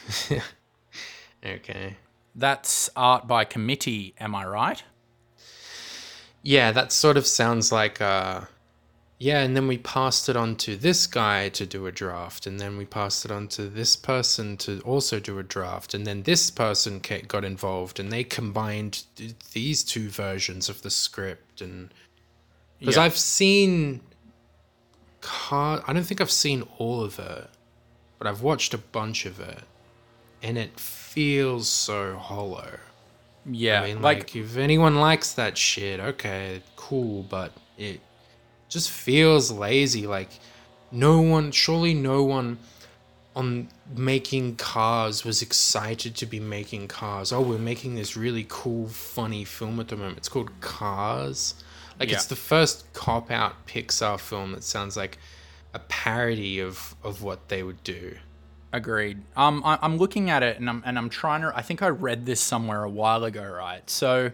okay 1.44 1.96
That's 2.34 2.88
art 2.96 3.26
by 3.26 3.44
committee, 3.44 4.14
am 4.18 4.34
I 4.34 4.46
right? 4.46 4.82
Yeah, 6.42 6.72
that 6.72 6.92
sort 6.92 7.16
of 7.16 7.26
sounds 7.26 7.70
like 7.72 8.00
uh 8.00 8.42
yeah, 9.20 9.40
and 9.40 9.56
then 9.56 9.66
we 9.66 9.78
passed 9.78 10.28
it 10.28 10.36
on 10.36 10.54
to 10.56 10.76
this 10.76 11.08
guy 11.08 11.48
to 11.48 11.66
do 11.66 11.86
a 11.86 11.92
draft, 11.92 12.46
and 12.46 12.60
then 12.60 12.78
we 12.78 12.84
passed 12.84 13.24
it 13.24 13.32
on 13.32 13.48
to 13.48 13.68
this 13.68 13.96
person 13.96 14.56
to 14.58 14.80
also 14.82 15.18
do 15.18 15.40
a 15.40 15.42
draft, 15.42 15.92
and 15.92 16.06
then 16.06 16.22
this 16.22 16.52
person 16.52 17.00
got 17.26 17.44
involved, 17.44 17.98
and 17.98 18.12
they 18.12 18.22
combined 18.22 19.02
th- 19.16 19.34
these 19.52 19.82
two 19.82 20.08
versions 20.08 20.68
of 20.68 20.82
the 20.82 20.90
script, 20.90 21.60
and 21.60 21.92
because 22.78 22.96
Yeah. 22.96 23.02
I've 23.02 23.16
seen, 23.18 24.00
car- 25.20 25.82
I 25.86 25.92
don't 25.92 26.04
think 26.04 26.20
I've 26.20 26.30
seen 26.30 26.62
all 26.78 27.02
of 27.02 27.18
it, 27.18 27.48
but 28.18 28.26
I've 28.26 28.42
watched 28.42 28.74
a 28.74 28.78
bunch 28.78 29.26
of 29.26 29.40
it, 29.40 29.62
and 30.42 30.56
it 30.58 30.78
feels 30.78 31.68
so 31.68 32.16
hollow. 32.16 32.78
Yeah, 33.50 33.82
I 33.82 33.86
mean, 33.86 34.02
like, 34.02 34.18
like, 34.18 34.36
if 34.36 34.56
anyone 34.56 34.96
likes 34.96 35.32
that 35.34 35.56
shit, 35.56 36.00
okay, 36.00 36.62
cool, 36.76 37.22
but 37.24 37.52
it 37.78 38.00
just 38.68 38.90
feels 38.90 39.50
lazy. 39.50 40.06
Like, 40.06 40.28
no 40.92 41.20
one, 41.20 41.50
surely 41.52 41.94
no 41.94 42.22
one 42.24 42.58
on 43.34 43.68
making 43.96 44.56
cars 44.56 45.24
was 45.24 45.40
excited 45.42 46.14
to 46.16 46.26
be 46.26 46.40
making 46.40 46.88
cars. 46.88 47.32
Oh, 47.32 47.40
we're 47.40 47.56
making 47.58 47.94
this 47.94 48.16
really 48.16 48.44
cool, 48.48 48.88
funny 48.88 49.44
film 49.44 49.78
at 49.80 49.88
the 49.88 49.96
moment. 49.96 50.18
It's 50.18 50.28
called 50.28 50.50
Cars. 50.60 51.54
Like, 51.98 52.12
it's 52.12 52.26
the 52.26 52.36
first 52.36 52.92
cop 52.92 53.30
out 53.30 53.66
Pixar 53.66 54.18
film 54.20 54.52
that 54.52 54.62
sounds 54.62 54.96
like 54.96 55.18
a 55.74 55.78
parody 55.80 56.60
of, 56.60 56.94
of 57.02 57.22
what 57.22 57.48
they 57.48 57.62
would 57.62 57.82
do. 57.82 58.16
Agreed. 58.72 59.22
Um, 59.36 59.62
I, 59.64 59.78
I'm 59.82 59.96
looking 59.96 60.28
at 60.30 60.42
it 60.42 60.58
and 60.58 60.68
I'm 60.68 60.82
and 60.84 60.98
I'm 60.98 61.08
trying 61.08 61.40
to. 61.40 61.52
I 61.56 61.62
think 61.62 61.82
I 61.82 61.88
read 61.88 62.26
this 62.26 62.40
somewhere 62.40 62.84
a 62.84 62.90
while 62.90 63.24
ago, 63.24 63.42
right? 63.42 63.88
So, 63.88 64.32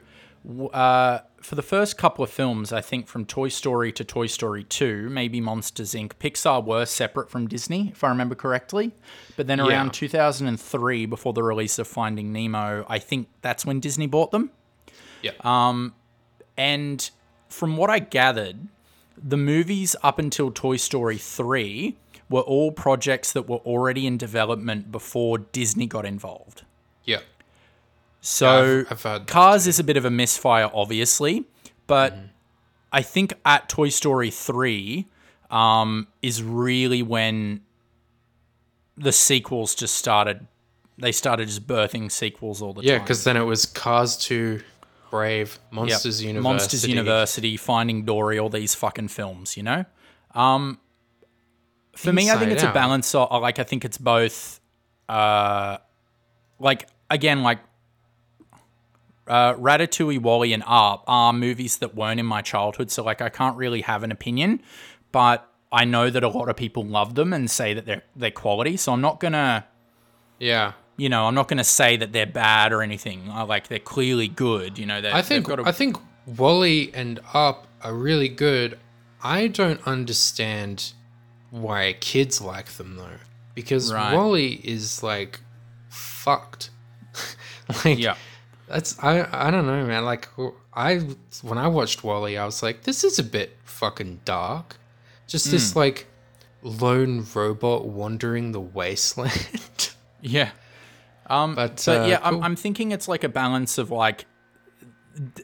uh, 0.73 1.21
for 1.41 1.55
the 1.55 1.63
first 1.63 1.97
couple 1.97 2.25
of 2.25 2.31
films, 2.31 2.73
I 2.73 2.81
think 2.81 3.07
from 3.07 3.27
Toy 3.27 3.47
Story 3.49 3.93
to 3.93 4.03
Toy 4.05 4.27
Story 4.27 4.65
Two, 4.65 5.09
maybe 5.09 5.41
Monsters 5.41 5.95
Inc. 5.95 6.15
Pixar 6.19 6.65
were 6.65 6.85
separate 6.85 7.31
from 7.31 7.47
Disney, 7.47 7.91
if 7.93 8.03
I 8.03 8.09
remember 8.09 8.35
correctly. 8.35 8.93
But 9.37 9.47
then 9.47 9.61
around 9.61 9.87
Yeah. 9.87 9.93
2003, 10.09 11.07
before 11.07 11.33
the 11.33 11.45
release 11.45 11.79
of 11.79 11.87
Finding 11.87 12.33
Nemo, 12.33 12.85
I 12.89 12.99
think 12.99 13.29
that's 13.41 13.65
when 13.65 13.79
Disney 13.79 14.09
bought 14.09 14.33
them. 14.33 14.51
Yeah. 15.23 15.33
Um, 15.41 15.95
And 16.59 17.09
from 17.55 17.77
what 17.77 17.89
I 17.91 18.01
gathered, 18.01 18.69
the 19.17 19.37
movies 19.37 19.95
up 20.03 20.19
until 20.19 20.51
Toy 20.51 20.77
Story 20.77 21.19
3 21.19 21.97
were 22.29 22.41
all 22.41 22.73
projects 22.73 23.33
that 23.33 23.49
were 23.49 23.59
already 23.59 24.07
in 24.07 24.19
development 24.19 24.91
before 24.91 25.39
Disney 25.39 25.87
got 25.87 26.05
involved. 26.05 26.63
yeah. 27.05 27.21
So 28.21 28.87
I've- 28.91 29.07
I've 29.09 29.27
Cars 29.27 29.67
is 29.67 29.79
a 29.79 29.85
bit 29.85 29.99
of 29.99 30.05
a 30.07 30.11
misfire, 30.11 30.71
obviously, 30.73 31.45
but 31.87 32.15
Mm-hmm. 32.15 32.27
I 32.93 33.03
think 33.03 33.35
at 33.45 33.69
Toy 33.69 33.89
Story 33.91 34.31
3 34.31 35.07
um, 35.51 36.07
is 36.23 36.43
really 36.43 37.03
when 37.03 37.61
the 38.97 39.13
sequels 39.13 39.75
just 39.75 39.95
started. 39.97 40.47
They 40.97 41.11
started 41.13 41.49
just 41.49 41.67
birthing 41.67 42.11
sequels 42.11 42.63
all 42.63 42.73
the 42.73 42.83
Yeah, 42.83 42.93
time. 42.93 42.99
Yeah, 43.01 43.05
because 43.05 43.25
then 43.25 43.37
it 43.37 43.43
was 43.43 43.67
Cars 43.67 44.17
2, 44.17 44.61
Brave, 45.15 45.61
Yep. 45.63 45.73
Monsters 45.73 46.25
University. 46.25 46.43
Monsters 46.43 46.89
University, 46.89 47.57
Finding 47.57 48.05
Dory, 48.05 48.37
all 48.37 48.49
these 48.49 48.75
fucking 48.75 49.07
films, 49.07 49.57
you 49.57 49.63
know? 49.63 49.85
Um, 50.35 50.81
for 51.95 52.13
me, 52.13 52.29
I 52.29 52.33
think 52.37 52.51
Inside 52.51 52.53
it's 52.55 52.63
a 52.65 52.73
balance 52.73 53.15
of, 53.15 53.41
like, 53.41 53.61
I 53.61 53.63
think 53.63 53.85
it's 53.85 53.97
both, 53.97 54.59
uh, 55.09 55.79
like, 56.59 56.89
again, 57.09 57.45
like, 57.45 57.61
uh, 59.29 59.55
Ratatouille, 59.55 60.19
WALL-E, 60.21 60.53
and 60.53 60.65
Up 60.67 61.05
are 61.07 61.33
movies 61.33 61.77
that 61.77 61.95
weren't 61.95 62.19
in 62.19 62.27
my 62.27 62.43
childhood, 62.43 62.91
so, 62.91 63.05
like, 63.05 63.23
I 63.23 63.29
can't 63.29 63.57
really 63.57 63.83
have 63.83 64.03
an 64.03 64.11
opinion, 64.11 64.63
but 65.13 65.49
I 65.71 65.85
know 65.85 66.11
that 66.11 66.25
a 66.25 66.29
lot 66.29 66.49
of 66.49 66.57
people 66.57 66.85
love 66.85 67.15
them 67.15 67.33
and 67.33 67.49
say 67.49 67.73
that 67.73 67.87
they're, 67.87 68.03
they're 68.17 68.33
quality, 68.33 68.77
so 68.77 68.93
I'm 68.93 69.01
not 69.01 69.21
gonna, 69.21 69.65
Yeah. 70.41 70.73
You 70.97 71.09
know, 71.09 71.27
I'm 71.27 71.35
not 71.35 71.49
gonna 71.49 71.65
say 71.65 71.97
that 71.97 72.13
they're 72.13 72.27
bad 72.27 72.73
or 72.73 72.83
anything. 72.83 73.29
I, 73.31 73.43
like, 73.43 73.67
they're 73.69 73.79
clearly 73.81 74.29
good, 74.29 74.79
you 74.79 74.87
know, 74.87 75.01
they're, 75.01 75.15
I 75.15 75.23
think 75.23 75.49
a 75.49 75.63
I 75.65 75.73
think 75.73 75.97
WALL-E 76.27 76.91
and 76.95 77.21
Up 77.33 77.67
are 77.83 77.93
really 77.95 78.29
good. 78.29 78.79
I 79.23 79.49
don't 79.49 79.81
understand 79.87 80.93
why 81.51 81.95
kids 82.01 82.41
like 82.41 82.67
them 82.73 82.97
though, 82.97 83.19
because 83.55 83.93
Right. 83.93 84.15
WALL-E 84.15 84.61
is 84.65 85.03
like 85.03 85.41
fucked. 85.89 86.71
like 87.85 87.99
Yeah. 87.99 88.17
that's 88.69 88.99
I 89.03 89.27
I 89.33 89.51
don't 89.51 89.67
know 89.67 89.85
man. 89.87 90.05
Like 90.05 90.29
I 90.75 90.99
when 91.43 91.59
I 91.59 91.69
watched 91.69 92.05
WALL-E, 92.05 92.37
I 92.37 92.45
was 92.45 92.63
like, 92.63 92.83
this 92.85 93.05
is 93.05 93.19
a 93.19 93.23
bit 93.25 93.57
fucking 93.65 94.21
dark. 94.25 94.77
Just 95.27 95.47
Hmm. 95.47 95.53
this 95.53 95.75
like 95.77 96.07
lone 96.63 97.27
robot 97.35 97.87
wandering 97.87 98.53
the 98.53 98.61
wasteland. 98.61 99.91
Yeah. 100.27 100.51
Um, 101.27 101.55
But, 101.55 101.83
but 101.87 102.03
uh, 102.03 102.07
yeah, 102.07 102.21
I'm. 102.23 102.43
I'm 102.43 102.57
thinking 102.57 102.93
it's 102.93 103.09
like 103.09 103.25
a 103.25 103.29
balance 103.29 103.79
of 103.79 103.91
like 103.91 104.27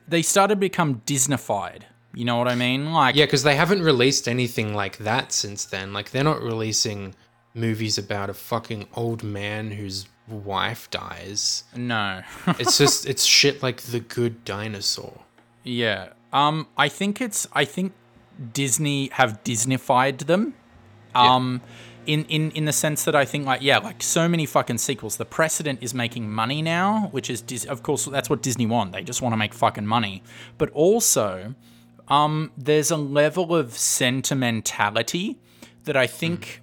they 0.08 0.22
started 0.22 0.56
to 0.56 0.60
become 0.60 1.02
Disneyfied. 1.06 1.82
You 2.12 2.24
know 2.24 2.36
what 2.38 2.48
I 2.48 2.56
mean? 2.56 2.92
Like, 2.92 3.14
Yeah, 3.14 3.24
because 3.26 3.44
they 3.44 3.54
haven't 3.54 3.82
released 3.82 4.26
anything 4.26 4.74
like 4.74 4.98
that 4.98 5.30
since 5.32 5.64
then. 5.64 5.92
Like 5.92 6.10
they're 6.10 6.24
not 6.24 6.42
releasing 6.42 7.14
movies 7.54 7.98
about 7.98 8.28
a 8.28 8.34
fucking 8.34 8.88
old 8.94 9.22
man 9.22 9.70
whose 9.70 10.06
wife 10.28 10.90
dies. 10.90 11.64
no, 11.76 12.22
It's 12.58 12.78
just 12.78 13.06
it's 13.06 13.24
shit 13.24 13.62
like 13.62 13.80
the 13.82 14.00
good 14.00 14.44
dinosaur. 14.44 15.20
yeah. 15.64 16.08
Um, 16.32 16.68
I 16.76 16.88
think 16.88 17.20
it's 17.20 17.48
I 17.52 17.64
think 17.64 17.92
Disney 18.52 19.08
have 19.12 19.42
Disneyfied 19.42 20.26
them. 20.26 20.54
Um, 21.14 21.60
in 22.06 22.24
in 22.26 22.50
in 22.52 22.64
the 22.64 22.72
sense 22.72 23.04
that 23.04 23.14
I 23.14 23.24
think 23.24 23.46
like 23.46 23.62
yeah, 23.62 23.78
like 23.78 24.02
so 24.02 24.28
many 24.28 24.46
fucking 24.46 24.78
sequels. 24.78 25.16
The 25.16 25.24
precedent 25.24 25.82
is 25.82 25.94
making 25.94 26.30
money 26.30 26.62
now, 26.62 27.08
which 27.12 27.30
is 27.30 27.42
Dis- 27.42 27.64
of 27.64 27.82
course 27.82 28.04
that's 28.06 28.30
what 28.30 28.42
Disney 28.42 28.66
want. 28.66 28.92
They 28.92 29.02
just 29.02 29.22
want 29.22 29.32
to 29.32 29.36
make 29.36 29.54
fucking 29.54 29.86
money, 29.86 30.22
but 30.58 30.70
also 30.70 31.54
um, 32.08 32.50
there's 32.56 32.90
a 32.90 32.96
level 32.96 33.54
of 33.54 33.76
sentimentality 33.76 35.38
that 35.84 35.96
I 35.96 36.06
think 36.06 36.62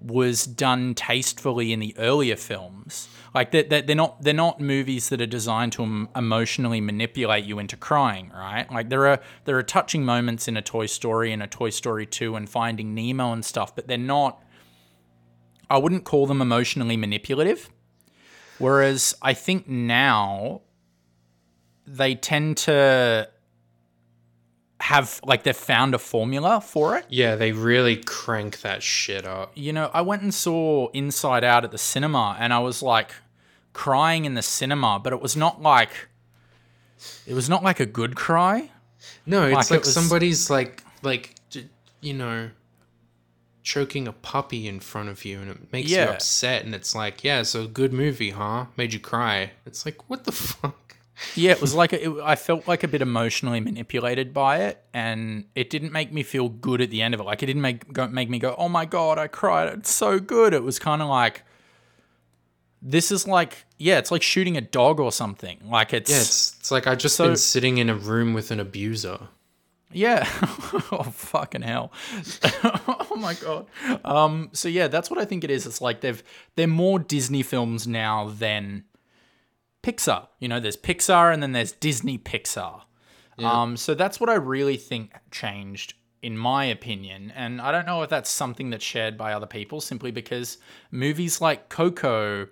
was 0.00 0.44
done 0.44 0.94
tastefully 0.94 1.72
in 1.72 1.80
the 1.80 1.94
earlier 1.98 2.36
films. 2.36 3.08
Like 3.34 3.50
they're 3.50 3.82
they're 3.82 3.96
not 3.96 4.22
they're 4.22 4.32
not 4.32 4.60
movies 4.60 5.08
that 5.08 5.20
are 5.20 5.26
designed 5.26 5.72
to 5.72 6.08
emotionally 6.14 6.80
manipulate 6.80 7.44
you 7.44 7.58
into 7.58 7.76
crying, 7.76 8.30
right? 8.32 8.70
Like 8.70 8.90
there 8.90 9.08
are 9.08 9.20
there 9.44 9.58
are 9.58 9.62
touching 9.62 10.04
moments 10.04 10.46
in 10.46 10.56
a 10.56 10.62
Toy 10.62 10.86
Story 10.86 11.32
and 11.32 11.42
a 11.42 11.48
Toy 11.48 11.70
Story 11.70 12.06
Two 12.06 12.36
and 12.36 12.48
Finding 12.48 12.94
Nemo 12.94 13.32
and 13.32 13.44
stuff, 13.44 13.74
but 13.74 13.88
they're 13.88 13.98
not. 13.98 14.40
I 15.70 15.78
wouldn't 15.78 16.04
call 16.04 16.26
them 16.26 16.40
emotionally 16.42 16.96
manipulative. 16.96 17.70
Whereas 18.58 19.14
I 19.22 19.34
think 19.34 19.68
now 19.68 20.60
they 21.86 22.14
tend 22.14 22.56
to 22.58 23.28
have 24.80 25.20
like 25.24 25.44
they've 25.44 25.56
found 25.56 25.94
a 25.94 25.98
formula 25.98 26.60
for 26.60 26.96
it. 26.96 27.06
Yeah, 27.08 27.36
they 27.36 27.52
really 27.52 27.96
crank 27.96 28.60
that 28.60 28.82
shit 28.82 29.24
up. 29.26 29.52
You 29.54 29.72
know, 29.72 29.90
I 29.94 30.02
went 30.02 30.22
and 30.22 30.32
saw 30.34 30.88
Inside 30.92 31.44
Out 31.44 31.64
at 31.64 31.70
the 31.70 31.78
cinema 31.78 32.36
and 32.38 32.52
I 32.52 32.58
was 32.58 32.82
like 32.82 33.12
crying 33.72 34.24
in 34.24 34.34
the 34.34 34.42
cinema, 34.42 35.00
but 35.02 35.12
it 35.12 35.20
was 35.20 35.36
not 35.36 35.62
like 35.62 35.90
it 37.26 37.34
was 37.34 37.48
not 37.48 37.62
like 37.62 37.80
a 37.80 37.86
good 37.86 38.14
cry. 38.14 38.70
No, 39.26 39.48
Like, 39.48 39.58
it's 39.60 39.70
it 39.70 39.74
like 39.74 39.80
was- 39.84 39.94
somebody's 39.94 40.50
like 40.50 40.82
like 41.02 41.34
you 42.00 42.12
know 42.14 42.50
choking 43.64 44.06
a 44.06 44.12
puppy 44.12 44.68
in 44.68 44.78
front 44.78 45.08
of 45.08 45.24
you 45.24 45.40
and 45.40 45.50
it 45.50 45.72
makes 45.72 45.90
you 45.90 45.98
upset 45.98 46.64
and 46.64 46.74
it's 46.74 46.94
like, 46.94 47.24
yeah, 47.24 47.42
so 47.42 47.66
good 47.66 47.92
movie, 47.92 48.30
huh? 48.30 48.66
Made 48.76 48.92
you 48.92 49.00
cry. 49.00 49.50
It's 49.66 49.84
like, 49.84 50.08
what 50.08 50.22
the 50.24 50.32
fuck? 50.48 50.96
Yeah, 51.34 51.52
it 51.52 51.60
was 51.60 51.74
like 51.74 51.92
a, 51.92 52.04
it, 52.04 52.20
I 52.22 52.36
felt 52.36 52.68
like 52.68 52.82
a 52.84 52.88
bit 52.88 53.00
emotionally 53.00 53.60
manipulated 53.60 54.34
by 54.34 54.58
it, 54.62 54.82
and 54.92 55.44
it 55.54 55.70
didn't 55.70 55.92
make 55.92 56.12
me 56.12 56.22
feel 56.24 56.48
good 56.48 56.80
at 56.80 56.90
the 56.90 57.02
end 57.02 57.14
of 57.14 57.20
it. 57.20 57.22
Like 57.22 57.40
it 57.42 57.46
didn't 57.46 57.62
make 57.62 57.92
go, 57.92 58.08
make 58.08 58.28
me 58.28 58.40
go, 58.40 58.56
"Oh 58.58 58.68
my 58.68 58.84
god, 58.84 59.16
I 59.16 59.28
cried! 59.28 59.72
It's 59.78 59.94
so 59.94 60.18
good." 60.18 60.52
It 60.52 60.64
was 60.64 60.80
kind 60.80 61.00
of 61.00 61.08
like 61.08 61.44
this 62.82 63.12
is 63.12 63.28
like 63.28 63.64
yeah, 63.78 63.98
it's 63.98 64.10
like 64.10 64.22
shooting 64.22 64.56
a 64.56 64.60
dog 64.60 64.98
or 64.98 65.12
something. 65.12 65.58
Like 65.64 65.92
it's 65.94 66.10
Yeah, 66.10 66.16
it's 66.18 66.56
it's 66.58 66.70
like 66.72 66.88
I 66.88 66.96
just 66.96 67.14
So- 67.14 67.28
been 67.28 67.36
sitting 67.36 67.78
in 67.78 67.88
a 67.88 67.94
room 67.94 68.34
with 68.34 68.50
an 68.50 68.58
abuser. 68.58 69.28
Yeah. 69.94 70.28
oh 70.92 71.12
fucking 71.14 71.62
hell. 71.62 71.92
oh 72.64 73.16
my 73.16 73.34
god. 73.34 73.66
Um 74.04 74.50
so 74.52 74.68
yeah, 74.68 74.88
that's 74.88 75.10
what 75.10 75.18
I 75.18 75.24
think 75.24 75.44
it 75.44 75.50
is. 75.50 75.66
It's 75.66 75.80
like 75.80 76.00
they've 76.00 76.22
they're 76.56 76.66
more 76.66 76.98
Disney 76.98 77.42
films 77.42 77.86
now 77.86 78.28
than 78.28 78.84
Pixar. 79.82 80.28
You 80.40 80.48
know, 80.48 80.60
there's 80.60 80.76
Pixar 80.76 81.32
and 81.32 81.42
then 81.42 81.52
there's 81.52 81.72
Disney 81.72 82.18
Pixar. 82.18 82.82
Um 83.38 83.76
so 83.76 83.94
that's 83.94 84.20
what 84.20 84.30
I 84.30 84.34
really 84.34 84.76
think 84.76 85.12
changed 85.30 85.94
in 86.22 86.38
my 86.38 86.64
opinion. 86.64 87.30
And 87.36 87.60
I 87.60 87.70
don't 87.70 87.84
know 87.84 88.02
if 88.02 88.08
that's 88.08 88.30
something 88.30 88.70
that's 88.70 88.84
shared 88.84 89.18
by 89.18 89.34
other 89.34 89.46
people 89.46 89.82
simply 89.82 90.10
because 90.10 90.56
movies 90.90 91.42
like 91.42 91.68
Coco 91.68 92.48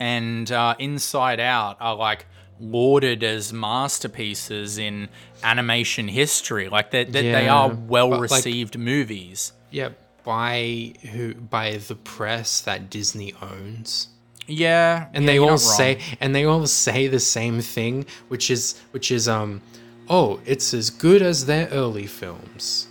and 0.00 0.50
uh, 0.50 0.74
Inside 0.78 1.38
Out 1.38 1.76
are 1.80 1.94
like 1.94 2.26
lauded 2.60 3.22
as 3.24 3.52
masterpieces 3.52 4.78
in 4.78 5.08
animation 5.42 6.08
history. 6.08 6.68
Like 6.68 6.90
they 6.90 7.04
they 7.04 7.22
they 7.32 7.48
are 7.48 7.68
well 7.68 8.10
like- 8.10 8.20
received 8.22 8.78
movies. 8.78 9.52
Yeah, 9.70 9.90
by 10.24 10.94
who 11.12 11.34
by 11.34 11.76
the 11.76 11.94
press 11.96 12.60
that 12.60 12.90
Disney 12.90 13.34
owns. 13.40 14.08
Yeah, 14.46 15.06
and 15.14 15.24
yeah, 15.24 15.32
they 15.32 15.38
all 15.38 15.58
say 15.58 15.98
and 16.20 16.34
they 16.34 16.44
all 16.44 16.66
say 16.66 17.06
the 17.06 17.20
same 17.20 17.60
thing 17.60 18.06
which 18.28 18.50
is 18.50 18.80
which 18.90 19.10
is 19.12 19.28
um 19.28 19.62
oh 20.08 20.40
it's 20.44 20.74
as 20.74 20.90
good 20.90 21.22
as 21.22 21.46
their 21.46 21.68
early 21.68 22.06
films 22.08 22.88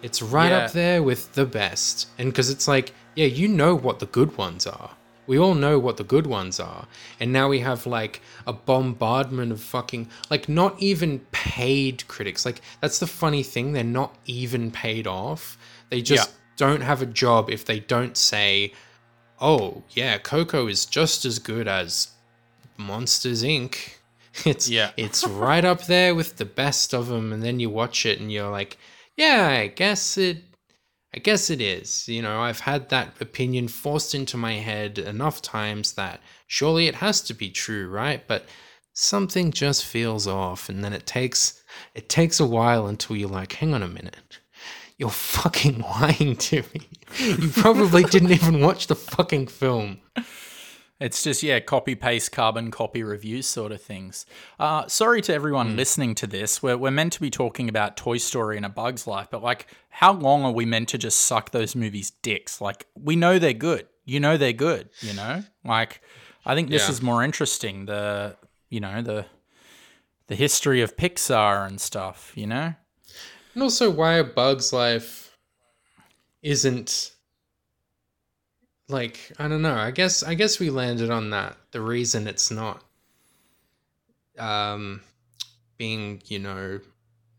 it's 0.00 0.22
right 0.22 0.50
Yeah. 0.50 0.58
up 0.58 0.72
there 0.72 1.02
with 1.02 1.32
the 1.34 1.44
best 1.44 2.08
and 2.18 2.30
because 2.30 2.50
it's 2.50 2.68
like 2.68 2.94
yeah 3.16 3.26
you 3.26 3.48
know 3.48 3.74
what 3.74 3.98
the 3.98 4.06
good 4.06 4.38
ones 4.38 4.64
are 4.64 4.90
we 5.26 5.38
all 5.38 5.54
know 5.54 5.78
what 5.78 5.96
the 5.96 6.04
good 6.04 6.26
ones 6.26 6.58
are 6.60 6.86
and 7.20 7.32
now 7.32 7.48
we 7.48 7.60
have 7.60 7.86
like 7.86 8.20
a 8.46 8.52
bombardment 8.52 9.52
of 9.52 9.60
fucking 9.60 10.08
like 10.30 10.48
not 10.48 10.80
even 10.82 11.18
paid 11.30 12.06
critics 12.08 12.44
like 12.44 12.60
that's 12.80 12.98
the 12.98 13.06
funny 13.06 13.42
thing 13.42 13.72
they're 13.72 13.84
not 13.84 14.14
even 14.26 14.70
paid 14.70 15.06
off 15.06 15.56
they 15.90 16.02
just 16.02 16.28
Yeah. 16.30 16.36
don't 16.56 16.80
have 16.82 17.02
a 17.02 17.06
job 17.06 17.50
if 17.50 17.64
they 17.64 17.80
don't 17.80 18.16
say 18.16 18.72
oh 19.40 19.82
yeah, 19.90 20.18
Coco 20.18 20.68
is 20.68 20.86
just 20.86 21.24
as 21.24 21.40
good 21.40 21.66
as 21.66 22.08
Monsters 22.76 23.42
Inc. 23.42 23.94
It's 24.46 24.68
Yeah. 24.68 24.92
it's 24.96 25.26
right 25.26 25.64
up 25.64 25.86
there 25.86 26.14
with 26.14 26.36
the 26.36 26.44
best 26.44 26.94
of 26.94 27.08
them, 27.08 27.32
and 27.32 27.42
then 27.42 27.58
you 27.60 27.68
watch 27.68 28.06
it 28.06 28.20
and 28.20 28.30
you're 28.32 28.50
like, 28.50 28.78
yeah, 29.16 29.48
I 29.60 29.66
guess 29.66 30.16
it, 30.16 30.38
I 31.14 31.18
guess 31.18 31.50
it 31.50 31.60
is. 31.60 32.08
You 32.08 32.22
know, 32.22 32.40
I've 32.40 32.60
had 32.60 32.88
that 32.88 33.14
opinion 33.20 33.68
forced 33.68 34.14
into 34.14 34.36
my 34.36 34.54
head 34.54 34.98
enough 34.98 35.42
times 35.42 35.92
that 35.92 36.20
surely 36.46 36.86
it 36.86 36.96
has 36.96 37.20
to 37.22 37.34
be 37.34 37.50
true, 37.50 37.88
right? 37.88 38.26
But 38.26 38.46
something 38.94 39.50
just 39.50 39.84
feels 39.84 40.26
off 40.26 40.68
and 40.68 40.82
then 40.82 40.92
it 40.92 41.06
takes 41.06 41.62
it 41.94 42.08
takes 42.08 42.40
a 42.40 42.46
while 42.46 42.86
until 42.86 43.16
you're 43.16 43.28
like, 43.28 43.54
"Hang 43.54 43.74
on 43.74 43.82
a 43.82 43.88
minute. 43.88 44.38
You're 44.96 45.10
fucking 45.38 45.80
lying 45.80 46.36
to 46.36 46.62
me. 46.74 46.88
You 47.18 47.48
probably 47.50 48.04
didn't 48.04 48.32
even 48.32 48.60
watch 48.60 48.86
the 48.86 48.94
fucking 48.96 49.48
film." 49.48 50.00
It's 51.02 51.24
just, 51.24 51.42
yeah, 51.42 51.58
copy 51.58 51.96
paste 51.96 52.30
carbon 52.30 52.70
copy 52.70 53.02
reviews 53.02 53.48
sort 53.48 53.72
of 53.72 53.82
things. 53.82 54.24
Uh, 54.60 54.86
sorry 54.86 55.20
to 55.22 55.34
everyone 55.34 55.74
listening 55.76 56.14
to 56.16 56.26
this. 56.28 56.62
We're, 56.62 56.76
we're 56.76 56.92
meant 56.92 57.12
to 57.14 57.20
be 57.20 57.28
talking 57.30 57.68
about 57.68 57.96
Toy 57.96 58.18
Story 58.18 58.56
and 58.56 58.64
A 58.64 58.68
Bug's 58.68 59.06
Life, 59.06 59.26
but 59.30 59.42
like, 59.42 59.66
how 59.90 60.12
long 60.12 60.44
are 60.44 60.52
we 60.52 60.64
meant 60.64 60.88
to 60.90 60.98
just 60.98 61.18
suck 61.20 61.50
those 61.50 61.74
movies' 61.74 62.10
dicks? 62.22 62.60
Like, 62.60 62.86
we 62.94 63.16
know 63.16 63.40
they're 63.40 63.52
good. 63.52 63.88
You 64.04 64.20
know 64.20 64.36
they're 64.36 64.52
good, 64.52 64.90
you 65.00 65.12
know? 65.12 65.42
Like, 65.64 66.02
I 66.46 66.54
think 66.54 66.70
this 66.70 66.84
Yeah. 66.86 66.92
is 66.92 67.02
more 67.02 67.24
interesting. 67.24 67.86
The, 67.86 68.36
you 68.70 68.78
know, 68.78 69.02
the, 69.02 69.26
the 70.28 70.36
history 70.36 70.82
of 70.82 70.96
Pixar 70.96 71.66
and 71.66 71.80
stuff, 71.80 72.32
you 72.36 72.46
know? 72.46 72.74
And 73.54 73.62
also 73.62 73.90
why 73.90 74.14
a 74.14 74.24
bug's 74.24 74.72
life 74.72 75.36
isn't 76.42 77.12
like 78.92 79.32
I 79.38 79.48
don't 79.48 79.62
know. 79.62 79.74
I 79.74 79.90
guess 79.90 80.22
I 80.22 80.34
guess 80.34 80.58
we 80.58 80.70
landed 80.70 81.10
on 81.10 81.30
that. 81.30 81.56
The 81.70 81.80
reason 81.80 82.26
it's 82.26 82.50
not 82.50 82.82
um 84.38 85.00
being, 85.78 86.22
you 86.26 86.38
know, 86.38 86.80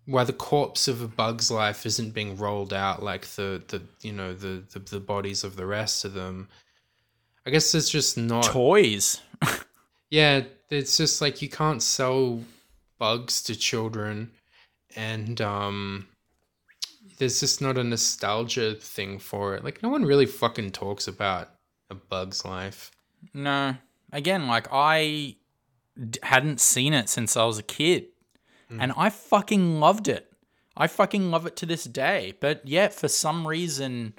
why 0.06 0.24
the 0.24 0.34
corpse 0.34 0.88
of 0.88 1.02
a 1.02 1.08
bug's 1.08 1.50
life 1.50 1.86
isn't 1.86 2.14
being 2.14 2.38
rolled 2.38 2.74
out 2.74 3.02
like 3.02 3.26
the 3.28 3.64
the 3.68 3.82
you 4.02 4.12
know 4.12 4.34
the 4.34 4.64
the, 4.72 4.80
the 4.80 5.00
bodies 5.00 5.44
of 5.44 5.56
the 5.56 5.66
rest 5.66 6.06
of 6.06 6.14
them. 6.14 6.50
I 7.46 7.50
guess 7.52 7.74
it's 7.76 7.90
just 7.90 8.18
not 8.18 8.46
Toys. 8.46 9.22
yeah, 10.10 10.44
it's 10.70 10.98
just 10.98 11.22
like 11.22 11.42
you 11.42 11.50
can't 11.50 11.82
sell 11.82 12.42
bugs 12.98 13.44
to 13.44 13.56
children 13.56 14.32
and 14.96 15.42
um 15.42 16.08
there's 17.24 17.40
just 17.40 17.62
not 17.62 17.78
a 17.78 17.84
nostalgia 17.86 18.76
thing 18.76 19.18
for 19.18 19.56
it. 19.56 19.64
Like 19.64 19.82
no 19.82 19.88
one 19.88 20.04
really 20.04 20.26
fucking 20.26 20.72
talks 20.72 21.08
about 21.08 21.52
a 21.90 21.96
bug's 21.96 22.44
life. 22.44 22.92
No. 23.34 23.76
Again, 24.12 24.46
like 24.48 24.68
I 24.74 25.38
d- 25.98 26.20
hadn't 26.22 26.60
seen 26.60 26.94
it 26.94 27.08
since 27.08 27.38
I 27.38 27.46
was 27.46 27.58
a 27.58 27.64
kid. 27.64 28.08
And 28.70 28.92
I 28.98 29.10
fucking 29.10 29.80
loved 29.80 30.10
it. 30.10 30.34
I 30.76 30.88
fucking 30.88 31.32
love 31.32 31.46
it 31.46 31.56
to 31.58 31.66
this 31.66 31.86
day. 31.86 32.34
But 32.42 32.62
yeah, 32.66 32.90
for 32.90 33.08
some 33.08 33.48
reason, 33.48 34.16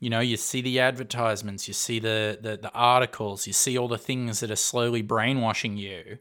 you 0.00 0.10
know, 0.10 0.20
you 0.20 0.36
see 0.36 0.60
the 0.60 0.80
advertisements, 0.80 1.68
you 1.68 1.74
see 1.74 2.00
the 2.00 2.36
the, 2.40 2.56
the 2.56 2.72
articles, 2.72 3.46
you 3.46 3.52
see 3.52 3.78
all 3.78 3.88
the 3.88 3.98
things 3.98 4.40
that 4.40 4.50
are 4.50 4.56
slowly 4.56 5.02
brainwashing 5.02 5.76
you 5.76 6.18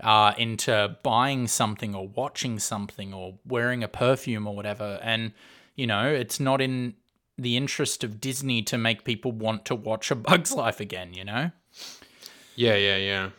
uh, 0.00 0.32
into 0.38 0.96
buying 1.02 1.48
something 1.48 1.94
or 1.94 2.08
watching 2.08 2.58
something 2.58 3.12
or 3.12 3.34
wearing 3.44 3.82
a 3.82 3.88
perfume 3.88 4.46
or 4.46 4.54
whatever. 4.54 5.00
And, 5.02 5.32
you 5.76 5.86
know, 5.86 6.08
it's 6.08 6.40
not 6.40 6.60
in 6.60 6.94
the 7.38 7.56
interest 7.56 8.02
of 8.02 8.20
Disney 8.20 8.62
to 8.62 8.78
make 8.78 9.04
people 9.04 9.30
want 9.30 9.64
to 9.66 9.74
watch 9.74 10.10
A 10.10 10.14
Bug's 10.14 10.52
Life 10.52 10.80
again, 10.80 11.12
you 11.14 11.24
know? 11.24 11.50
Yeah, 12.54 12.76
yeah, 12.76 12.96
yeah. 12.96 13.30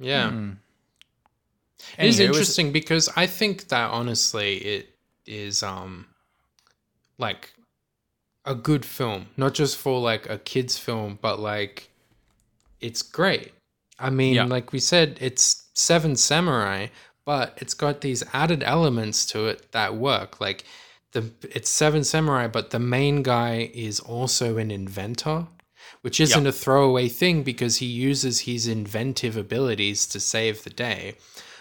Yeah. 0.00 0.30
Hmm. 0.30 0.50
It 1.96 2.06
is 2.08 2.16
Anywho, 2.18 2.20
is- 2.22 2.28
interesting 2.30 2.72
because 2.72 3.08
I 3.16 3.26
think 3.26 3.68
that 3.68 3.90
honestly 3.90 4.56
it 4.58 4.94
is 5.26 5.62
um 5.62 6.06
like 7.18 7.52
a 8.44 8.54
good 8.54 8.84
film, 8.84 9.26
not 9.36 9.54
just 9.54 9.76
for 9.76 10.00
like 10.00 10.28
a 10.28 10.38
kids 10.38 10.78
film, 10.78 11.18
but 11.20 11.38
like 11.38 11.90
it's 12.80 13.02
great. 13.02 13.52
I 13.98 14.10
mean, 14.10 14.34
Yeah. 14.34 14.44
like 14.44 14.72
we 14.72 14.78
said, 14.80 15.18
it's 15.20 15.64
Seven 15.74 16.16
Samurai, 16.16 16.86
but 17.24 17.58
it's 17.60 17.74
got 17.74 18.00
these 18.00 18.22
added 18.32 18.62
elements 18.62 19.26
to 19.26 19.46
it 19.46 19.70
that 19.72 19.96
work. 19.96 20.40
Like 20.40 20.64
the 21.12 21.30
it's 21.42 21.70
Seven 21.70 22.04
Samurai, 22.04 22.46
but 22.48 22.70
the 22.70 22.78
main 22.78 23.22
guy 23.22 23.70
is 23.74 24.00
also 24.00 24.58
an 24.58 24.70
inventor, 24.70 25.46
which 26.02 26.20
isn't 26.20 26.46
a 26.46 26.52
throwaway 26.52 27.08
thing 27.08 27.42
because 27.42 27.78
he 27.78 27.86
uses 27.86 28.40
his 28.40 28.66
inventive 28.68 29.36
abilities 29.36 30.06
to 30.06 30.20
save 30.20 30.64
the 30.64 30.70
day. 30.70 31.14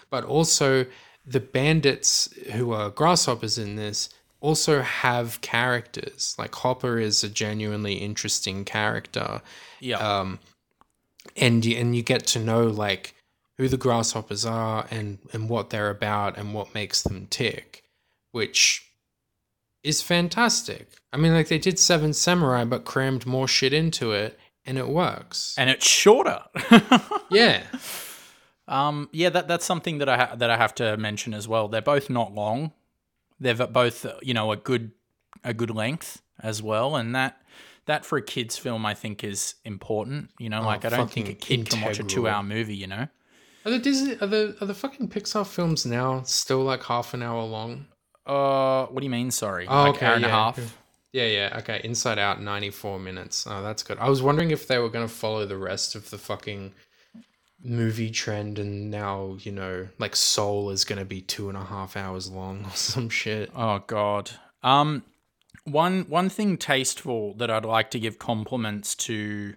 But 0.10 0.24
also 0.24 0.86
the 1.26 1.40
bandits 1.40 2.30
who 2.54 2.72
are 2.72 2.90
grasshoppers 2.90 3.58
in 3.58 3.76
this 3.76 4.10
also 4.40 4.82
have 4.82 5.42
characters. 5.42 6.36
Like 6.38 6.54
Hopper 6.56 7.00
is 7.00 7.24
a 7.24 7.30
genuinely 7.30 7.96
interesting 7.96 8.64
character 8.66 9.42
Yeah. 9.80 9.98
um, 9.98 10.40
and 11.36 11.66
you, 11.66 11.76
and 11.78 11.96
you 11.96 12.04
get 12.04 12.26
to 12.28 12.40
know 12.40 12.68
like 12.68 13.14
who 13.58 13.68
the 13.68 13.78
grasshoppers 13.78 14.46
are 14.46 14.86
and 14.92 15.18
and 15.34 15.50
what 15.50 15.70
they're 15.72 15.90
about 15.90 16.38
and 16.38 16.54
what 16.54 16.74
makes 16.74 17.02
them 17.02 17.28
tick, 17.30 17.84
which 18.32 18.87
is 19.84 20.02
fantastic. 20.02 20.90
I 21.14 21.18
mean, 21.18 21.34
like 21.34 21.48
they 21.48 21.58
did 21.60 21.80
Seven 21.80 22.14
Samurai, 22.14 22.64
but 22.66 22.86
crammed 22.86 23.26
more 23.26 23.48
shit 23.48 23.74
into 23.74 24.12
it, 24.12 24.38
and 24.66 24.78
it 24.78 24.88
works. 24.90 25.56
and 25.58 25.70
it's 25.70 25.88
shorter. 25.88 26.44
yeah, 27.32 27.64
um, 28.68 29.10
yeah, 29.14 29.30
that 29.30 29.48
that's 29.48 29.66
something 29.66 30.00
that 30.00 30.10
I 30.10 30.18
ha- 30.18 30.36
that 30.36 30.50
I 30.50 30.58
have 30.58 30.76
to 30.76 30.98
mention 30.98 31.34
as 31.34 31.48
well. 31.48 31.68
They're 31.68 31.82
both 31.82 32.10
not 32.10 32.34
long. 32.34 32.74
They're 33.40 33.56
both 33.56 34.06
uh, 34.06 34.16
you 34.22 34.34
know 34.34 34.52
a 34.52 34.58
good 34.58 34.92
a 35.44 35.54
good 35.54 35.70
length 35.72 36.22
as 36.42 36.62
well, 36.62 36.96
and 36.96 37.16
that 37.16 37.42
that 37.86 38.06
for 38.06 38.18
a 38.18 38.22
kids 38.22 38.58
film 38.58 38.86
I 38.86 38.94
think 38.94 39.24
is 39.24 39.56
important. 39.64 40.32
You 40.40 40.50
know, 40.50 40.62
like 40.64 40.84
I 40.84 40.90
don't 40.90 41.10
think 41.10 41.30
a 41.30 41.32
Oh, 41.32 41.36
kid 41.40 41.70
can 41.70 41.82
watch 41.82 42.00
a 42.00 42.04
two 42.04 42.28
hour 42.28 42.44
movie. 42.44 42.76
You 42.76 42.88
know, 42.88 43.08
are 43.66 43.72
the 43.72 43.80
Disney 43.80 44.18
are 44.20 44.28
the 44.28 44.58
are 44.60 44.68
the 44.68 44.74
fucking 44.74 45.08
Pixar 45.10 45.48
films 45.48 45.86
now 45.86 46.24
still 46.24 46.64
like 46.64 46.84
half 46.84 47.14
an 47.14 47.24
hour 47.24 47.44
long? 47.44 47.86
Uh, 48.28 48.86
what 48.88 49.00
do 49.02 49.06
you 49.06 49.10
mean? 49.12 49.32
Sorry, 49.32 49.68
Oh, 49.68 49.84
like 49.84 49.96
okay, 49.96 50.06
hour 50.06 50.14
and 50.16 50.26
a 50.26 50.28
yeah. 50.28 50.34
half. 50.36 50.78
Yeah, 51.14 51.26
yeah, 51.26 51.56
okay. 51.60 51.82
Inside 51.84 52.20
Out, 52.20 52.42
ninety 52.42 52.70
four 52.70 53.00
minutes. 53.00 53.48
Oh, 53.50 53.64
that's 53.64 53.82
good. 53.84 53.98
I 54.00 54.10
was 54.10 54.22
wondering 54.22 54.52
if 54.52 54.68
they 54.68 54.78
were 54.78 54.90
going 54.90 55.08
to 55.08 55.14
follow 55.14 55.46
the 55.46 55.58
rest 55.58 55.96
of 55.96 56.10
the 56.10 56.18
fucking 56.18 56.74
movie 57.64 58.12
trend, 58.12 58.60
and 58.60 58.92
now 58.92 59.38
you 59.40 59.52
know, 59.52 59.88
like 59.98 60.16
Soul 60.16 60.70
is 60.70 60.86
going 60.86 61.00
to 61.00 61.06
be 61.06 61.22
two 61.22 61.50
and 61.50 61.58
a 61.58 61.64
half 61.64 61.96
hours 61.98 62.30
long 62.30 62.66
or 62.66 62.72
some 62.76 63.10
shit. 63.10 63.52
Oh 63.56 63.84
God. 63.88 64.32
Um, 64.64 65.04
one 65.64 66.04
one 66.10 66.30
thing 66.30 66.58
tasteful 66.58 67.34
that 67.36 67.50
I'd 67.50 67.66
like 67.66 67.90
to 67.92 68.00
give 68.00 68.20
compliments 68.20 68.94
to 68.96 69.56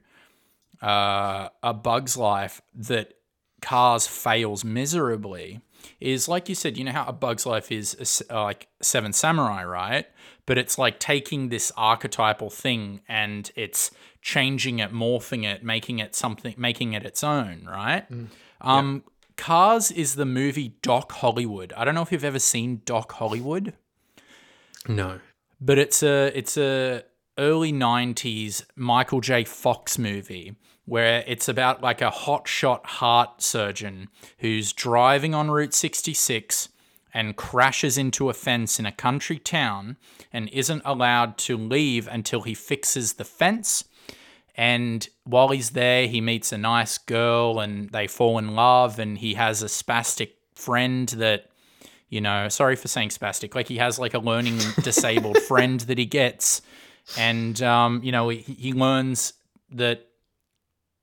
uh, 0.83 1.49
a 1.63 1.75
Bug's 1.75 2.17
Life 2.17 2.63
that 2.75 3.15
Cars 3.61 4.07
fails 4.07 4.65
miserably 4.65 5.61
is 6.01 6.29
like 6.29 6.49
you 6.49 6.55
said. 6.55 6.77
You 6.79 6.85
know 6.85 6.93
how 6.93 7.05
a 7.07 7.13
Bug's 7.13 7.47
Life 7.47 7.71
is 7.73 8.25
a 8.31 8.37
uh, 8.37 8.43
like 8.45 8.69
Seven 8.83 9.13
Samurai, 9.13 9.65
right? 9.65 10.07
But 10.47 10.59
it's 10.59 10.79
like 10.79 10.99
taking 10.99 11.49
this 11.49 11.71
archetypal 11.77 12.51
thing 12.51 13.03
and 13.09 13.51
it's 13.55 13.91
changing 14.23 14.81
it, 14.81 14.93
morphing 14.93 15.45
it, 15.45 15.63
making 15.63 15.99
it 16.01 16.15
something, 16.15 16.55
making 16.59 16.93
it 16.95 17.05
its 17.05 17.23
own, 17.23 17.67
right? 17.71 18.05
Um, 18.61 19.05
Cars 19.37 19.91
is 19.91 20.17
the 20.17 20.27
movie 20.27 20.75
Doc 20.83 21.13
Hollywood. 21.13 21.73
I 21.77 21.85
don't 21.85 21.95
know 21.95 22.03
if 22.03 22.11
you've 22.13 22.25
ever 22.25 22.39
seen 22.41 22.83
Doc 22.85 23.13
Hollywood 23.13 23.73
No. 24.89 25.21
but 25.61 25.79
it's 25.79 26.03
a 26.03 26.31
it's 26.37 26.57
a 26.59 27.05
early 27.39 27.73
90s 27.73 28.65
Michael 28.77 29.21
J 29.23 29.45
Fox 29.45 29.99
movie 29.99 30.57
where 30.91 31.23
it's 31.29 31.49
about 31.49 31.81
like 31.81 32.03
a 32.03 32.11
hotshot 32.11 32.85
heart 32.85 33.41
surgeon 33.41 34.09
who's 34.39 34.73
driving 34.73 35.37
on 35.37 35.49
Route 35.49 35.73
66 35.73 36.69
and 37.15 37.37
crashes 37.37 37.97
into 37.97 38.29
a 38.29 38.35
fence 38.35 38.81
in 38.81 38.87
a 38.87 38.91
country 38.91 39.39
town 39.39 39.97
and 40.33 40.49
isn't 40.49 40.83
allowed 40.85 41.39
to 41.39 41.57
leave 41.57 42.09
until 42.09 42.43
he 42.43 42.55
fixes 42.55 43.13
the 43.13 43.25
fence 43.25 43.85
and 44.57 45.09
while 45.23 45.51
he's 45.51 45.71
there 45.71 46.09
he 46.09 46.21
meets 46.21 46.51
a 46.51 46.59
nice 46.59 46.99
girl 46.99 47.61
and 47.61 47.91
they 47.91 48.09
fall 48.09 48.37
in 48.37 48.57
love 48.57 48.99
and 48.99 49.19
he 49.19 49.35
has 49.35 49.63
a 49.63 49.67
spastic 49.67 50.33
friend 50.57 51.11
that 51.11 51.47
you 52.09 52.21
know, 52.21 52.49
sorry 52.49 52.75
for 52.75 52.89
saying 52.89 53.11
spastic. 53.11 53.55
Like 53.55 53.69
he 53.69 53.77
has 53.77 53.97
like 53.97 54.15
a 54.15 54.19
learning 54.19 54.59
disabled 54.83 55.39
friend 55.43 55.79
that 55.83 55.97
he 55.97 56.07
gets, 56.07 56.61
and 57.17 57.63
um, 57.63 58.01
you 58.03 58.11
know, 58.11 58.31
he, 58.31 58.39
he 58.41 58.73
learns 58.73 59.35
that 59.71 60.10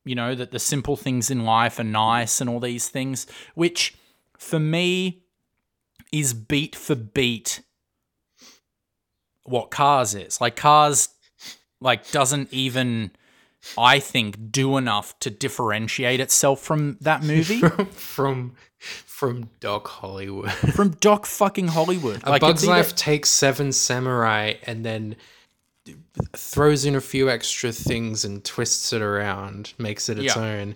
you 0.08 0.16
know 0.16 0.34
that 0.36 0.52
the 0.52 0.60
simple 0.60 0.96
things 0.96 1.30
in 1.30 1.44
life 1.46 1.78
are 1.80 1.84
nice 1.84 2.40
and 2.42 2.50
all 2.50 2.60
these 2.60 2.90
things, 2.90 3.28
which 3.56 3.96
for 4.38 4.60
me 4.60 5.22
is 6.12 6.34
beat 6.34 6.76
for 6.76 6.96
beat 6.96 7.62
what 9.44 9.72
Cars 9.72 10.14
is. 10.16 10.40
Like 10.42 10.56
Cars, 10.56 11.10
like 11.80 12.10
doesn't 12.12 12.50
even. 12.52 13.12
I 13.78 14.00
think 14.00 14.52
do 14.52 14.78
enough 14.78 15.18
to 15.20 15.30
differentiate 15.30 16.20
itself 16.22 16.62
from 16.62 16.98
that 17.02 17.22
movie 17.24 17.60
from 17.92 18.54
from 18.78 19.50
Doc 19.60 19.88
Hollywood. 19.88 20.52
from 20.52 20.92
Doc 20.92 21.26
fucking 21.26 21.68
Hollywood. 21.70 22.22
A 22.24 22.30
Like 22.30 22.42
Bug's 22.42 22.62
it's 22.62 22.70
either- 22.70 22.78
Life 22.78 22.96
takes 22.96 23.30
Seven 23.30 23.72
Samurai 23.74 24.54
and 24.64 24.86
then 24.86 25.16
throws 26.36 26.86
in 26.86 26.96
a 26.96 27.02
few 27.02 27.30
extra 27.30 27.72
things 27.72 28.26
and 28.26 28.44
twists 28.44 28.92
it 28.94 29.02
around, 29.02 29.74
makes 29.78 30.10
it 30.10 30.20
its 30.20 30.36
Yeah. 30.36 30.42
own. 30.44 30.76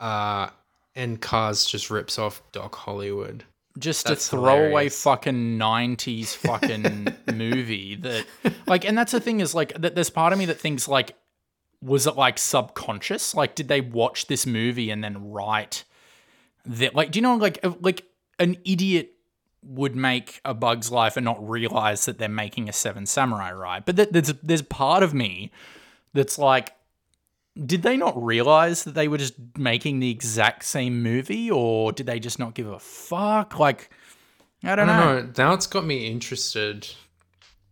Uh, 0.00 0.48
and 0.94 1.20
Cars 1.20 1.64
just 1.64 1.90
rips 1.90 2.18
off 2.18 2.42
Doc 2.52 2.74
Hollywood. 2.74 3.44
just 3.78 4.06
That's 4.06 4.26
a 4.26 4.30
throwaway 4.30 4.68
hilarious. 4.68 5.02
fucking 5.02 5.58
90s 5.58 6.34
fucking 6.34 7.08
movie 7.36 7.94
that 7.96 8.26
like 8.66 8.84
and 8.84 8.98
that's 8.98 9.12
the 9.12 9.20
thing 9.20 9.38
is 9.38 9.54
like 9.54 9.72
that 9.80 9.94
there's 9.94 10.10
part 10.10 10.32
of 10.32 10.38
me 10.40 10.46
that 10.46 10.58
thinks 10.58 10.88
like 10.88 11.14
was 11.80 12.08
it 12.08 12.16
like 12.16 12.38
subconscious 12.38 13.36
like 13.36 13.54
did 13.54 13.68
they 13.68 13.80
watch 13.80 14.26
this 14.26 14.46
movie 14.46 14.90
and 14.90 15.04
then 15.04 15.30
write 15.30 15.84
that 16.66 16.96
like 16.96 17.12
do 17.12 17.18
you 17.18 17.22
know 17.22 17.36
like 17.36 17.60
uh, 17.62 17.70
like 17.80 18.02
an 18.40 18.56
idiot 18.64 19.12
would 19.62 19.96
make 19.96 20.40
a 20.44 20.54
bug's 20.54 20.90
life 20.90 21.16
and 21.16 21.24
not 21.24 21.46
realize 21.48 22.04
that 22.06 22.18
they're 22.18 22.28
making 22.28 22.68
a 22.68 22.72
seven 22.72 23.06
samurai 23.06 23.52
ride. 23.52 23.84
but 23.84 23.96
th- 23.96 24.08
there's 24.10 24.32
there's 24.42 24.62
part 24.62 25.02
of 25.02 25.12
me 25.12 25.50
that's 26.14 26.38
like 26.38 26.72
did 27.66 27.82
they 27.82 27.96
not 27.96 28.14
realize 28.22 28.84
that 28.84 28.94
they 28.94 29.08
were 29.08 29.18
just 29.18 29.34
making 29.56 29.98
the 29.98 30.10
exact 30.10 30.64
same 30.64 31.02
movie 31.02 31.50
or 31.50 31.90
did 31.92 32.06
they 32.06 32.20
just 32.20 32.38
not 32.38 32.54
give 32.54 32.68
a 32.68 32.78
fuck 32.78 33.58
like 33.58 33.90
i 34.62 34.72
I 34.72 34.76
don't, 34.76 34.86
don't 34.86 34.96
know. 34.96 35.20
know. 35.22 35.32
Now 35.36 35.54
it's 35.54 35.66
got 35.66 35.84
me 35.84 36.06
interested. 36.06 36.88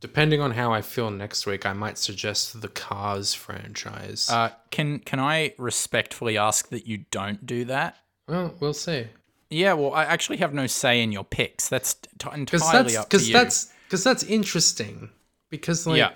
Depending 0.00 0.40
on 0.40 0.50
how 0.52 0.72
I 0.72 0.82
feel 0.82 1.10
next 1.10 1.46
week, 1.46 1.64
I 1.66 1.72
might 1.72 1.98
suggest 1.98 2.60
the 2.60 2.68
Cars 2.68 3.32
franchise. 3.32 4.28
Uh, 4.30 4.50
can 4.70 4.98
can 5.00 5.18
i 5.18 5.54
respectfully 5.58 6.36
ask 6.36 6.68
that 6.68 6.86
you 6.86 7.04
don't 7.10 7.46
do 7.46 7.64
that 7.66 7.96
well, 8.28 8.54
we'll 8.58 8.74
see. 8.74 9.06
Yeah 9.50 9.72
well 9.72 9.92
i 9.94 10.04
actually 10.04 10.36
have 10.38 10.52
no 10.52 10.66
say 10.66 11.02
in 11.02 11.12
your 11.12 11.24
picks 11.24 11.68
that's 11.68 11.94
t- 11.94 12.28
entirely 12.34 12.92
that's 12.92 12.96
up 12.96 13.08
to 13.08 13.16
because 13.16 13.28
you 13.28 13.32
that's 13.32 13.72
because 13.86 14.02
that's 14.02 14.24
interesting. 14.24 15.10
Because 15.48 15.86
like 15.86 15.98
Yeah. 15.98 16.12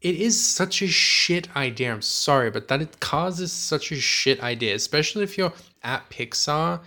it 0.00 0.16
is 0.16 0.42
such 0.44 0.82
a 0.82 0.88
shit 0.88 1.54
idea. 1.56 1.92
I'm 1.92 2.02
sorry, 2.02 2.50
but 2.50 2.66
that 2.68 2.82
it, 2.82 2.98
causes 3.00 3.52
such 3.52 3.92
a 3.92 3.96
shit 3.96 4.42
idea, 4.42 4.74
especially 4.74 5.22
if 5.22 5.38
you're 5.38 5.52
at 5.84 6.08
Pixar 6.10 6.80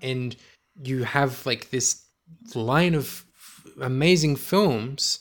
and 0.00 0.36
you 0.80 1.02
have 1.02 1.44
like 1.44 1.70
this 1.70 2.04
line 2.54 2.94
of 2.94 3.24
amazing 3.80 4.36
films, 4.36 5.18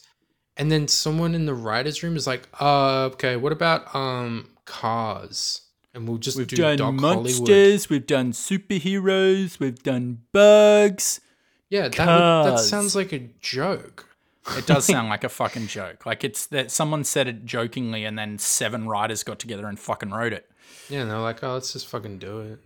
and 0.56 0.72
then 0.72 0.88
someone 0.88 1.34
in 1.34 1.48
the 1.48 1.56
writers' 1.56 2.04
room 2.04 2.16
is 2.16 2.28
like, 2.28 2.48
"Uh, 2.62 3.06
okay, 3.14 3.36
what 3.36 3.52
about 3.52 3.94
um 3.96 4.50
Cars?" 4.66 5.62
And 6.00 6.08
we'll 6.08 6.18
just 6.18 6.38
we've 6.38 6.48
do 6.48 6.56
done 6.56 6.78
Doc 6.78 6.94
monsters 6.94 7.38
Hollywood. 7.40 7.90
we've 7.90 8.08
done 8.08 8.32
superheroes 8.32 9.60
we've 9.60 9.84
done 9.84 10.22
bugs 10.32 11.20
Yeah, 11.70 11.90
that 11.90 12.00
would, 12.46 12.52
that 12.54 12.60
sounds 12.60 12.96
like 12.96 13.12
a 13.12 13.30
joke. 13.42 14.08
It 14.58 14.66
does 14.66 14.86
sound 14.94 15.10
like 15.10 15.24
a 15.26 15.30
fucking 15.30 15.68
joke. 15.68 16.06
Like 16.06 16.24
it's 16.24 16.46
that 16.48 16.72
someone 16.72 17.04
said 17.04 17.28
it 17.28 17.46
jokingly, 17.46 18.06
and 18.06 18.18
then 18.18 18.38
seven 18.40 18.88
writers 18.88 19.24
got 19.24 19.40
together 19.40 19.68
and 19.68 19.78
fucking 19.78 20.10
wrote 20.12 20.34
it. 20.34 20.50
Yeah, 20.90 21.02
and 21.02 21.12
they're 21.12 21.20
like, 21.20 21.44
"Oh, 21.44 21.54
let's 21.54 21.74
just 21.74 21.86
fucking 21.88 22.18
do 22.20 22.40
it." 22.40 22.60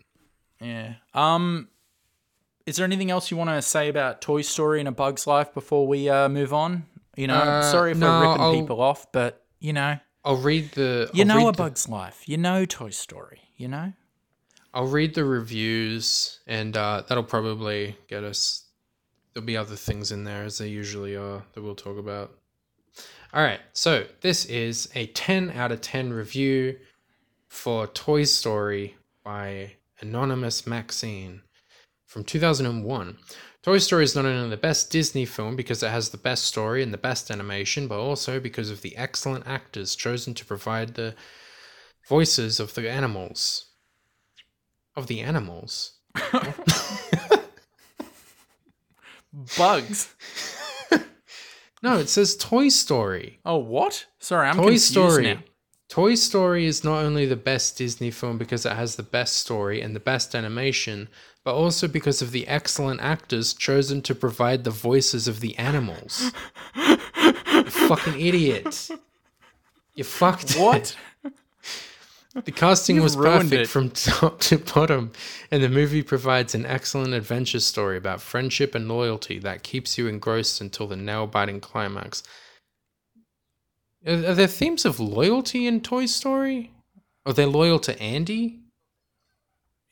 Yeah. 0.62 0.94
Um. 1.14 1.68
Is 2.66 2.78
there 2.78 2.86
anything 2.86 3.12
else 3.12 3.30
you 3.32 3.36
want 3.36 3.50
to 3.50 3.62
say 3.62 3.90
about 3.90 4.22
Toy 4.22 4.42
Story 4.44 4.80
and 4.80 4.88
A 4.88 4.92
Bug's 4.94 5.28
Life 5.28 5.54
before 5.54 5.86
we 5.88 6.08
uh, 6.08 6.30
move 6.30 6.54
on? 6.54 6.86
You 7.18 7.28
know, 7.28 7.34
Uh, 7.36 7.62
sorry 7.64 7.92
if 7.92 7.98
no, 7.98 8.08
we're 8.08 8.28
ripping 8.30 8.42
I'll- 8.42 8.54
people 8.62 8.80
off, 8.80 9.12
but 9.12 9.44
you 9.60 9.74
know, 9.74 9.98
I'll 10.26 10.38
read 10.38 10.72
the. 10.72 11.10
you 11.14 11.22
I'll 11.24 11.28
know 11.28 11.48
A 11.50 11.52
the- 11.52 11.58
Bug's 11.58 11.90
Life. 11.90 12.28
You 12.28 12.38
know 12.38 12.66
Toy 12.66 12.90
Story. 12.90 13.42
You 13.58 13.68
know. 13.68 13.94
I'll 14.74 14.88
read 14.88 15.14
the 15.14 15.24
reviews, 15.26 16.40
and 16.48 16.76
uh, 16.76 17.04
that'll 17.08 17.24
probably 17.24 17.96
get 18.08 18.24
us. 18.24 18.66
There'll 19.34 19.46
be 19.46 19.58
other 19.58 19.76
things 19.76 20.12
in 20.12 20.24
there, 20.24 20.44
as 20.44 20.58
there 20.58 20.68
usually 20.68 21.16
are, 21.16 21.44
that 21.54 21.62
we'll 21.62 21.76
talk 21.76 21.98
about. 21.98 22.32
All 23.34 23.44
right, 23.44 23.60
so 23.74 24.06
this 24.22 24.46
is 24.46 24.90
a 24.94 25.08
10 25.08 25.52
out 25.52 25.72
of 25.72 25.82
10 25.82 26.14
review 26.14 26.78
for 27.48 27.88
Toy 27.88 28.26
Story 28.26 28.96
by 29.24 29.74
Anonymous 30.02 30.68
Maxine 30.68 31.42
from 32.06 32.24
2001. 32.24 33.18
Toy 33.64 33.78
Story 33.78 34.03
is 34.03 34.16
not 34.16 34.26
only 34.26 34.49
the 34.49 34.57
best 34.57 34.91
Disney 34.91 35.26
film 35.26 35.55
because 35.55 35.82
it 35.82 35.89
has 35.89 36.09
the 36.09 36.18
best 36.18 36.43
story 36.43 36.84
and 36.84 36.93
the 36.93 36.97
best 36.97 37.32
animation, 37.32 37.88
but 37.88 37.97
also 37.97 38.39
because 38.39 38.70
of 38.70 38.82
the 38.82 38.95
excellent 38.97 39.47
actors 39.47 39.95
chosen 39.95 40.34
to 40.34 40.43
provide 40.45 40.95
the 40.95 41.16
voices 42.07 42.59
of 42.59 42.76
the 42.76 42.89
animals. 42.89 43.68
Of 44.97 45.07
the 45.07 45.22
animals? 45.22 45.93
Bugs. 49.57 50.14
No, 51.84 51.97
it 51.99 52.07
says 52.07 52.38
Toy 52.38 52.70
Story. 52.70 53.39
Oh, 53.43 53.57
what? 53.57 54.05
Sorry, 54.20 54.47
I'm 54.47 54.55
Toy 54.55 54.61
confused 54.61 54.89
Story. 54.89 55.24
now. 55.34 55.39
Toy 55.89 56.16
Story 56.16 56.66
is 56.66 56.82
not 56.82 57.03
only 57.03 57.26
the 57.26 57.36
best 57.36 57.78
Disney 57.78 58.09
film 58.09 58.38
because 58.38 58.66
it 58.66 58.72
has 58.72 58.95
the 58.95 59.03
best 59.03 59.36
story 59.36 59.82
and 59.82 59.93
the 59.93 59.99
best 59.99 60.34
animation, 60.34 61.09
but 61.44 61.54
also 61.56 61.88
because 61.88 62.22
of 62.22 62.32
the 62.32 62.48
excellent 62.48 63.02
actors 63.02 63.54
chosen 63.54 64.02
to 64.04 64.16
provide 64.16 64.64
the 64.64 64.72
voices 64.72 65.28
of 65.28 65.39
the 65.39 65.58
animals. 65.58 66.32
you 66.76 67.64
fucking 67.66 68.20
idiot. 68.20 68.89
You 69.96 70.04
fucked 70.04 70.56
What? 70.56 70.96
The 72.46 72.52
casting 72.52 72.96
You've 72.96 73.04
was 73.04 73.16
perfect 73.16 73.54
it. 73.54 73.68
from 73.68 73.89
top 73.91 74.39
to 74.41 74.58
bottom, 74.58 75.12
and 75.52 75.62
the 75.62 75.70
movie 75.70 76.02
provides 76.02 76.56
an 76.56 76.66
excellent 76.66 77.14
adventure 77.14 77.60
story 77.60 77.96
about 77.96 78.22
friendship 78.22 78.74
and 78.74 78.88
loyalty 78.88 79.38
that 79.39 79.62
keeps 79.62 80.00
you 80.00 80.08
engrossed 80.08 80.60
until 80.60 80.88
the 80.88 80.96
nail 80.96 81.28
biting 81.28 81.60
climax. 81.60 82.24
Are, 84.08 84.14
are 84.14 84.34
there 84.34 84.48
themes 84.48 84.84
of 84.84 85.00
loyalty 85.00 85.68
in 85.68 85.82
Toy 85.82 86.08
Story? 86.08 86.72
Are 87.24 87.34
they 87.34 87.46
loyal 87.46 87.78
to 87.80 88.00
Andy? 88.02 88.62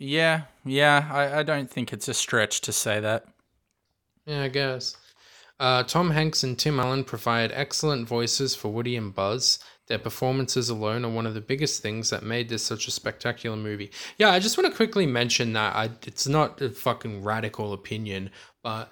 Yeah, 0.03 0.43
yeah. 0.65 1.07
I, 1.11 1.39
I 1.39 1.43
don't 1.43 1.69
think 1.69 1.93
it's 1.93 2.07
a 2.07 2.13
stretch 2.15 2.61
to 2.61 2.71
say 2.71 2.99
that. 2.99 3.25
Yeah, 4.25 4.41
I 4.41 4.47
guess. 4.47 4.97
Uh, 5.59 5.83
Tom 5.83 6.09
Hanks 6.09 6.41
and 6.43 6.57
Tim 6.57 6.79
Allen 6.79 7.03
provide 7.03 7.51
excellent 7.51 8.07
voices 8.07 8.55
for 8.55 8.69
Woody 8.73 8.95
and 8.95 9.13
Buzz. 9.13 9.59
Their 9.87 9.99
performances 9.99 10.69
alone 10.69 11.05
are 11.05 11.11
one 11.11 11.27
of 11.27 11.35
the 11.35 11.41
biggest 11.41 11.83
things 11.83 12.09
that 12.09 12.23
made 12.23 12.49
this 12.49 12.63
such 12.63 12.87
a 12.87 12.91
spectacular 12.91 13.55
movie. 13.55 13.91
Yeah, 14.17 14.29
I 14.31 14.39
just 14.39 14.57
want 14.57 14.71
to 14.71 14.75
quickly 14.75 15.05
mention 15.05 15.53
that 15.53 15.75
I, 15.75 15.91
it's 16.07 16.27
not 16.27 16.59
a 16.61 16.71
fucking 16.71 17.23
radical 17.23 17.73
opinion, 17.73 18.31
but 18.63 18.91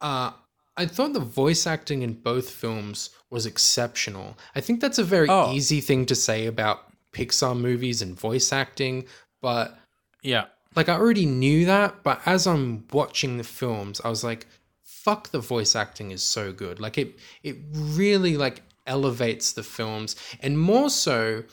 uh, 0.00 0.30
I 0.78 0.86
thought 0.86 1.12
the 1.12 1.20
voice 1.20 1.66
acting 1.66 2.00
in 2.00 2.14
both 2.14 2.48
films 2.48 3.10
was 3.30 3.44
exceptional. 3.44 4.38
I 4.54 4.62
think 4.62 4.80
that's 4.80 4.98
a 4.98 5.04
very 5.04 5.26
Oh. 5.28 5.52
easy 5.52 5.82
thing 5.82 6.06
to 6.06 6.14
say 6.14 6.46
about 6.46 6.84
Pixar 7.12 7.58
movies 7.58 8.00
and 8.00 8.18
voice 8.18 8.50
acting, 8.50 9.04
but 9.42 9.77
Yeah. 10.22 10.46
like 10.76 10.88
I 10.88 10.94
already 10.94 11.26
knew 11.26 11.64
that, 11.66 12.02
but 12.02 12.20
as 12.26 12.46
I'm 12.46 12.84
watching 12.92 13.36
the 13.38 13.44
films, 13.44 14.00
I 14.04 14.08
was 14.08 14.22
like, 14.24 14.46
fuck 14.84 15.30
the 15.30 15.40
voice 15.40 15.74
acting 15.76 16.10
is 16.10 16.22
so 16.22 16.52
good. 16.52 16.80
Like 16.80 16.98
it 16.98 17.18
it 17.42 17.56
really 17.72 18.36
like 18.36 18.62
elevates 18.86 19.52
the 19.52 19.62
films 19.62 20.16
and 20.40 20.58
more 20.58 20.90
so 20.90 21.44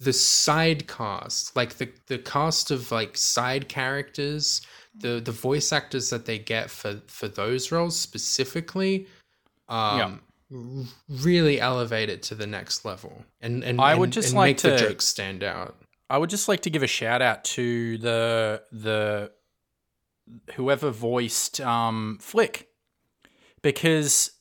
the 0.00 0.12
side 0.12 0.88
cast, 0.88 1.54
like 1.54 1.74
the 1.78 1.88
the 2.06 2.18
cast 2.18 2.70
of 2.70 2.90
like 2.90 3.16
side 3.16 3.68
characters, 3.68 4.62
the 4.94 5.20
the 5.20 5.32
voice 5.32 5.72
actors 5.72 6.10
that 6.10 6.26
they 6.26 6.38
get 6.38 6.70
for 6.70 7.00
for 7.06 7.28
those 7.28 7.70
roles 7.72 7.98
specifically 7.98 9.06
um 9.68 10.20
r- 10.52 10.84
really 11.08 11.60
elevate 11.60 12.10
it 12.10 12.22
to 12.24 12.34
the 12.34 12.46
next 12.46 12.84
level 12.84 13.24
and 13.40 13.62
and 13.64 13.80
I 13.80 13.94
would 13.94 14.04
and- 14.08 14.12
just 14.12 14.28
and 14.30 14.36
like 14.36 14.48
make 14.56 14.60
the 14.62 14.76
jokes 14.76 15.06
stand 15.06 15.42
out. 15.42 15.76
I 16.12 16.18
would 16.18 16.28
just 16.28 16.46
like 16.46 16.60
to 16.60 16.70
give 16.70 16.82
a 16.82 16.86
shout 16.86 17.22
out 17.22 17.42
to 17.56 17.96
the 17.96 18.62
the 18.70 19.32
whoever 20.56 20.90
voiced 20.90 21.58
um 21.62 22.18
Flick 22.20 22.68
because 23.62 24.32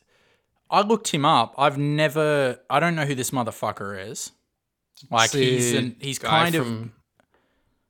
I 0.70 0.82
looked 0.82 1.14
him 1.14 1.24
up. 1.24 1.56
I've 1.58 1.78
never 1.78 2.60
I 2.70 2.82
don't 2.82 2.96
know 2.96 3.06
who 3.06 3.16
this 3.16 3.32
motherfucker 3.32 4.10
is. 4.10 4.34
Like 5.10 5.32
he's 5.32 5.74
an, 5.74 5.96
he's 6.00 6.20
kind 6.20 6.56
of 6.56 6.90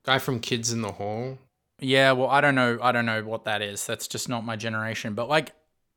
guy 0.06 0.20
from 0.20 0.40
Kids 0.40 0.72
in 0.72 0.84
the 0.84 0.92
Hall. 0.92 1.40
Yeah, 1.80 2.12
well, 2.12 2.30
I 2.30 2.40
don't 2.40 2.54
know. 2.54 2.78
I 2.84 2.92
don't 2.92 3.08
know 3.08 3.24
what 3.24 3.46
that 3.46 3.64
is. 3.64 3.88
That's 3.88 4.08
just 4.08 4.30
not 4.30 4.46
my 4.46 4.56
generation. 4.58 5.16
But 5.16 5.28
like, 5.28 5.54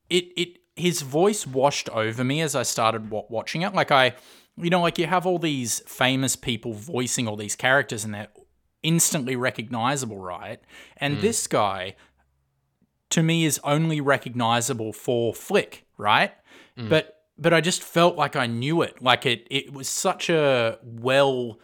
it 0.09 0.24
it 0.39 0.59
his 0.74 1.03
voice 1.03 1.47
washed 1.47 1.91
over 1.91 2.24
me 2.24 2.41
as 2.41 2.55
I 2.55 2.62
started 2.62 3.11
watching 3.11 3.61
it. 3.61 3.74
Like 3.74 3.93
I, 3.93 4.14
you 4.57 4.71
know, 4.71 4.81
like 4.81 4.99
you 4.99 5.07
have 5.07 5.27
all 5.27 5.39
these 5.39 5.81
famous 5.81 6.37
people 6.37 6.73
voicing 6.75 7.27
all 7.27 7.37
these 7.37 7.57
characters, 7.57 8.05
and 8.05 8.15
they're 8.15 8.29
instantly 8.83 9.37
recognizable, 9.37 10.19
right? 10.19 10.61
And 10.97 11.19
mm. 11.19 11.21
this 11.21 11.47
guy, 11.47 11.97
to 13.11 13.23
me, 13.23 13.45
is 13.45 13.61
only 13.65 14.01
recognizable 14.01 14.93
for 14.93 15.35
Flick, 15.35 15.85
right? 15.99 16.33
Mm. 16.79 16.89
But 16.89 17.23
but 17.37 17.53
I 17.53 17.61
just 17.61 17.83
felt 17.83 18.17
like 18.17 18.37
I 18.37 18.47
knew 18.47 18.83
it. 18.83 19.03
Like 19.03 19.27
it 19.27 19.47
it 19.51 19.73
was 19.73 19.89
such 19.89 20.31
a 20.31 20.79
well 20.83 21.59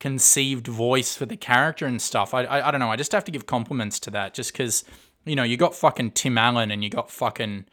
conceived 0.00 0.66
voice 0.66 1.16
for 1.16 1.26
the 1.26 1.36
character 1.36 1.86
and 1.86 2.00
stuff. 2.00 2.32
I, 2.34 2.44
I 2.44 2.68
I 2.68 2.70
don't 2.70 2.80
know. 2.80 2.90
I 2.90 2.96
just 2.96 3.12
have 3.12 3.24
to 3.24 3.32
give 3.32 3.46
compliments 3.46 4.00
to 4.00 4.10
that, 4.12 4.32
just 4.32 4.52
because 4.52 4.84
you 5.26 5.36
know 5.36 5.42
you 5.42 5.56
got 5.56 5.74
fucking 5.74 6.12
Tim 6.12 6.38
Allen 6.38 6.70
and 6.70 6.82
you 6.82 6.88
got 6.88 7.10
fucking 7.10 7.66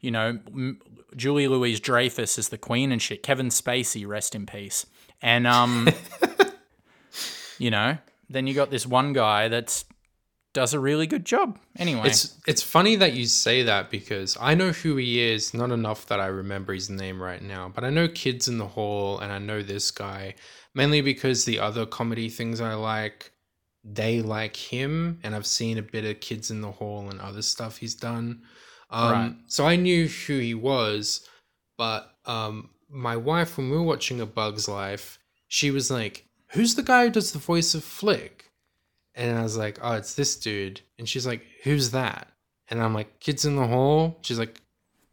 you 0.00 0.10
know, 0.10 0.38
Julie 1.16 1.48
Louise 1.48 1.80
Dreyfus 1.80 2.38
is 2.38 2.48
the 2.48 2.58
queen 2.58 2.92
and 2.92 3.00
shit. 3.00 3.22
Kevin 3.22 3.48
Spacey, 3.48 4.06
rest 4.06 4.34
in 4.34 4.46
peace. 4.46 4.86
And 5.22 5.46
um, 5.46 5.88
you 7.58 7.70
know, 7.70 7.98
then 8.28 8.46
you 8.46 8.54
got 8.54 8.70
this 8.70 8.86
one 8.86 9.12
guy 9.12 9.48
that's 9.48 9.84
does 10.52 10.74
a 10.74 10.80
really 10.80 11.06
good 11.06 11.24
job. 11.24 11.58
Anyway, 11.78 12.02
It's 12.04 12.36
it's 12.46 12.62
funny 12.62 12.96
that 12.96 13.12
you 13.12 13.26
say 13.26 13.62
that 13.62 13.90
because 13.90 14.36
I 14.40 14.54
know 14.54 14.72
who 14.72 14.96
he 14.96 15.20
is, 15.20 15.54
not 15.54 15.70
enough 15.70 16.06
that 16.06 16.20
I 16.20 16.26
remember 16.26 16.74
his 16.74 16.90
name 16.90 17.22
right 17.22 17.42
now, 17.42 17.70
but 17.72 17.84
I 17.84 17.90
know 17.90 18.08
Kids 18.08 18.48
in 18.48 18.58
the 18.58 18.66
Hall 18.66 19.18
and 19.20 19.32
I 19.32 19.38
know 19.38 19.62
this 19.62 19.90
guy 19.90 20.34
mainly 20.74 21.00
because 21.00 21.44
the 21.44 21.58
other 21.58 21.86
comedy 21.86 22.28
things 22.28 22.60
I 22.60 22.74
like 22.74 23.32
they 23.82 24.20
like 24.20 24.56
him 24.56 25.18
and 25.22 25.34
I've 25.34 25.46
seen 25.46 25.78
a 25.78 25.82
bit 25.82 26.04
of 26.04 26.20
Kids 26.20 26.50
in 26.50 26.60
the 26.60 26.70
Hall 26.70 27.08
and 27.08 27.20
other 27.20 27.42
stuff 27.42 27.78
he's 27.78 27.94
done. 27.94 28.42
Um 28.90 29.12
Right. 29.12 29.34
so 29.46 29.66
I 29.66 29.76
knew 29.76 30.08
who 30.08 30.38
he 30.38 30.54
was, 30.54 31.26
but 31.78 32.14
um 32.26 32.70
my 32.88 33.16
wife 33.16 33.56
when 33.56 33.70
we 33.70 33.76
were 33.76 33.82
watching 33.82 34.20
A 34.20 34.26
Bug's 34.26 34.68
Life, 34.68 35.18
she 35.48 35.70
was 35.70 35.90
like, 35.90 36.26
"Who's 36.52 36.74
the 36.74 36.82
guy 36.82 37.04
who 37.04 37.10
does 37.10 37.32
the 37.32 37.38
voice 37.38 37.74
of 37.74 37.84
Flick?" 37.84 38.50
And 39.14 39.38
I 39.38 39.42
was 39.42 39.56
like, 39.56 39.78
oh, 39.82 39.94
it's 39.94 40.14
this 40.14 40.36
dude. 40.36 40.80
And 40.98 41.08
she's 41.08 41.26
like, 41.26 41.42
who's 41.64 41.90
that? 41.90 42.28
And 42.68 42.80
I'm 42.80 42.94
like, 42.94 43.18
Kids 43.20 43.44
in 43.44 43.56
the 43.56 43.66
Hall? 43.66 44.16
She's 44.22 44.38
like, 44.38 44.60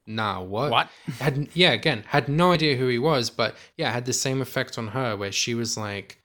nah, 0.05 0.39
what? 0.41 0.71
what? 0.71 0.89
Had 1.19 1.49
yeah, 1.53 1.71
again, 1.71 2.03
had 2.07 2.30
no 2.30 2.51
idea 2.51 2.75
who 2.78 2.88
he 2.88 2.99
was, 2.99 3.30
but 3.30 3.55
yeah, 3.75 3.91
had 3.91 4.05
the 4.05 4.13
same 4.13 4.41
effect 4.41 4.78
on 4.78 4.89
her 4.89 5.17
where 5.17 5.32
she 5.32 5.55
was 5.55 5.78
like, 5.78 6.19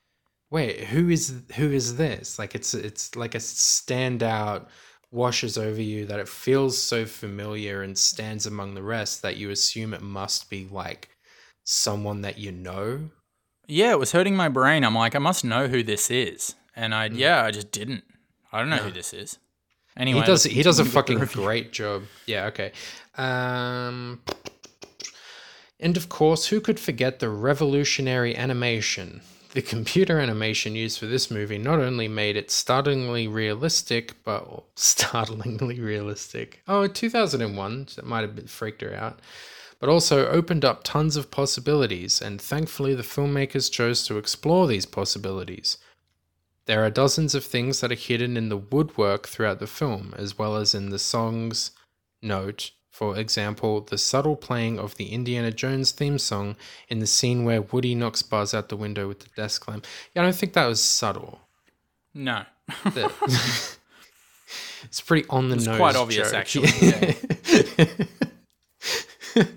wait, 0.50 0.84
who 0.84 1.08
is 1.08 1.42
who 1.56 1.72
is 1.72 1.96
this? 1.96 2.38
Like 2.38 2.54
it's 2.54 2.74
it's 2.74 3.16
like 3.16 3.34
a 3.34 3.38
standout 3.38 4.68
washes 5.12 5.58
over 5.58 5.80
you 5.80 6.06
that 6.06 6.18
it 6.18 6.28
feels 6.28 6.76
so 6.80 7.04
familiar 7.04 7.82
and 7.82 7.96
stands 7.96 8.46
among 8.46 8.74
the 8.74 8.82
rest 8.82 9.22
that 9.22 9.36
you 9.36 9.50
assume 9.50 9.92
it 9.94 10.02
must 10.02 10.48
be 10.50 10.66
like 10.70 11.10
someone 11.64 12.22
that 12.22 12.38
you 12.38 12.50
know. 12.50 13.10
Yeah, 13.66 13.92
it 13.92 13.98
was 13.98 14.12
hurting 14.12 14.34
my 14.34 14.48
brain. 14.48 14.84
I'm 14.84 14.94
like, 14.94 15.14
I 15.14 15.20
must 15.20 15.44
know 15.44 15.68
who 15.68 15.82
this 15.82 16.10
is, 16.10 16.54
and 16.74 16.94
I 16.94 17.06
yeah, 17.06 17.44
I 17.44 17.50
just 17.50 17.70
didn't. 17.70 18.04
I 18.52 18.58
don't 18.58 18.70
know 18.70 18.76
who 18.76 18.90
this 18.90 19.12
is. 19.14 19.38
Anyway, 19.96 20.20
he 20.20 20.26
does 20.26 20.44
he 20.44 20.62
does 20.62 20.78
a 20.78 20.84
continue 20.84 21.20
with 21.20 21.28
the 21.28 21.34
fucking 21.34 21.44
great 21.44 21.72
job. 21.72 22.04
Yeah, 22.26 22.46
okay. 22.46 22.72
Um 23.16 24.22
and 25.78 25.96
of 25.96 26.08
course, 26.08 26.46
who 26.46 26.60
could 26.60 26.80
forget 26.80 27.18
the 27.18 27.28
revolutionary 27.28 28.36
animation? 28.36 29.20
The 29.52 29.60
computer 29.60 30.18
animation 30.18 30.74
used 30.74 30.98
for 30.98 31.04
this 31.04 31.30
movie 31.30 31.58
not 31.58 31.78
only 31.78 32.08
made 32.08 32.38
it 32.38 32.50
startlingly 32.50 33.28
realistic, 33.28 34.14
but 34.24 34.64
startlingly 34.76 35.78
realistic. 35.78 36.62
Oh, 36.66 36.86
2001, 36.86 37.88
so 37.88 38.00
that 38.00 38.08
might 38.08 38.22
have 38.22 38.50
freaked 38.50 38.80
her 38.80 38.94
out. 38.94 39.20
But 39.78 39.90
also 39.90 40.26
opened 40.28 40.64
up 40.64 40.84
tons 40.84 41.16
of 41.16 41.30
possibilities, 41.30 42.22
and 42.22 42.40
thankfully 42.40 42.94
the 42.94 43.02
filmmakers 43.02 43.70
chose 43.70 44.06
to 44.06 44.16
explore 44.16 44.66
these 44.66 44.86
possibilities. 44.86 45.76
There 46.64 46.82
are 46.82 46.90
dozens 46.90 47.34
of 47.34 47.44
things 47.44 47.80
that 47.80 47.92
are 47.92 47.96
hidden 47.96 48.38
in 48.38 48.48
the 48.48 48.56
woodwork 48.56 49.28
throughout 49.28 49.58
the 49.58 49.66
film, 49.66 50.14
as 50.16 50.38
well 50.38 50.56
as 50.56 50.74
in 50.74 50.88
the 50.88 50.98
songs. 50.98 51.72
Note, 52.22 52.70
for 52.92 53.18
example, 53.18 53.80
the 53.80 53.98
subtle 53.98 54.36
playing 54.36 54.78
of 54.78 54.94
the 54.96 55.06
Indiana 55.12 55.50
Jones 55.50 55.90
theme 55.90 56.18
song 56.18 56.54
in 56.88 57.00
the 57.00 57.06
scene 57.06 57.44
where 57.44 57.62
Woody 57.62 57.94
knocks 57.96 58.22
Buzz 58.22 58.54
out 58.54 58.68
the 58.68 58.76
window 58.76 59.08
with 59.08 59.20
the 59.20 59.28
desk 59.34 59.66
lamp. 59.66 59.86
Yeah, 60.14 60.22
I 60.22 60.26
don't 60.26 60.36
think 60.36 60.52
that 60.52 60.66
was 60.66 60.82
subtle. 60.84 61.40
No, 62.14 62.44
it's 62.84 63.78
pretty 65.04 65.26
on 65.30 65.48
the 65.48 65.56
It's 65.56 65.66
nose. 65.66 65.78
quite 65.78 65.96
obvious, 65.96 66.30
joke. 66.30 66.40
actually, 66.40 66.68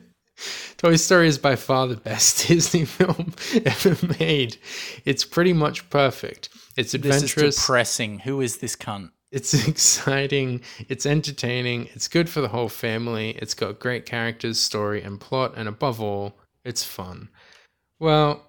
Toy 0.78 0.96
Story 0.96 1.28
is 1.28 1.38
by 1.38 1.56
far 1.56 1.88
the 1.88 1.98
best 1.98 2.38
Disney 2.48 2.86
film 2.86 3.34
ever 3.66 3.98
made. 4.20 4.58
It's 5.04 5.26
pretty 5.26 5.54
much 5.54 5.90
perfect. 5.90 6.50
It's 6.78 6.94
adventurous. 6.94 7.34
this 7.36 7.56
is 7.56 7.62
depressing. 7.62 8.20
Who 8.20 8.42
is 8.42 8.58
this 8.58 8.76
cunt? 8.76 9.12
It's 9.36 9.54
exciting, 9.68 10.62
it's 10.88 11.06
entertaining, 11.06 11.90
it's 11.94 12.08
good 12.08 12.30
for 12.30 12.40
the 12.40 12.48
whole 12.48 12.70
family, 12.70 13.32
it's 13.32 13.54
got 13.54 13.80
great 13.80 14.06
characters, 14.06 14.58
story, 14.60 15.02
and 15.04 15.20
plot, 15.20 15.54
and 15.58 15.68
above 15.68 16.00
all, 16.02 16.38
it's 16.64 16.86
fun. 16.86 17.28
Well, 18.00 18.48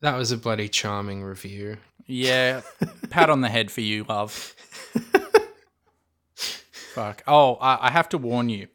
that 0.00 0.16
was 0.16 0.32
a 0.32 0.38
bloody 0.38 0.68
charming 0.70 1.22
review. 1.22 1.76
Yeah, 2.06 2.62
pat 3.10 3.28
on 3.28 3.42
the 3.42 3.50
head 3.50 3.70
for 3.70 3.82
you, 3.82 4.04
love. 4.08 4.54
Fuck. 6.34 7.22
Oh, 7.26 7.56
I, 7.56 7.88
I 7.88 7.90
have 7.90 8.08
to 8.10 8.18
warn 8.18 8.48
you. 8.48 8.68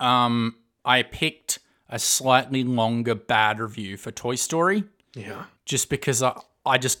Um, 0.00 0.56
I 0.84 1.02
picked 1.04 1.60
a 1.88 1.98
slightly 2.00 2.64
longer 2.64 3.14
bad 3.14 3.60
review 3.60 3.96
for 3.96 4.10
Toy 4.10 4.34
Story 4.34 4.82
Yeah. 5.14 5.44
just 5.64 5.88
because 5.88 6.20
I, 6.22 6.40
I 6.66 6.78
just 6.78 7.00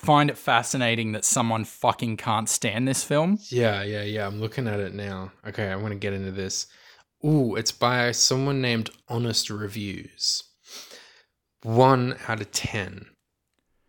find 0.00 0.30
it 0.30 0.38
fascinating 0.38 1.12
that 1.12 1.24
someone 1.24 1.64
fucking 1.64 2.16
can't 2.16 2.48
stand 2.48 2.88
this 2.88 3.04
film. 3.04 3.38
Yeah, 3.50 3.82
yeah, 3.82 4.02
yeah. 4.02 4.26
I'm 4.26 4.40
looking 4.40 4.66
at 4.66 4.80
it 4.80 4.94
now. 4.94 5.32
Okay, 5.46 5.68
I 5.68 5.76
want 5.76 5.92
to 5.92 5.98
get 5.98 6.14
into 6.14 6.30
this. 6.30 6.66
Ooh, 7.24 7.54
it's 7.54 7.72
by 7.72 8.12
someone 8.12 8.62
named 8.62 8.90
Honest 9.08 9.50
Reviews. 9.50 10.42
One 11.62 12.16
out 12.28 12.40
of 12.40 12.50
ten. 12.50 13.06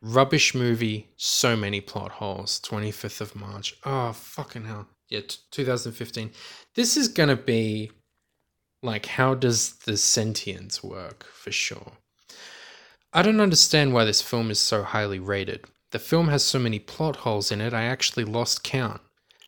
Rubbish 0.01 0.53
movie, 0.53 1.09
so 1.16 1.55
many 1.55 1.80
plot 1.80 2.12
holes. 2.12 2.59
25th 2.59 3.22
of 3.22 3.36
March. 3.36 3.76
Oh, 3.86 4.12
fucking 4.12 4.66
hell. 4.66 4.88
Yeah, 5.09 5.22
t- 5.22 5.38
2015. 5.51 6.32
This 6.76 6.97
is 6.97 7.07
gonna 7.07 7.36
be 7.38 7.91
like, 8.84 9.05
how 9.05 9.36
does 9.36 9.74
the 9.86 9.95
sentience 9.95 10.84
work 10.84 11.24
for 11.24 11.51
sure? 11.51 11.93
I 13.14 13.22
don't 13.22 13.41
understand 13.41 13.93
why 13.93 14.05
this 14.05 14.22
film 14.22 14.51
is 14.51 14.59
so 14.59 14.84
highly 14.84 15.20
rated. 15.20 15.66
The 15.92 16.00
film 16.00 16.30
has 16.30 16.44
so 16.44 16.58
many 16.58 16.80
plot 16.80 17.18
holes 17.18 17.52
in 17.52 17.60
it, 17.60 17.74
I 17.74 17.84
actually 17.84 18.24
lost 18.24 18.64
count. 18.64 19.02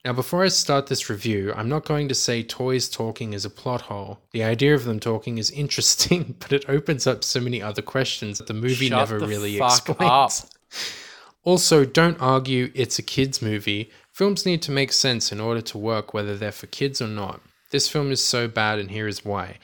Now, 0.04 0.12
before 0.12 0.44
I 0.44 0.50
start 0.50 0.88
this 0.88 1.10
review, 1.10 1.54
I'm 1.56 1.70
not 1.70 1.86
going 1.86 2.10
to 2.10 2.16
say 2.16 2.44
toys 2.44 2.90
talking 2.90 3.32
is 3.32 3.46
a 3.46 3.50
plot 3.50 3.84
hole. 3.84 4.20
The 4.34 4.44
idea 4.44 4.76
of 4.76 4.84
them 4.84 5.00
talking 5.00 5.38
is 5.38 5.50
interesting, 5.64 6.36
but 6.40 6.52
it 6.52 6.66
opens 6.68 7.08
up 7.08 7.24
so 7.24 7.40
many 7.40 7.62
other 7.62 7.82
questions 7.82 8.38
that 8.38 8.48
the 8.48 8.54
movie 8.54 8.90
Shut 8.90 8.98
never 8.98 9.20
the 9.20 9.28
really 9.28 9.58
explains. 9.58 10.02
up. 10.02 10.32
Also, 11.46 11.84
don't 11.84 12.22
argue 12.22 12.72
it's 12.74 12.98
a 12.98 13.02
kids' 13.02 13.42
movie. 13.42 13.92
Films 14.14 14.46
need 14.46 14.62
to 14.62 14.72
make 14.72 14.94
sense 14.94 15.30
in 15.30 15.42
order 15.42 15.60
to 15.60 15.78
work, 15.78 16.14
whether 16.14 16.38
they're 16.38 16.54
for 16.54 16.68
kids 16.68 17.02
or 17.02 17.08
not. 17.08 17.42
This 17.70 17.90
film 17.90 18.14
is 18.14 18.24
so 18.24 18.48
bad, 18.48 18.80
and 18.80 18.90
here 18.90 19.10
is 19.10 19.26
why. 19.26 19.58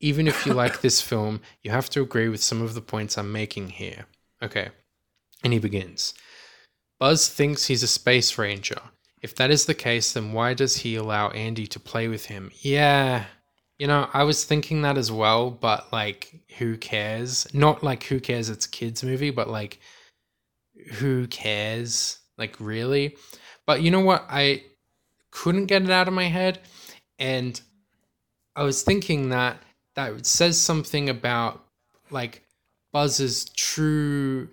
Even 0.00 0.26
if 0.28 0.46
you 0.46 0.54
like 0.54 0.80
this 0.80 1.02
film, 1.02 1.42
you 1.62 1.70
have 1.72 1.90
to 1.90 2.00
agree 2.00 2.30
with 2.30 2.42
some 2.42 2.62
of 2.62 2.72
the 2.72 2.80
points 2.80 3.18
I'm 3.18 3.32
making 3.32 3.68
here. 3.68 4.06
Okay. 4.42 4.70
And 5.44 5.52
he 5.52 5.58
begins 5.58 6.14
Buzz 6.98 7.28
thinks 7.28 7.66
he's 7.66 7.82
a 7.82 7.88
space 7.88 8.38
ranger. 8.38 8.80
If 9.22 9.34
that 9.36 9.50
is 9.50 9.66
the 9.66 9.74
case, 9.74 10.12
then 10.12 10.32
why 10.32 10.54
does 10.54 10.76
he 10.76 10.96
allow 10.96 11.30
Andy 11.30 11.66
to 11.68 11.80
play 11.80 12.08
with 12.08 12.26
him? 12.26 12.50
Yeah. 12.60 13.24
You 13.78 13.86
know, 13.86 14.08
I 14.14 14.24
was 14.24 14.44
thinking 14.44 14.82
that 14.82 14.96
as 14.96 15.12
well, 15.12 15.50
but 15.50 15.92
like, 15.92 16.34
who 16.58 16.76
cares? 16.76 17.46
Not 17.52 17.82
like 17.82 18.04
who 18.04 18.20
cares 18.20 18.48
it's 18.48 18.66
a 18.66 18.70
kids' 18.70 19.02
movie, 19.02 19.30
but 19.30 19.48
like, 19.48 19.80
who 20.94 21.26
cares? 21.26 22.18
Like, 22.38 22.56
really? 22.60 23.16
But 23.66 23.82
you 23.82 23.90
know 23.90 24.00
what? 24.00 24.24
I 24.28 24.62
couldn't 25.30 25.66
get 25.66 25.82
it 25.82 25.90
out 25.90 26.08
of 26.08 26.14
my 26.14 26.24
head. 26.28 26.60
And 27.18 27.60
I 28.54 28.62
was 28.62 28.82
thinking 28.82 29.30
that 29.30 29.58
that 29.94 30.24
says 30.26 30.60
something 30.60 31.08
about 31.08 31.64
like 32.10 32.42
Buzz's 32.92 33.46
true 33.56 34.48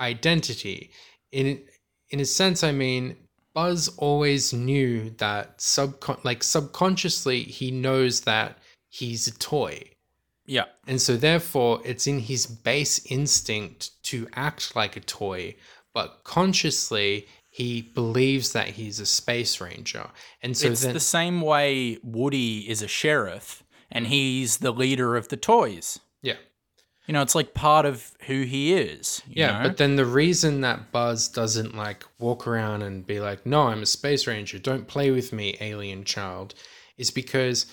identity. 0.00 0.90
In 1.32 1.62
in 2.10 2.20
a 2.20 2.24
sense, 2.24 2.62
I 2.62 2.72
mean, 2.72 3.16
Buzz 3.54 3.88
always 3.96 4.52
knew 4.52 5.10
that 5.18 5.58
subcon 5.58 6.22
like 6.24 6.42
subconsciously 6.42 7.42
he 7.42 7.70
knows 7.70 8.22
that 8.22 8.58
he's 8.88 9.26
a 9.26 9.38
toy. 9.38 9.82
Yeah. 10.46 10.66
And 10.86 11.00
so, 11.00 11.16
therefore, 11.16 11.80
it's 11.84 12.06
in 12.06 12.20
his 12.20 12.46
base 12.46 13.04
instinct 13.06 14.02
to 14.04 14.28
act 14.34 14.76
like 14.76 14.96
a 14.96 15.00
toy, 15.00 15.56
but 15.92 16.20
consciously, 16.22 17.26
he 17.56 17.80
believes 17.80 18.52
that 18.52 18.68
he's 18.68 19.00
a 19.00 19.06
space 19.06 19.60
ranger. 19.62 20.10
And 20.42 20.54
so 20.54 20.68
it's 20.68 20.82
then, 20.82 20.92
the 20.92 21.00
same 21.00 21.40
way 21.40 21.98
Woody 22.02 22.68
is 22.68 22.82
a 22.82 22.86
sheriff 22.86 23.64
and 23.90 24.04
mm. 24.04 24.10
he's 24.10 24.58
the 24.58 24.72
leader 24.72 25.16
of 25.16 25.28
the 25.28 25.38
toys. 25.38 25.98
yeah. 26.22 26.34
You 27.06 27.12
know, 27.12 27.22
it's 27.22 27.34
like 27.34 27.54
part 27.54 27.86
of 27.86 28.12
who 28.26 28.42
he 28.42 28.74
is. 28.74 29.22
you 29.28 29.34
Yeah, 29.42 29.58
know? 29.58 29.68
but 29.68 29.76
then 29.76 29.96
the 29.96 30.04
reason 30.06 30.60
that 30.62 30.90
Buzz 30.90 31.28
doesn't 31.28 31.76
like 31.76 32.04
walk 32.18 32.46
around 32.46 32.82
and 32.82 33.06
be 33.06 33.20
like, 33.20 33.46
no, 33.46 33.68
I'm 33.68 33.82
a 33.82 33.86
space 33.86 34.26
ranger, 34.26 34.58
don't 34.58 34.88
play 34.88 35.10
with 35.10 35.32
me, 35.32 35.56
alien 35.60 36.04
child, 36.04 36.54
is 36.98 37.10
because 37.10 37.66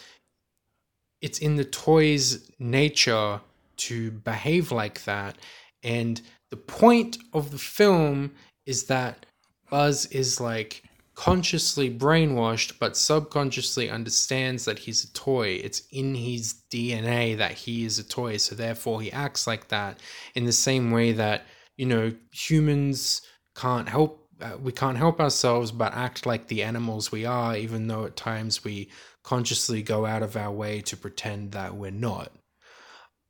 it's 1.22 1.40
in 1.40 1.56
the 1.56 1.66
toy's 1.66 2.50
nature 2.60 3.42
to 3.78 4.12
behave 4.12 4.72
like 4.72 5.04
that. 5.06 5.38
And 5.82 6.22
the 6.52 6.58
point 6.58 7.18
of 7.34 7.52
the 7.52 7.58
film 7.58 8.34
is 8.66 8.86
that 8.86 9.26
Buzz 9.70 10.06
is 10.08 10.40
like 10.40 10.84
consciously 11.16 11.90
brainwashed 11.96 12.80
but 12.80 12.98
subconsciously 12.98 13.90
understands 13.90 14.66
that 14.66 14.80
he's 14.80 15.04
a 15.04 15.14
toy. 15.14 15.60
It's 15.64 15.84
in 15.92 16.16
his 16.16 16.56
DNA 16.72 17.38
that 17.38 17.52
he 17.54 17.86
is 17.86 18.00
a 18.00 18.04
toy, 18.04 18.38
so 18.38 18.56
therefore 18.56 19.02
he 19.02 19.12
acts 19.12 19.46
like 19.48 19.68
that 19.70 20.00
in 20.36 20.46
the 20.46 20.52
same 20.52 20.92
way 20.92 21.12
that, 21.14 21.46
you 21.78 21.86
know, 21.86 22.14
humans 22.32 23.22
can't 23.56 23.88
help 23.90 24.20
uh, 24.42 24.58
we 24.62 24.72
can't 24.72 24.98
help 24.98 25.20
ourselves 25.22 25.72
but 25.72 25.94
act 25.94 26.26
like 26.26 26.48
the 26.48 26.64
animals 26.64 27.12
we 27.12 27.24
are 27.26 27.56
even 27.56 27.88
though 27.88 28.06
at 28.06 28.16
times 28.16 28.64
we 28.64 28.90
consciously 29.24 29.82
go 29.82 30.06
out 30.06 30.24
of 30.24 30.36
our 30.36 30.52
way 30.52 30.82
to 30.82 30.98
pretend 30.98 31.52
that 31.52 31.76
we're 31.76 31.92
not. 31.92 32.32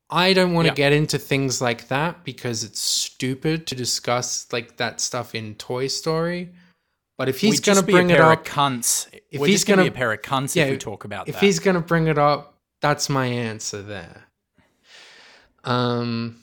I 0.09 0.33
don't 0.33 0.53
want 0.53 0.67
to 0.67 0.71
Yeah. 0.71 0.75
get 0.75 0.93
into 0.93 1.17
things 1.17 1.61
like 1.61 1.87
that 1.89 2.23
because 2.23 2.63
it's 2.63 2.79
stupid 2.81 3.67
to 3.67 3.75
discuss 3.75 4.47
like 4.53 4.77
that 4.77 5.01
stuff 5.01 5.35
in 5.35 5.55
Toy 5.55 5.87
Story. 5.87 6.51
But 7.17 7.29
if 7.29 7.39
he's 7.39 7.59
going 7.59 7.77
to 7.77 7.83
bring 7.83 8.09
it 8.09 8.19
up, 8.19 8.45
cunts. 8.45 9.07
if 9.31 9.39
We're 9.39 9.47
he's 9.47 9.57
just 9.57 9.67
gonna 9.67 9.83
be 9.83 9.89
a 9.89 9.91
pair 9.91 10.11
of 10.11 10.21
cunts 10.21 10.55
yeah, 10.55 10.65
if 10.65 10.71
we 10.71 10.77
talk 10.77 11.05
about 11.05 11.27
if 11.29 11.35
that. 11.35 11.43
he's 11.43 11.59
going 11.59 11.75
to 11.75 11.81
bring 11.81 12.07
it 12.07 12.17
up, 12.17 12.57
that's 12.81 13.07
my 13.09 13.25
answer 13.25 13.81
there. 13.81 14.23
Um, 15.63 16.41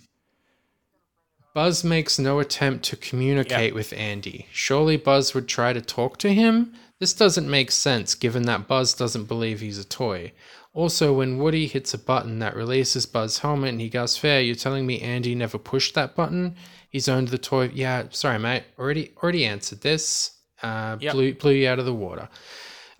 Buzz 1.54 1.82
makes 1.82 2.18
no 2.18 2.38
attempt 2.38 2.84
to 2.86 2.96
communicate 2.96 3.74
with 3.74 3.92
Andy. 3.92 4.46
Surely 4.52 4.96
Buzz 4.96 5.34
would 5.34 5.48
try 5.48 5.72
to 5.72 5.80
talk 5.80 6.16
to 6.18 6.32
him? 6.32 6.72
This 7.00 7.12
doesn't 7.12 7.50
make 7.50 7.72
sense 7.72 8.14
given 8.14 8.44
that 8.44 8.68
Buzz 8.68 8.94
doesn't 8.94 9.24
believe 9.24 9.60
he's 9.60 9.78
a 9.78 9.84
toy. 9.84 10.32
Also, 10.72 11.12
when 11.12 11.38
Woody 11.38 11.66
hits 11.66 11.92
a 11.92 11.98
button 11.98 12.38
that 12.38 12.54
releases 12.54 13.04
Buzz's 13.04 13.40
helmet 13.40 13.70
and 13.70 13.80
he 13.80 13.88
goes, 13.88 14.16
Fair, 14.16 14.40
you're 14.40 14.54
telling 14.54 14.86
me 14.86 15.00
Andy 15.00 15.34
never 15.34 15.58
pushed 15.58 15.94
that 15.96 16.14
button? 16.14 16.54
He's 16.88 17.08
owned 17.08 17.28
the 17.28 17.38
toy. 17.38 17.70
Yeah, 17.74 18.04
sorry, 18.10 18.38
mate. 18.38 18.64
Already 18.78 19.12
already 19.16 19.44
answered 19.44 19.80
this. 19.80 20.39
Uh, 20.62 20.96
Yep. 21.00 21.12
blew, 21.12 21.34
blew 21.34 21.52
you 21.52 21.68
out 21.68 21.78
of 21.78 21.84
the 21.86 21.94
water. 21.94 22.28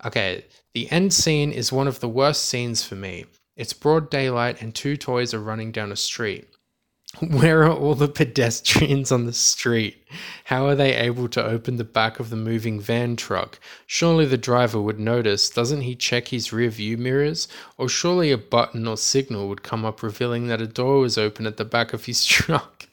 Okay, 0.05 0.45
the 0.73 0.89
end 0.91 1.13
scene 1.13 1.51
is 1.51 1.71
one 1.71 1.87
of 1.87 1.99
the 1.99 2.09
worst 2.09 2.45
scenes 2.45 2.83
for 2.83 2.95
me. 2.95 3.25
It's 3.55 3.73
broad 3.73 4.09
daylight 4.09 4.61
and 4.61 4.73
two 4.73 4.97
toys 4.97 5.33
are 5.33 5.39
running 5.39 5.71
down 5.71 5.91
a 5.91 5.95
street. 5.95 6.47
Where 7.19 7.63
are 7.63 7.71
all 7.71 7.93
the 7.93 8.07
pedestrians 8.07 9.11
on 9.11 9.25
the 9.25 9.33
street? 9.33 10.07
How 10.45 10.65
are 10.65 10.75
they 10.75 10.95
able 10.95 11.27
to 11.29 11.43
open 11.43 11.75
the 11.75 11.83
back 11.83 12.19
of 12.21 12.29
the 12.29 12.37
moving 12.37 12.79
van 12.79 13.17
truck? 13.17 13.59
Surely 13.85 14.25
the 14.25 14.37
driver 14.37 14.81
would 14.81 14.99
notice. 14.99 15.49
Doesn't 15.49 15.81
he 15.81 15.93
check 15.95 16.29
his 16.29 16.53
rear 16.53 16.69
view 16.69 16.97
mirrors? 16.97 17.49
Or 17.77 17.89
surely 17.89 18.31
a 18.31 18.37
button 18.37 18.87
or 18.87 18.95
signal 18.97 19.49
would 19.49 19.61
come 19.61 19.83
up 19.83 20.01
revealing 20.01 20.47
that 20.47 20.61
a 20.61 20.67
door 20.67 20.99
was 20.99 21.17
open 21.17 21.45
at 21.45 21.57
the 21.57 21.65
back 21.65 21.91
of 21.93 22.05
his 22.05 22.25
truck. 22.37 22.87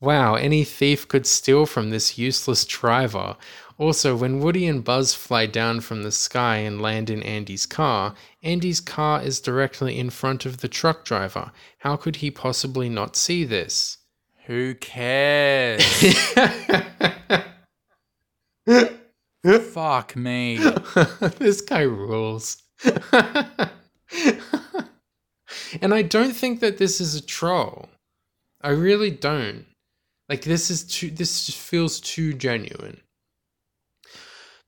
Wow, 0.00 0.34
any 0.34 0.64
thief 0.64 1.08
could 1.08 1.26
steal 1.26 1.66
from 1.66 1.90
this 1.90 2.16
useless 2.18 2.64
driver. 2.64 3.36
Also, 3.76 4.14
when 4.14 4.38
Woody 4.38 4.66
and 4.66 4.84
Buzz 4.84 5.14
fly 5.14 5.46
down 5.46 5.80
from 5.80 6.04
the 6.04 6.12
sky 6.12 6.58
and 6.58 6.80
land 6.80 7.10
in 7.10 7.24
Andy's 7.24 7.66
car, 7.66 8.14
Andy's 8.42 8.80
car 8.80 9.20
is 9.20 9.40
directly 9.40 9.98
in 9.98 10.10
front 10.10 10.46
of 10.46 10.58
the 10.58 10.68
truck 10.68 11.04
driver. 11.04 11.50
How 11.78 11.96
could 11.96 12.16
he 12.16 12.30
possibly 12.30 12.88
not 12.88 13.16
see 13.16 13.44
this? 13.44 13.98
Who 14.46 14.74
cares? 14.74 15.82
Fuck 19.72 20.16
me. 20.16 20.58
this 21.38 21.60
guy 21.60 21.82
rules. 21.82 22.62
and 25.82 25.92
I 25.92 26.02
don't 26.02 26.32
think 26.32 26.60
that 26.60 26.78
this 26.78 27.00
is 27.00 27.14
a 27.14 27.22
troll. 27.22 27.88
I 28.60 28.70
really 28.70 29.10
don't. 29.10 29.66
Like 30.28 30.42
this 30.42 30.70
is 30.70 30.84
too 30.84 31.10
this 31.10 31.46
just 31.46 31.58
feels 31.58 32.00
too 32.00 32.32
genuine. 32.32 33.00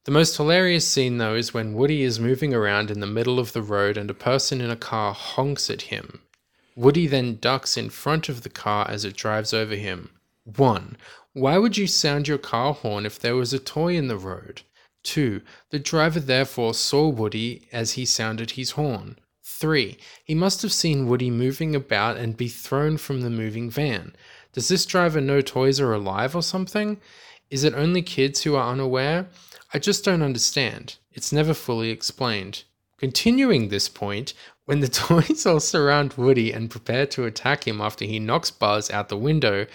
The 0.06 0.12
most 0.12 0.36
hilarious 0.36 0.86
scene 0.86 1.18
though 1.18 1.34
is 1.34 1.52
when 1.52 1.74
Woody 1.74 2.04
is 2.04 2.20
moving 2.20 2.54
around 2.54 2.92
in 2.92 3.00
the 3.00 3.08
middle 3.08 3.40
of 3.40 3.52
the 3.52 3.60
road 3.60 3.96
and 3.96 4.08
a 4.08 4.14
person 4.14 4.60
in 4.60 4.70
a 4.70 4.76
car 4.76 5.12
honks 5.12 5.68
at 5.68 5.82
him. 5.82 6.20
Woody 6.76 7.08
then 7.08 7.38
ducks 7.40 7.76
in 7.76 7.90
front 7.90 8.28
of 8.28 8.44
the 8.44 8.48
car 8.48 8.88
as 8.88 9.04
it 9.04 9.16
drives 9.16 9.52
over 9.52 9.74
him. 9.74 10.10
1. 10.44 10.96
Why 11.32 11.58
would 11.58 11.76
you 11.76 11.88
sound 11.88 12.28
your 12.28 12.38
car 12.38 12.72
horn 12.72 13.04
if 13.04 13.18
there 13.18 13.34
was 13.34 13.52
a 13.52 13.58
toy 13.58 13.96
in 13.96 14.06
the 14.06 14.16
road? 14.16 14.62
2. 15.02 15.42
The 15.70 15.80
driver 15.80 16.20
therefore 16.20 16.74
saw 16.74 17.08
Woody 17.08 17.66
as 17.72 17.94
he 17.94 18.04
sounded 18.04 18.52
his 18.52 18.72
horn. 18.72 19.18
3. 19.42 19.98
He 20.22 20.36
must 20.36 20.62
have 20.62 20.72
seen 20.72 21.08
Woody 21.08 21.32
moving 21.32 21.74
about 21.74 22.16
and 22.16 22.36
be 22.36 22.46
thrown 22.46 22.96
from 22.96 23.22
the 23.22 23.30
moving 23.30 23.70
van. 23.70 24.14
Does 24.52 24.68
this 24.68 24.86
driver 24.86 25.20
know 25.20 25.40
toys 25.40 25.80
are 25.80 25.92
alive 25.92 26.36
or 26.36 26.44
something? 26.44 27.00
Is 27.50 27.64
it 27.64 27.74
only 27.74 28.02
kids 28.02 28.42
who 28.42 28.54
are 28.54 28.70
unaware? 28.70 29.26
I 29.76 29.78
just 29.78 30.06
don't 30.06 30.22
understand. 30.22 30.96
It's 31.12 31.34
never 31.34 31.52
fully 31.52 31.90
explained. 31.90 32.64
Continuing 32.96 33.68
this 33.68 33.90
point, 33.90 34.32
when 34.64 34.80
the 34.80 34.88
toys 35.04 35.44
all 35.44 35.60
surround 35.60 36.14
Woody 36.14 36.50
and 36.50 36.70
prepare 36.70 37.04
to 37.08 37.26
attack 37.26 37.68
him 37.68 37.82
after 37.82 38.06
he 38.06 38.18
knocks 38.18 38.50
Buzz 38.50 38.90
out 38.90 39.10
the 39.10 39.18
window, 39.18 39.66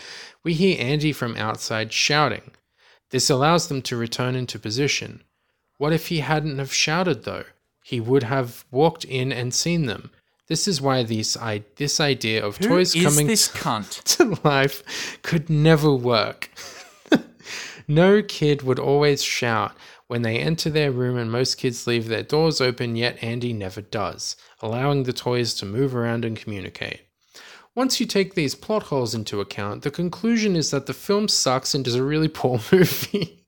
we 0.43 0.56
hear 0.56 0.76
Andy 0.80 1.14
from 1.14 1.38
outside 1.38 1.93
shouting. 1.93 2.49
This 3.12 3.30
allows 3.30 3.68
them 3.68 3.84
to 3.84 3.95
return 3.95 4.34
into 4.34 4.58
position. 4.58 5.22
What 5.78 5.93
if 5.93 6.08
he 6.08 6.22
hadn't 6.22 6.58
have 6.58 6.74
shouted 6.74 7.24
though? 7.24 7.45
He 7.84 7.99
would 7.99 8.24
have 8.24 8.66
walked 8.72 9.06
in 9.06 9.32
and 9.32 9.54
seen 9.54 9.86
them. 9.86 10.10
This 10.47 10.68
is 10.68 10.82
why 10.82 11.04
this 11.04 11.38
I 11.38 11.62
this 11.76 11.99
idea 11.99 12.43
of 12.43 12.58
Who 12.58 12.70
toys 12.70 12.95
coming 12.95 13.28
this 13.28 13.47
cunt? 13.54 14.02
to 14.16 14.36
life 14.43 15.22
could 15.22 15.47
never 15.47 15.93
work. 15.93 16.49
no 17.88 18.24
kid 18.24 18.64
would 18.64 18.80
always 18.80 19.22
shout 19.22 19.74
when 20.12 20.24
they 20.24 20.39
enter 20.39 20.70
their 20.70 20.91
room, 20.91 21.18
and 21.18 21.32
most 21.32 21.57
kids 21.57 21.88
leave 21.88 22.09
their 22.09 22.22
doors 22.22 22.59
open, 22.59 22.97
yet 22.97 23.24
Andy 23.24 23.53
never 23.53 23.80
does, 23.80 24.36
allowing 24.59 25.03
the 25.03 25.14
toys 25.14 25.53
to 25.53 25.66
move 25.66 25.95
around 25.95 26.26
and 26.26 26.36
communicate. 26.36 26.99
Once 27.76 27.97
you 27.97 28.05
take 28.05 28.34
these 28.34 28.53
plot 28.53 28.84
holes 28.84 29.16
into 29.16 29.39
account, 29.39 29.84
the 29.84 29.89
conclusion 29.89 30.57
is 30.57 30.70
that 30.70 30.86
the 30.86 30.93
film 30.93 31.30
sucks 31.30 31.74
and 31.74 31.88
is 31.88 31.95
a 31.95 32.03
really 32.03 32.28
poor 32.41 32.59
movie. 32.74 33.45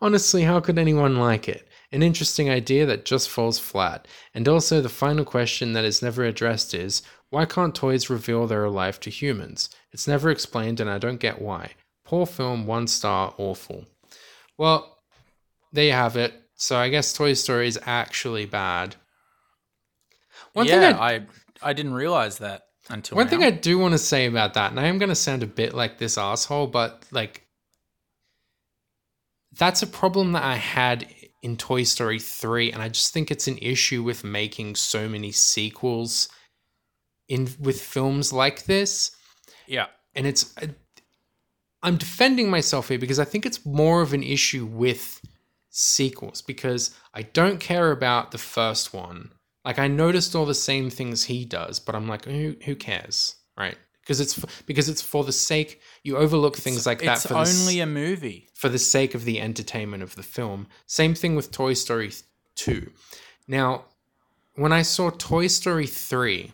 Honestly, 0.00 0.44
how 0.44 0.60
could 0.60 0.78
anyone 0.78 1.18
like 1.18 1.46
it? 1.46 1.68
An 1.92 2.02
interesting 2.02 2.48
idea 2.48 2.86
that 2.86 3.04
just 3.04 3.28
falls 3.28 3.58
flat. 3.58 4.08
And 4.32 4.48
also, 4.48 4.80
the 4.80 4.88
final 4.88 5.26
question 5.26 5.74
that 5.74 5.84
is 5.84 6.00
never 6.00 6.24
addressed 6.24 6.72
is 6.72 7.02
why 7.28 7.44
can't 7.44 7.74
toys 7.74 8.08
reveal 8.08 8.46
they're 8.46 8.64
alive 8.64 8.98
to 9.00 9.10
humans? 9.10 9.68
It's 9.92 10.08
never 10.08 10.30
explained, 10.30 10.80
and 10.80 10.88
I 10.88 10.96
don't 10.96 11.20
get 11.20 11.42
why. 11.42 11.72
Poor 12.02 12.24
film, 12.24 12.66
one 12.66 12.86
star, 12.86 13.34
awful. 13.36 13.84
Well, 14.56 14.93
there 15.74 15.84
you 15.84 15.92
have 15.92 16.16
it. 16.16 16.32
So 16.54 16.76
I 16.76 16.88
guess 16.88 17.12
Toy 17.12 17.34
Story 17.34 17.68
is 17.68 17.78
actually 17.84 18.46
bad. 18.46 18.96
One 20.54 20.66
yeah, 20.66 20.92
thing 20.92 21.00
I, 21.00 21.14
I, 21.14 21.26
I 21.62 21.72
didn't 21.72 21.94
realize 21.94 22.38
that 22.38 22.62
until 22.88 23.16
one 23.16 23.26
now. 23.26 23.30
thing 23.30 23.44
I 23.44 23.50
do 23.50 23.78
want 23.78 23.92
to 23.92 23.98
say 23.98 24.26
about 24.26 24.54
that, 24.54 24.70
and 24.70 24.80
I 24.80 24.86
am 24.86 24.98
going 24.98 25.08
to 25.10 25.14
sound 25.14 25.42
a 25.42 25.46
bit 25.46 25.74
like 25.74 25.98
this 25.98 26.16
asshole, 26.16 26.68
but 26.68 27.04
like 27.10 27.46
that's 29.52 29.82
a 29.82 29.86
problem 29.86 30.32
that 30.32 30.44
I 30.44 30.56
had 30.56 31.06
in 31.42 31.56
Toy 31.56 31.82
Story 31.82 32.18
3 32.18 32.72
and 32.72 32.80
I 32.80 32.88
just 32.88 33.12
think 33.12 33.30
it's 33.30 33.46
an 33.46 33.58
issue 33.58 34.02
with 34.02 34.24
making 34.24 34.76
so 34.76 35.10
many 35.10 35.30
sequels 35.30 36.28
in 37.28 37.48
with 37.60 37.82
films 37.82 38.32
like 38.32 38.64
this 38.64 39.14
yeah, 39.66 39.86
and 40.14 40.26
it's 40.26 40.54
I'm 41.82 41.96
defending 41.96 42.50
myself 42.50 42.88
here 42.88 42.98
because 42.98 43.18
I 43.18 43.24
think 43.24 43.46
it's 43.46 43.64
more 43.64 44.02
of 44.02 44.12
an 44.12 44.22
issue 44.22 44.64
with 44.66 45.20
sequels 45.76 46.40
because 46.40 46.94
I 47.12 47.22
don't 47.22 47.58
care 47.58 47.90
about 47.90 48.30
the 48.30 48.38
first 48.38 48.94
one. 48.94 49.32
Like 49.64 49.78
I 49.78 49.88
noticed 49.88 50.36
all 50.36 50.46
the 50.46 50.54
same 50.54 50.88
things 50.88 51.24
he 51.24 51.44
does, 51.44 51.80
but 51.80 51.94
I'm 51.94 52.06
like, 52.06 52.24
who 52.26 52.54
who 52.64 52.76
cares, 52.76 53.36
right? 53.58 53.76
Because 54.02 54.20
it's 54.20 54.38
f- 54.38 54.62
because 54.66 54.88
it's 54.88 55.02
for 55.02 55.24
the 55.24 55.32
sake 55.32 55.80
you 56.02 56.16
overlook 56.16 56.56
things 56.56 56.86
like 56.86 57.00
that 57.00 57.16
it's 57.16 57.26
for 57.26 57.34
the 57.34 57.40
only 57.40 57.80
a 57.80 57.86
movie. 57.86 58.48
for 58.54 58.68
the 58.68 58.78
sake 58.78 59.14
of 59.14 59.24
the 59.24 59.40
entertainment 59.40 60.02
of 60.02 60.14
the 60.14 60.22
film. 60.22 60.68
Same 60.86 61.14
thing 61.14 61.34
with 61.34 61.50
Toy 61.50 61.72
Story 61.74 62.12
2. 62.56 62.90
Now, 63.48 63.86
when 64.54 64.72
I 64.72 64.82
saw 64.82 65.10
Toy 65.10 65.46
Story 65.48 65.86
3, 65.86 66.52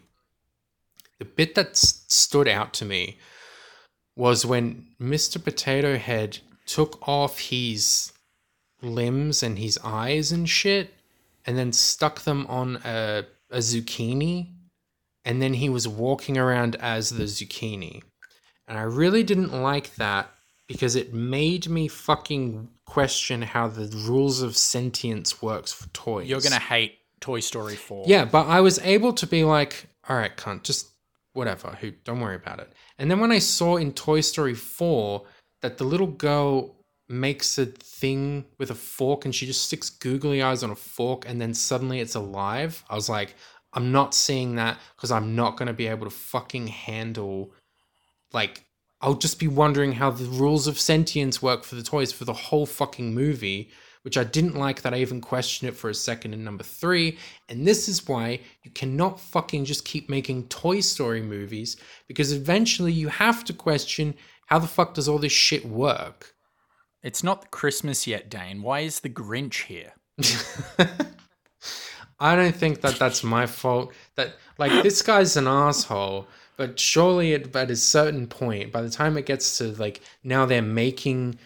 the 1.18 1.24
bit 1.24 1.54
that 1.56 1.70
s- 1.70 2.04
stood 2.08 2.48
out 2.48 2.72
to 2.74 2.84
me 2.84 3.18
was 4.16 4.46
when 4.46 4.86
Mr. 5.00 5.42
Potato 5.42 5.98
Head 5.98 6.38
took 6.66 7.06
off 7.08 7.38
his 7.40 8.12
limbs 8.82 9.42
and 9.42 9.58
his 9.58 9.78
eyes 9.84 10.32
and 10.32 10.48
shit 10.48 10.94
and 11.46 11.56
then 11.56 11.72
stuck 11.72 12.22
them 12.22 12.46
on 12.48 12.76
a, 12.84 13.24
a 13.50 13.58
zucchini 13.58 14.48
and 15.24 15.40
then 15.40 15.54
he 15.54 15.68
was 15.68 15.86
walking 15.86 16.38
around 16.38 16.76
as 16.76 17.10
the 17.10 17.24
zucchini. 17.24 18.02
And 18.66 18.78
I 18.78 18.82
really 18.82 19.22
didn't 19.22 19.52
like 19.52 19.94
that 19.96 20.30
because 20.66 20.94
it 20.96 21.12
made 21.12 21.68
me 21.68 21.88
fucking 21.88 22.68
question 22.86 23.42
how 23.42 23.68
the 23.68 23.86
rules 24.08 24.42
of 24.42 24.56
sentience 24.56 25.42
works 25.42 25.72
for 25.72 25.88
toys. 25.88 26.28
You're 26.28 26.40
gonna 26.40 26.58
hate 26.58 26.98
Toy 27.20 27.40
Story 27.40 27.76
4. 27.76 28.04
Yeah, 28.06 28.24
but 28.24 28.46
I 28.46 28.60
was 28.60 28.78
able 28.80 29.12
to 29.14 29.26
be 29.26 29.44
like, 29.44 29.86
all 30.08 30.16
right, 30.16 30.34
cunt, 30.36 30.62
just 30.62 30.88
whatever, 31.32 31.76
who 31.80 31.90
don't 32.04 32.20
worry 32.20 32.36
about 32.36 32.60
it. 32.60 32.72
And 32.98 33.10
then 33.10 33.20
when 33.20 33.32
I 33.32 33.38
saw 33.38 33.76
in 33.76 33.92
Toy 33.92 34.20
Story 34.20 34.54
4 34.54 35.22
that 35.62 35.78
the 35.78 35.84
little 35.84 36.06
girl 36.06 36.76
makes 37.10 37.58
a 37.58 37.66
thing 37.66 38.44
with 38.58 38.70
a 38.70 38.74
fork 38.74 39.24
and 39.24 39.34
she 39.34 39.46
just 39.46 39.62
sticks 39.62 39.90
googly 39.90 40.42
eyes 40.42 40.62
on 40.62 40.70
a 40.70 40.76
fork 40.76 41.24
and 41.28 41.40
then 41.40 41.52
suddenly 41.52 42.00
it's 42.00 42.14
alive. 42.14 42.84
I 42.88 42.94
was 42.94 43.08
like, 43.08 43.34
I'm 43.72 43.92
not 43.92 44.14
seeing 44.14 44.56
that 44.56 44.78
because 44.96 45.10
I'm 45.10 45.34
not 45.34 45.56
going 45.56 45.68
to 45.68 45.72
be 45.72 45.86
able 45.86 46.06
to 46.06 46.10
fucking 46.10 46.68
handle 46.68 47.52
like 48.32 48.64
I'll 49.00 49.14
just 49.14 49.38
be 49.38 49.48
wondering 49.48 49.92
how 49.92 50.10
the 50.10 50.24
rules 50.24 50.66
of 50.66 50.78
sentience 50.78 51.40
work 51.40 51.64
for 51.64 51.74
the 51.74 51.82
toys 51.82 52.12
for 52.12 52.26
the 52.26 52.34
whole 52.34 52.66
fucking 52.66 53.14
movie, 53.14 53.70
which 54.02 54.18
I 54.18 54.24
didn't 54.24 54.56
like 54.56 54.82
that 54.82 54.92
I 54.92 54.98
even 54.98 55.22
questioned 55.22 55.70
it 55.70 55.76
for 55.76 55.88
a 55.88 55.94
second 55.94 56.34
in 56.34 56.44
number 56.44 56.64
three. 56.64 57.16
And 57.48 57.66
this 57.66 57.88
is 57.88 58.06
why 58.06 58.40
you 58.62 58.70
cannot 58.72 59.18
fucking 59.18 59.64
just 59.64 59.86
keep 59.86 60.10
making 60.10 60.48
Toy 60.48 60.80
Story 60.80 61.22
movies 61.22 61.78
because 62.08 62.32
eventually 62.32 62.92
you 62.92 63.08
have 63.08 63.42
to 63.44 63.54
question 63.54 64.14
how 64.46 64.58
the 64.58 64.66
fuck 64.66 64.94
does 64.94 65.08
all 65.08 65.18
this 65.18 65.32
shit 65.32 65.64
work? 65.64 66.34
It's 67.02 67.22
not 67.22 67.50
Christmas 67.50 68.06
yet, 68.06 68.28
Dane. 68.28 68.62
Why 68.62 68.80
is 68.80 69.00
the 69.00 69.08
Grinch 69.08 69.64
here? 69.64 69.92
I 72.20 72.36
don't 72.36 72.54
think 72.54 72.82
that 72.82 72.98
that's 72.98 73.24
my 73.24 73.46
fault. 73.46 73.92
That 74.16 74.34
like 74.58 74.82
this 74.82 75.00
guy's 75.00 75.36
an 75.36 75.46
asshole, 75.46 76.28
but 76.56 76.78
surely 76.78 77.32
at, 77.34 77.56
at 77.56 77.70
a 77.70 77.76
certain 77.76 78.26
point, 78.26 78.70
by 78.70 78.82
the 78.82 78.90
time 78.90 79.16
it 79.16 79.24
gets 79.24 79.56
to 79.58 79.72
like 79.72 80.02
now 80.22 80.44
they're 80.44 80.60
making 80.60 81.38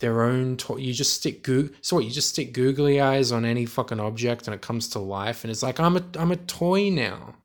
their 0.00 0.22
own 0.22 0.58
toy, 0.58 0.76
you 0.76 0.92
just 0.92 1.14
stick 1.14 1.42
goo. 1.42 1.70
So 1.80 1.96
what? 1.96 2.04
You 2.04 2.10
just 2.10 2.30
stick 2.30 2.52
googly 2.52 3.00
eyes 3.00 3.32
on 3.32 3.46
any 3.46 3.64
fucking 3.64 4.00
object, 4.00 4.46
and 4.46 4.54
it 4.54 4.60
comes 4.60 4.88
to 4.88 4.98
life, 4.98 5.44
and 5.44 5.50
it's 5.50 5.62
like 5.62 5.80
I'm 5.80 5.96
a 5.96 6.04
I'm 6.18 6.32
a 6.32 6.36
toy 6.36 6.90
now. 6.90 7.36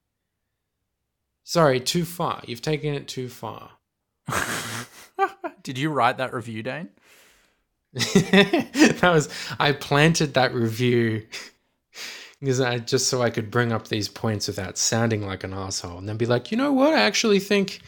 Sorry, 1.46 1.80
too 1.80 2.04
far. 2.04 2.42
You've 2.46 2.62
taken 2.62 2.94
it 2.94 3.08
too 3.08 3.30
far. 3.30 3.72
Did 5.64 5.78
you 5.78 5.90
write 5.90 6.18
that 6.18 6.34
review, 6.34 6.62
Dane? 6.62 6.90
That 7.98 9.12
was 9.14 9.30
I 9.60 9.72
planted 9.72 10.34
that 10.36 10.54
review 10.54 11.26
because 12.40 12.62
I 12.62 12.78
just 12.80 13.08
so 13.08 13.22
I 13.22 13.30
could 13.30 13.50
bring 13.50 13.72
up 13.72 13.88
these 13.88 14.08
points 14.08 14.48
without 14.48 14.78
sounding 14.78 15.26
like 15.26 15.44
an 15.44 15.54
asshole, 15.54 15.98
and 15.98 16.08
then 16.08 16.18
be 16.18 16.26
like, 16.26 16.52
you 16.52 16.58
know 16.58 16.72
what? 16.72 16.94
I 16.94 17.02
actually 17.02 17.40
think, 17.40 17.82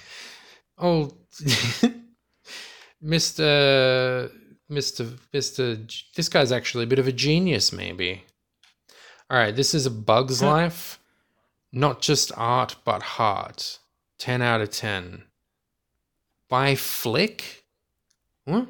oh, 0.78 1.12
Mister, 3.02 4.32
Mister, 4.68 5.06
Mister, 5.32 5.78
this 6.16 6.30
guy's 6.30 6.52
actually 6.52 6.86
a 6.86 6.88
bit 6.88 7.00
of 7.00 7.08
a 7.08 7.12
genius, 7.12 7.72
maybe. 7.72 8.24
All 9.30 9.38
right, 9.38 9.56
this 9.56 9.76
is 9.76 9.86
a 9.86 9.92
Bug's 9.92 10.42
Life, 10.42 11.00
not 11.72 12.02
just 12.02 12.32
art 12.36 12.76
but 12.84 13.02
heart. 13.04 13.80
Ten 14.18 14.42
out 14.42 14.62
of 14.62 14.72
ten. 14.72 15.24
By 16.50 16.76
Flick. 16.76 17.64
What? 18.46 18.68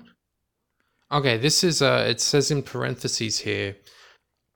Okay, 1.12 1.38
this 1.38 1.64
is 1.64 1.82
uh 1.82 2.06
it 2.08 2.22
says 2.22 2.52
in 2.52 2.62
parentheses 2.62 3.40
here 3.40 3.76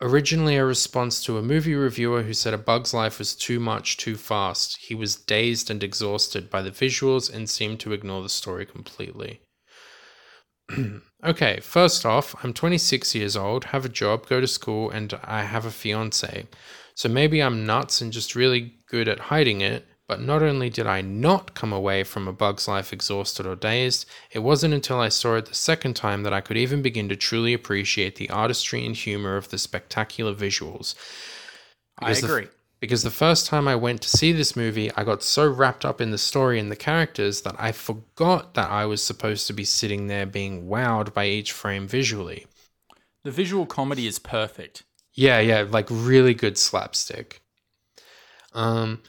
originally 0.04 0.58
a 0.58 0.66
response 0.66 1.24
to 1.24 1.38
a 1.38 1.42
movie 1.42 1.74
reviewer 1.76 2.24
who 2.24 2.34
said 2.34 2.54
A 2.54 2.58
Bug's 2.58 2.94
Life 2.94 3.20
was 3.20 3.36
too 3.36 3.60
much 3.60 3.98
too 3.98 4.16
fast. 4.16 4.78
He 4.82 4.94
was 4.94 5.16
dazed 5.16 5.72
and 5.72 5.84
exhausted 5.84 6.50
by 6.50 6.62
the 6.62 6.72
visuals 6.72 7.34
and 7.34 7.50
seemed 7.50 7.80
to 7.80 7.94
ignore 7.94 8.22
the 8.22 8.30
story 8.30 8.66
completely. 8.66 9.40
okay, 11.24 11.60
first 11.62 12.06
off, 12.06 12.36
I'm 12.44 12.54
26 12.54 13.16
years 13.16 13.38
old, 13.38 13.66
have 13.66 13.86
a 13.86 13.90
job, 13.90 14.28
go 14.28 14.42
to 14.42 14.48
school, 14.48 14.90
and 14.90 15.18
I 15.24 15.44
have 15.44 15.66
a 15.66 15.72
fiance. 15.72 16.48
So 16.96 17.10
maybe 17.10 17.42
I'm 17.42 17.66
nuts 17.66 18.02
and 18.02 18.12
just 18.12 18.36
really 18.36 18.74
good 18.88 19.08
at 19.08 19.20
hiding 19.20 19.62
it, 19.62 19.86
but 20.08 20.22
not 20.22 20.44
only 20.44 20.70
did 20.70 20.86
I 20.86 21.02
not 21.02 21.54
come 21.56 21.72
away 21.74 22.04
from 22.04 22.28
A 22.28 22.34
Bug's 22.34 22.68
Life 22.68 22.92
exhausted 22.94 23.46
or 23.46 23.56
dazed, 23.56 24.06
it 24.32 24.40
wasn't 24.40 24.74
until 24.74 25.00
I 25.00 25.10
saw 25.10 25.36
it 25.38 25.46
the 25.48 25.56
second 25.56 25.96
time 25.96 26.24
that 26.24 26.34
I 26.34 26.42
could 26.42 26.58
even 26.58 26.82
begin 26.82 27.08
to 27.10 27.16
truly 27.16 27.54
appreciate 27.54 28.16
the 28.18 28.30
artistry 28.30 28.86
and 28.86 28.96
humor 28.96 29.38
of 29.38 29.50
the 29.50 29.58
spectacular 29.58 30.34
visuals. 30.34 30.96
I 32.00 32.14
the- 32.14 32.26
agree. 32.26 32.48
because 32.82 33.04
the 33.04 33.12
first 33.12 33.46
time 33.46 33.68
I 33.68 33.76
went 33.78 34.02
to 34.02 34.10
see 34.10 34.34
this 34.34 34.56
movie, 34.58 34.92
I 34.96 35.04
got 35.06 35.24
so 35.24 35.50
wrapped 35.50 35.86
up 35.86 36.02
in 36.02 36.12
the 36.12 36.18
story 36.18 36.60
and 36.60 36.70
the 36.70 36.76
characters 36.76 37.42
that 37.44 37.56
I 37.58 37.72
forgot 37.72 38.56
that 38.56 38.70
I 38.70 38.86
was 38.86 39.02
supposed 39.02 39.48
to 39.48 39.54
be 39.54 39.64
sitting 39.64 40.08
there 40.08 40.26
being 40.26 40.68
wowed 40.68 41.14
by 41.14 41.28
each 41.28 41.52
frame 41.54 41.88
visually. 41.88 42.46
the 43.24 43.32
visual 43.32 43.66
comedy 43.66 44.06
is 44.06 44.20
perfect. 44.20 44.84
Yeah, 45.14 45.40
yeah, 45.40 45.66
like 45.70 45.88
really 45.90 46.34
good 46.34 46.58
slapstick. 46.58 47.42
Um, 48.54 49.02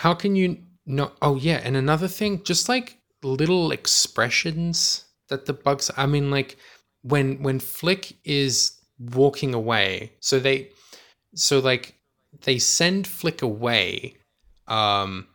how 0.00 0.14
can 0.14 0.34
you 0.34 0.56
not? 0.86 1.14
Oh, 1.20 1.36
yeah, 1.36 1.60
and 1.62 1.76
another 1.76 2.08
thing, 2.08 2.42
just 2.42 2.70
like 2.70 2.96
little 3.22 3.70
expressions 3.70 5.04
that 5.28 5.44
the 5.44 5.52
bugs. 5.52 5.90
I 5.94 6.06
mean, 6.06 6.30
like 6.30 6.56
when 7.02 7.42
when 7.42 7.60
Flick 7.60 8.16
is 8.24 8.80
walking 8.98 9.52
away, 9.52 10.12
so 10.20 10.40
they, 10.40 10.70
so 11.34 11.58
like 11.58 11.96
they 12.44 12.58
send 12.58 13.06
Flick 13.06 13.42
away. 13.42 14.14
Um, 14.68 15.26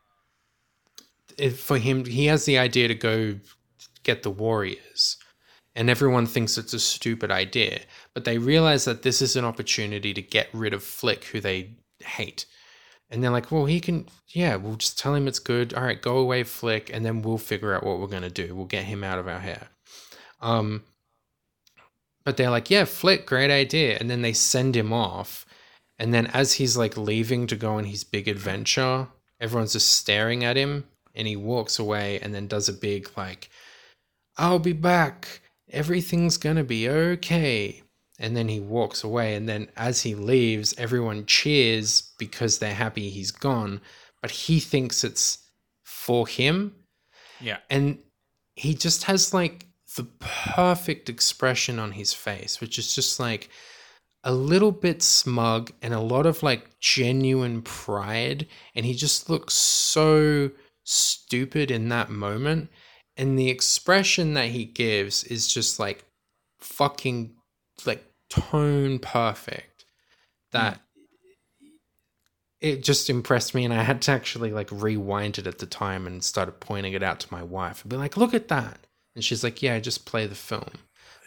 for 1.55 1.77
him, 1.77 2.05
he 2.05 2.25
has 2.25 2.45
the 2.45 2.57
idea 2.57 2.87
to 2.87 2.95
go 2.95 3.35
get 4.03 4.23
the 4.23 4.31
warriors 4.31 5.17
and 5.75 5.89
everyone 5.89 6.25
thinks 6.25 6.57
it's 6.57 6.73
a 6.73 6.79
stupid 6.79 7.29
idea. 7.29 7.81
But 8.13 8.23
they 8.23 8.37
realize 8.37 8.85
that 8.85 9.03
this 9.03 9.21
is 9.21 9.35
an 9.35 9.45
opportunity 9.45 10.13
to 10.13 10.21
get 10.21 10.47
rid 10.53 10.73
of 10.73 10.83
Flick, 10.83 11.25
who 11.25 11.41
they 11.41 11.75
hate. 11.99 12.45
And 13.09 13.23
they're 13.23 13.31
like, 13.31 13.51
well, 13.51 13.65
he 13.65 13.79
can, 13.79 14.07
yeah, 14.29 14.55
we'll 14.55 14.77
just 14.77 14.97
tell 14.97 15.13
him 15.13 15.27
it's 15.27 15.39
good. 15.39 15.73
All 15.73 15.83
right, 15.83 16.01
go 16.01 16.17
away, 16.17 16.43
Flick, 16.43 16.89
and 16.91 17.05
then 17.05 17.21
we'll 17.21 17.37
figure 17.37 17.73
out 17.73 17.83
what 17.83 17.99
we're 17.99 18.07
going 18.07 18.23
to 18.23 18.29
do. 18.29 18.55
We'll 18.55 18.65
get 18.65 18.85
him 18.85 19.03
out 19.03 19.19
of 19.19 19.27
our 19.27 19.39
hair. 19.39 19.67
Um, 20.41 20.83
but 22.23 22.37
they're 22.37 22.49
like, 22.49 22.71
yeah, 22.71 22.85
Flick, 22.85 23.27
great 23.27 23.51
idea. 23.51 23.97
And 23.99 24.09
then 24.09 24.23
they 24.23 24.33
send 24.33 24.75
him 24.75 24.91
off. 24.91 25.45
And 25.99 26.13
then 26.13 26.27
as 26.27 26.53
he's 26.53 26.75
like 26.75 26.97
leaving 26.97 27.47
to 27.47 27.55
go 27.55 27.75
on 27.75 27.85
his 27.85 28.03
big 28.03 28.27
adventure, 28.27 29.07
everyone's 29.39 29.73
just 29.73 29.91
staring 29.95 30.43
at 30.43 30.57
him. 30.57 30.85
And 31.13 31.27
he 31.27 31.35
walks 31.35 31.79
away 31.79 32.19
and 32.19 32.33
then 32.33 32.47
does 32.47 32.67
a 32.67 32.73
big, 32.73 33.09
like, 33.15 33.49
I'll 34.37 34.59
be 34.59 34.73
back. 34.73 35.41
Everything's 35.69 36.37
going 36.37 36.57
to 36.57 36.63
be 36.63 36.89
okay. 36.89 37.83
And 38.19 38.35
then 38.35 38.47
he 38.47 38.59
walks 38.59 39.03
away. 39.03 39.35
And 39.35 39.47
then 39.47 39.69
as 39.75 40.01
he 40.01 40.15
leaves, 40.15 40.73
everyone 40.77 41.25
cheers 41.25 42.13
because 42.17 42.59
they're 42.59 42.73
happy 42.73 43.09
he's 43.09 43.31
gone. 43.31 43.81
But 44.21 44.31
he 44.31 44.59
thinks 44.59 45.03
it's 45.03 45.39
for 45.83 46.27
him. 46.27 46.73
Yeah. 47.41 47.57
And 47.69 47.99
he 48.55 48.73
just 48.73 49.03
has 49.03 49.33
like 49.33 49.67
the 49.97 50.05
perfect 50.19 51.09
expression 51.09 51.79
on 51.79 51.91
his 51.91 52.13
face, 52.13 52.61
which 52.61 52.79
is 52.79 52.95
just 52.95 53.19
like 53.19 53.49
a 54.23 54.33
little 54.33 54.71
bit 54.71 55.03
smug 55.03 55.71
and 55.81 55.93
a 55.93 55.99
lot 55.99 56.25
of 56.25 56.41
like 56.41 56.79
genuine 56.79 57.61
pride. 57.61 58.47
And 58.73 58.85
he 58.85 58.93
just 58.93 59.29
looks 59.29 59.53
so 59.53 60.51
stupid 60.83 61.69
in 61.69 61.89
that 61.89 62.09
moment. 62.09 62.69
And 63.17 63.37
the 63.37 63.49
expression 63.49 64.33
that 64.33 64.49
he 64.49 64.65
gives 64.65 65.23
is 65.23 65.47
just 65.47 65.79
like 65.79 66.05
fucking 66.59 67.35
like 67.85 68.05
tone 68.29 68.99
perfect. 68.99 69.85
That 70.51 70.79
it 72.61 72.83
just 72.83 73.09
impressed 73.09 73.53
me 73.53 73.65
and 73.65 73.73
I 73.73 73.83
had 73.83 74.01
to 74.03 74.11
actually 74.11 74.51
like 74.51 74.69
rewind 74.71 75.37
it 75.37 75.47
at 75.47 75.59
the 75.59 75.65
time 75.65 76.07
and 76.07 76.23
started 76.23 76.59
pointing 76.59 76.93
it 76.93 77.03
out 77.03 77.19
to 77.21 77.27
my 77.31 77.43
wife 77.43 77.83
and 77.83 77.89
be 77.91 77.97
like, 77.97 78.17
look 78.17 78.33
at 78.33 78.47
that. 78.47 78.79
And 79.13 79.23
she's 79.23 79.43
like, 79.43 79.61
Yeah, 79.61 79.79
just 79.79 80.05
play 80.05 80.27
the 80.27 80.35
film. 80.35 80.71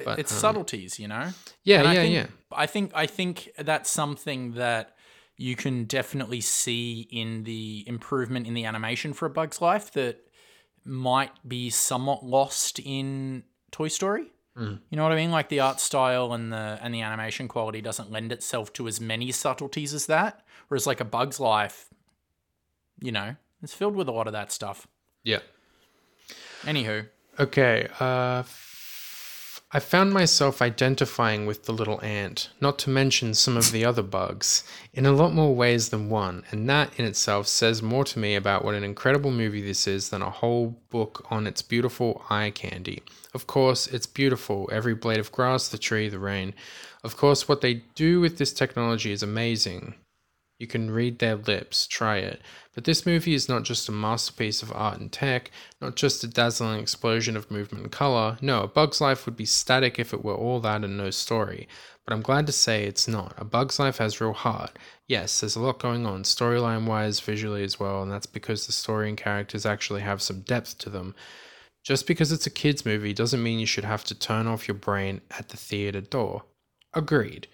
But, 0.04 0.18
it's 0.18 0.32
um, 0.32 0.38
subtleties, 0.38 0.98
you 0.98 1.08
know. 1.08 1.30
Yeah, 1.64 1.80
And 1.80 1.88
I 1.88 1.94
yeah, 1.94 2.00
think, 2.02 2.14
yeah. 2.14 2.26
I 2.52 2.66
think 2.66 2.92
I 2.94 3.06
think 3.06 3.50
that's 3.58 3.90
something 3.90 4.52
that 4.52 4.94
you 5.36 5.54
can 5.54 5.84
definitely 5.84 6.40
see 6.40 7.08
in 7.10 7.44
the 7.44 7.84
improvement 7.86 8.46
in 8.46 8.54
the 8.54 8.64
animation 8.64 9.12
for 9.12 9.26
A 9.26 9.30
Bug's 9.30 9.60
Life 9.60 9.92
that 9.92 10.18
might 10.84 11.30
be 11.46 11.70
somewhat 11.70 12.24
lost 12.24 12.80
in 12.80 13.44
Toy 13.70 13.88
Story. 13.88 14.32
Mm. 14.58 14.80
You 14.90 14.96
know 14.96 15.02
what 15.04 15.12
I 15.12 15.16
mean? 15.16 15.30
Like 15.30 15.48
the 15.48 15.60
art 15.60 15.80
style 15.80 16.32
and 16.32 16.52
the 16.52 16.78
and 16.82 16.92
the 16.92 17.02
animation 17.02 17.48
quality 17.48 17.80
doesn't 17.80 18.10
lend 18.10 18.32
itself 18.32 18.72
to 18.74 18.88
as 18.88 19.00
many 19.00 19.30
subtleties 19.32 19.94
as 19.94 20.06
that. 20.06 20.44
Whereas 20.68 20.86
like 20.86 21.00
A 21.00 21.04
Bug's 21.04 21.38
Life, 21.38 21.88
you 23.00 23.12
know, 23.12 23.36
it's 23.62 23.72
filled 23.72 23.94
with 23.94 24.08
a 24.08 24.12
lot 24.12 24.26
of 24.26 24.32
that 24.32 24.50
stuff. 24.52 24.86
Yeah. 25.22 25.40
Anywho, 26.62 27.06
Okay, 27.40 27.86
uh, 28.00 28.42
I 29.70 29.80
found 29.80 30.14
myself 30.14 30.62
identifying 30.62 31.44
with 31.44 31.64
the 31.64 31.74
little 31.74 32.02
ant, 32.02 32.48
not 32.58 32.78
to 32.78 32.90
mention 32.90 33.34
some 33.34 33.54
of 33.54 33.70
the 33.70 33.84
other 33.84 34.02
bugs, 34.02 34.64
in 34.94 35.04
a 35.04 35.12
lot 35.12 35.34
more 35.34 35.54
ways 35.54 35.90
than 35.90 36.08
one, 36.08 36.44
and 36.50 36.66
that 36.70 36.98
in 36.98 37.04
itself 37.04 37.46
says 37.46 37.82
more 37.82 38.04
to 38.04 38.18
me 38.18 38.34
about 38.34 38.64
what 38.64 38.74
an 38.74 38.82
incredible 38.82 39.30
movie 39.30 39.60
this 39.60 39.86
is 39.86 40.08
than 40.08 40.22
a 40.22 40.30
whole 40.30 40.80
book 40.88 41.26
on 41.30 41.46
its 41.46 41.60
beautiful 41.60 42.24
eye 42.30 42.48
candy. 42.48 43.02
Of 43.34 43.46
course, 43.46 43.86
it's 43.86 44.06
beautiful 44.06 44.70
every 44.72 44.94
blade 44.94 45.20
of 45.20 45.32
grass, 45.32 45.68
the 45.68 45.76
tree, 45.76 46.08
the 46.08 46.18
rain. 46.18 46.54
Of 47.04 47.18
course, 47.18 47.46
what 47.46 47.60
they 47.60 47.82
do 47.94 48.20
with 48.20 48.38
this 48.38 48.54
technology 48.54 49.12
is 49.12 49.22
amazing. 49.22 49.96
You 50.58 50.66
can 50.66 50.90
read 50.90 51.18
their 51.20 51.36
lips, 51.36 51.86
try 51.86 52.16
it. 52.16 52.42
But 52.74 52.84
this 52.84 53.06
movie 53.06 53.34
is 53.34 53.48
not 53.48 53.62
just 53.62 53.88
a 53.88 53.92
masterpiece 53.92 54.62
of 54.62 54.72
art 54.72 54.98
and 54.98 55.10
tech, 55.10 55.52
not 55.80 55.94
just 55.94 56.24
a 56.24 56.26
dazzling 56.26 56.80
explosion 56.80 57.36
of 57.36 57.50
movement 57.50 57.84
and 57.84 57.92
color. 57.92 58.38
No, 58.40 58.62
A 58.62 58.68
Bug's 58.68 59.00
Life 59.00 59.24
would 59.24 59.36
be 59.36 59.44
static 59.44 59.98
if 59.98 60.12
it 60.12 60.24
were 60.24 60.34
all 60.34 60.58
that 60.60 60.82
and 60.82 60.96
no 60.96 61.10
story. 61.10 61.68
But 62.04 62.14
I'm 62.14 62.22
glad 62.22 62.46
to 62.46 62.52
say 62.52 62.84
it's 62.84 63.06
not. 63.06 63.34
A 63.36 63.44
Bug's 63.44 63.78
Life 63.78 63.98
has 63.98 64.20
real 64.20 64.32
heart. 64.32 64.76
Yes, 65.06 65.40
there's 65.40 65.56
a 65.56 65.60
lot 65.60 65.78
going 65.78 66.06
on, 66.06 66.24
storyline 66.24 66.86
wise, 66.86 67.20
visually 67.20 67.62
as 67.62 67.78
well, 67.78 68.02
and 68.02 68.10
that's 68.10 68.26
because 68.26 68.66
the 68.66 68.72
story 68.72 69.08
and 69.08 69.16
characters 69.16 69.64
actually 69.64 70.00
have 70.00 70.20
some 70.22 70.40
depth 70.40 70.78
to 70.78 70.90
them. 70.90 71.14
Just 71.84 72.06
because 72.06 72.32
it's 72.32 72.46
a 72.46 72.50
kids' 72.50 72.84
movie 72.84 73.12
doesn't 73.12 73.42
mean 73.42 73.58
you 73.58 73.66
should 73.66 73.84
have 73.84 74.04
to 74.04 74.14
turn 74.14 74.46
off 74.46 74.66
your 74.66 74.74
brain 74.74 75.20
at 75.30 75.50
the 75.50 75.56
theater 75.56 76.00
door. 76.00 76.44
Agreed. 76.94 77.46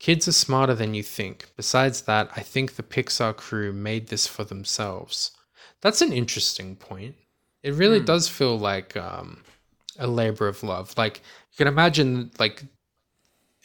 Kids 0.00 0.26
are 0.26 0.32
smarter 0.32 0.74
than 0.74 0.94
you 0.94 1.02
think. 1.02 1.50
Besides 1.56 2.02
that, 2.02 2.30
I 2.34 2.40
think 2.40 2.74
the 2.74 2.82
Pixar 2.82 3.36
crew 3.36 3.70
made 3.70 4.08
this 4.08 4.26
for 4.26 4.44
themselves. 4.44 5.30
That's 5.82 6.00
an 6.00 6.12
interesting 6.12 6.74
point. 6.74 7.16
It 7.62 7.74
really 7.74 8.00
does 8.00 8.26
feel 8.26 8.58
like 8.58 8.96
um, 8.96 9.42
a 9.98 10.06
labor 10.06 10.48
of 10.48 10.62
love. 10.62 10.94
Like 10.96 11.18
you 11.52 11.58
can 11.58 11.68
imagine, 11.68 12.30
like 12.38 12.64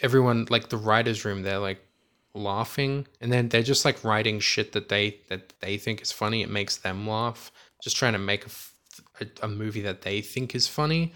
everyone, 0.01 0.45
like 0.49 0.67
the 0.67 0.77
writers' 0.77 1.23
room, 1.23 1.41
they're 1.41 1.57
like 1.57 1.81
laughing, 2.33 3.07
and 3.21 3.31
then 3.31 3.47
they're 3.47 3.63
just 3.63 3.85
like 3.85 4.03
writing 4.03 4.41
shit 4.41 4.73
that 4.73 4.89
they 4.89 5.21
that 5.29 5.53
they 5.61 5.77
think 5.77 6.01
is 6.01 6.11
funny. 6.11 6.41
It 6.41 6.49
makes 6.49 6.75
them 6.75 7.07
laugh. 7.07 7.49
Just 7.81 7.95
trying 7.95 8.13
to 8.13 8.19
make 8.19 8.45
a 9.41 9.47
movie 9.47 9.81
that 9.81 10.01
they 10.01 10.19
think 10.19 10.53
is 10.53 10.67
funny. 10.67 11.13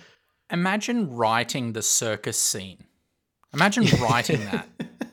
Imagine 0.49 1.13
writing 1.13 1.73
the 1.73 1.81
circus 1.81 2.39
scene. 2.39 2.85
Imagine 3.53 3.85
writing 4.01 4.45
that. 4.45 4.69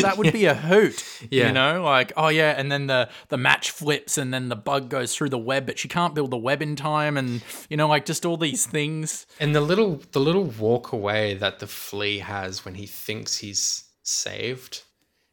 that 0.00 0.18
would 0.18 0.32
be 0.32 0.46
a 0.46 0.54
hoot. 0.54 1.04
Yeah. 1.30 1.48
You 1.48 1.52
know, 1.52 1.82
like, 1.82 2.12
oh 2.16 2.28
yeah, 2.28 2.54
and 2.56 2.70
then 2.70 2.86
the 2.86 3.08
the 3.28 3.36
match 3.36 3.70
flips 3.70 4.18
and 4.18 4.32
then 4.32 4.48
the 4.48 4.56
bug 4.56 4.88
goes 4.88 5.14
through 5.14 5.30
the 5.30 5.38
web, 5.38 5.66
but 5.66 5.78
she 5.78 5.88
can't 5.88 6.14
build 6.14 6.30
the 6.30 6.38
web 6.38 6.62
in 6.62 6.76
time 6.76 7.16
and 7.16 7.42
you 7.68 7.76
know, 7.76 7.88
like 7.88 8.04
just 8.04 8.24
all 8.24 8.36
these 8.36 8.66
things. 8.66 9.26
And 9.40 9.54
the 9.54 9.60
little 9.60 10.00
the 10.12 10.20
little 10.20 10.44
walk 10.44 10.92
away 10.92 11.34
that 11.34 11.58
the 11.58 11.66
flea 11.66 12.18
has 12.18 12.64
when 12.64 12.74
he 12.74 12.86
thinks 12.86 13.38
he's 13.38 13.84
saved. 14.02 14.82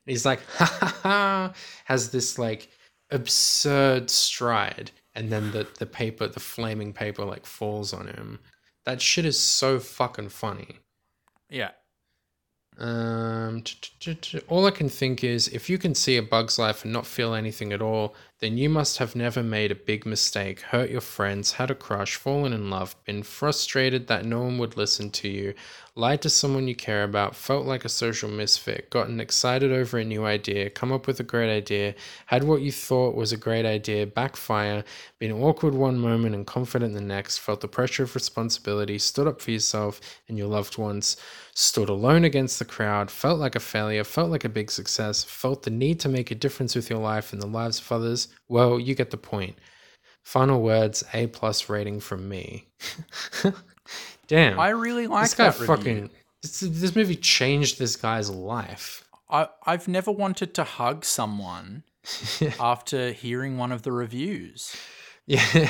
He's 0.06 0.26
like 0.26 0.42
ha 0.56 0.66
ha 0.66 1.00
ha 1.04 1.54
has 1.86 2.12
this 2.12 2.38
like 2.38 2.70
absurd 3.12 4.10
stride 4.10 4.92
and 5.16 5.32
then 5.32 5.52
the 5.52 5.68
the 5.80 5.86
paper 5.86 6.28
the 6.28 6.40
flaming 6.40 6.94
paper 6.94 7.26
like 7.26 7.46
falls 7.46 7.94
on 7.94 8.08
him. 8.08 8.40
That 8.86 9.02
shit 9.02 9.26
is 9.26 9.38
so 9.38 9.80
fucking 9.80 10.30
funny. 10.30 10.80
Yeah. 11.50 11.72
Um, 12.80 13.64
all 14.48 14.66
I 14.66 14.72
can 14.72 14.88
think 14.88 15.24
is 15.24 15.50
if 15.50 15.70
you 15.70 15.78
can 15.78 15.94
see 15.94 16.16
a 16.16 16.24
bug's 16.24 16.58
life 16.58 16.84
and 16.84 16.94
not 16.94 17.06
feel 17.06 17.34
anything 17.34 17.74
at 17.74 17.82
all, 17.82 18.16
then 18.40 18.58
you 18.58 18.70
must 18.70 19.00
have 19.00 19.18
never 19.18 19.44
made 19.44 19.70
a 19.70 19.76
big 19.76 20.06
mistake, 20.06 20.62
hurt 20.62 20.90
your 20.90 21.02
friends, 21.02 21.54
had 21.54 21.70
a 21.70 21.76
crush, 21.76 22.16
fallen 22.16 22.54
in 22.54 22.70
love, 22.70 22.96
been 23.04 23.22
frustrated 23.22 24.08
that 24.08 24.24
no 24.24 24.42
one 24.42 24.58
would 24.58 24.78
listen 24.78 25.10
to 25.10 25.28
you, 25.28 25.54
lied 25.94 26.22
to 26.22 26.30
someone 26.30 26.66
you 26.66 26.74
care 26.74 27.04
about, 27.04 27.36
felt 27.36 27.66
like 27.66 27.84
a 27.84 27.90
social 27.90 28.30
misfit, 28.30 28.90
gotten 28.90 29.20
excited 29.20 29.74
over 29.74 29.98
a 29.98 30.06
new 30.06 30.26
idea, 30.26 30.70
come 30.70 30.94
up 30.94 31.06
with 31.06 31.20
a 31.20 31.24
great 31.24 31.54
idea, 31.54 31.94
had 32.28 32.46
what 32.46 32.62
you 32.62 32.72
thought 32.72 33.14
was 33.14 33.34
a 33.34 33.38
great 33.38 33.66
idea, 33.66 34.08
backfire, 34.08 34.86
been 35.20 35.34
awkward 35.34 35.74
one 35.74 36.00
moment 36.00 36.34
and 36.34 36.48
confident 36.48 36.94
the 36.94 37.02
next, 37.02 37.40
felt 37.40 37.60
the 37.60 37.68
pressure 37.68 38.04
of 38.04 38.16
responsibility, 38.16 38.98
stood 38.98 39.28
up 39.28 39.42
for 39.42 39.52
yourself 39.52 40.00
and 40.30 40.38
your 40.38 40.48
loved 40.48 40.78
ones, 40.78 41.18
stood 41.54 41.90
alone 41.90 42.24
against 42.24 42.58
the 42.58 42.64
crowd, 42.64 43.12
felt 43.12 43.38
like 43.38 43.56
a 43.56 43.60
failure, 43.60 44.06
felt 44.06 44.32
like 44.32 44.46
a 44.46 44.50
big 44.50 44.72
success, 44.72 45.26
felt 45.26 45.64
the 45.64 45.70
need 45.70 46.00
to 46.00 46.08
make 46.08 46.32
a 46.32 46.36
difference 46.36 46.74
with 46.74 46.90
your 46.90 47.00
life 47.00 47.34
and 47.34 47.42
the 47.42 47.48
lives 47.48 47.80
of 47.80 47.92
others, 47.92 48.29
well, 48.48 48.80
you 48.80 48.96
get 48.96 49.12
the 49.12 49.18
point. 49.18 49.58
Final 50.24 50.62
words, 50.62 51.04
A 51.14 51.28
plus 51.28 51.70
rating 51.70 52.00
from 52.00 52.28
me. 52.30 52.68
Damn. 54.28 54.60
I 54.60 54.70
really 54.70 55.08
like 55.08 55.24
this 55.24 55.34
guy 55.34 55.50
that 55.50 55.60
review. 55.60 55.76
fucking 55.76 56.10
this, 56.42 56.60
this 56.60 56.96
movie 56.96 57.16
changed 57.16 57.80
this 57.80 57.96
guy's 57.96 58.30
life. 58.30 59.04
I, 59.30 59.50
I've 59.66 59.88
never 59.88 60.12
wanted 60.12 60.54
to 60.56 60.64
hug 60.64 61.06
someone 61.06 61.84
after 62.60 63.12
hearing 63.12 63.58
one 63.58 63.72
of 63.72 63.84
the 63.84 63.92
reviews. 63.92 64.76
Yeah. 65.26 65.70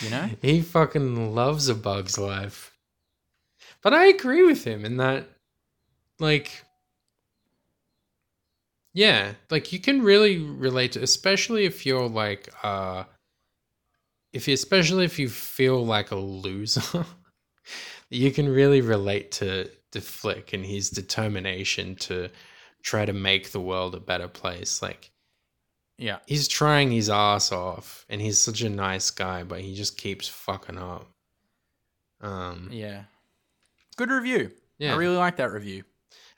You 0.00 0.10
know? 0.10 0.30
He 0.42 0.62
fucking 0.62 1.34
loves 1.34 1.68
a 1.68 1.74
bug's 1.74 2.18
life. 2.18 2.76
But 3.82 3.94
I 3.94 4.06
agree 4.06 4.44
with 4.44 4.64
him 4.64 4.84
in 4.84 4.96
that, 4.98 5.28
like, 6.18 6.64
yeah, 8.92 9.32
like 9.50 9.72
you 9.72 9.78
can 9.80 10.02
really 10.02 10.38
relate 10.38 10.92
to, 10.92 11.02
especially 11.02 11.64
if 11.64 11.84
you're 11.86 12.08
like, 12.08 12.48
uh, 12.62 13.04
if 14.32 14.46
you, 14.48 14.54
especially 14.54 15.04
if 15.04 15.18
you 15.18 15.28
feel 15.28 15.84
like 15.84 16.10
a 16.10 16.16
loser, 16.16 17.04
you 18.10 18.30
can 18.32 18.48
really 18.48 18.80
relate 18.80 19.32
to 19.32 19.70
the 19.92 20.00
flick 20.00 20.52
and 20.52 20.64
his 20.64 20.90
determination 20.90 21.96
to 21.96 22.28
try 22.82 23.04
to 23.04 23.12
make 23.12 23.50
the 23.50 23.60
world 23.60 23.94
a 23.94 24.00
better 24.00 24.28
place. 24.28 24.80
Like, 24.82 25.10
Yeah. 25.98 26.18
he's 26.26 26.48
trying 26.48 26.90
his 26.92 27.10
ass 27.10 27.52
off 27.52 28.06
and 28.08 28.20
he's 28.20 28.40
such 28.40 28.62
a 28.62 28.68
nice 28.70 29.10
guy 29.10 29.42
but 29.42 29.60
he 29.60 29.74
just 29.74 29.98
keeps 29.98 30.26
fucking 30.28 30.78
up 30.78 31.06
um 32.22 32.68
Yeah. 32.72 33.02
Good 33.96 34.10
review. 34.10 34.50
Yeah. 34.78 34.94
I 34.94 34.96
really 34.96 35.16
like 35.16 35.36
that 35.36 35.52
review. 35.52 35.82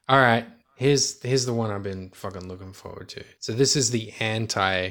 all 0.09 0.19
right 0.19 0.47
here's 0.77 1.21
here's 1.23 1.47
the 1.47 1.55
one 1.55 1.71
i've 1.71 1.83
been 1.83 2.11
fucking 2.11 2.49
looking 2.49 2.73
forward 2.73 3.09
to 3.09 3.25
so 3.39 3.53
this 3.53 3.77
is 3.77 3.91
the 3.91 4.13
anti 4.21 4.91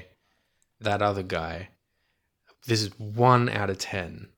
that 0.79 1.01
other 1.01 1.23
guy 1.23 1.69
this 2.67 2.81
is 2.81 2.97
1 2.99 3.49
out 3.49 3.69
of 3.69 3.79
10 3.79 4.29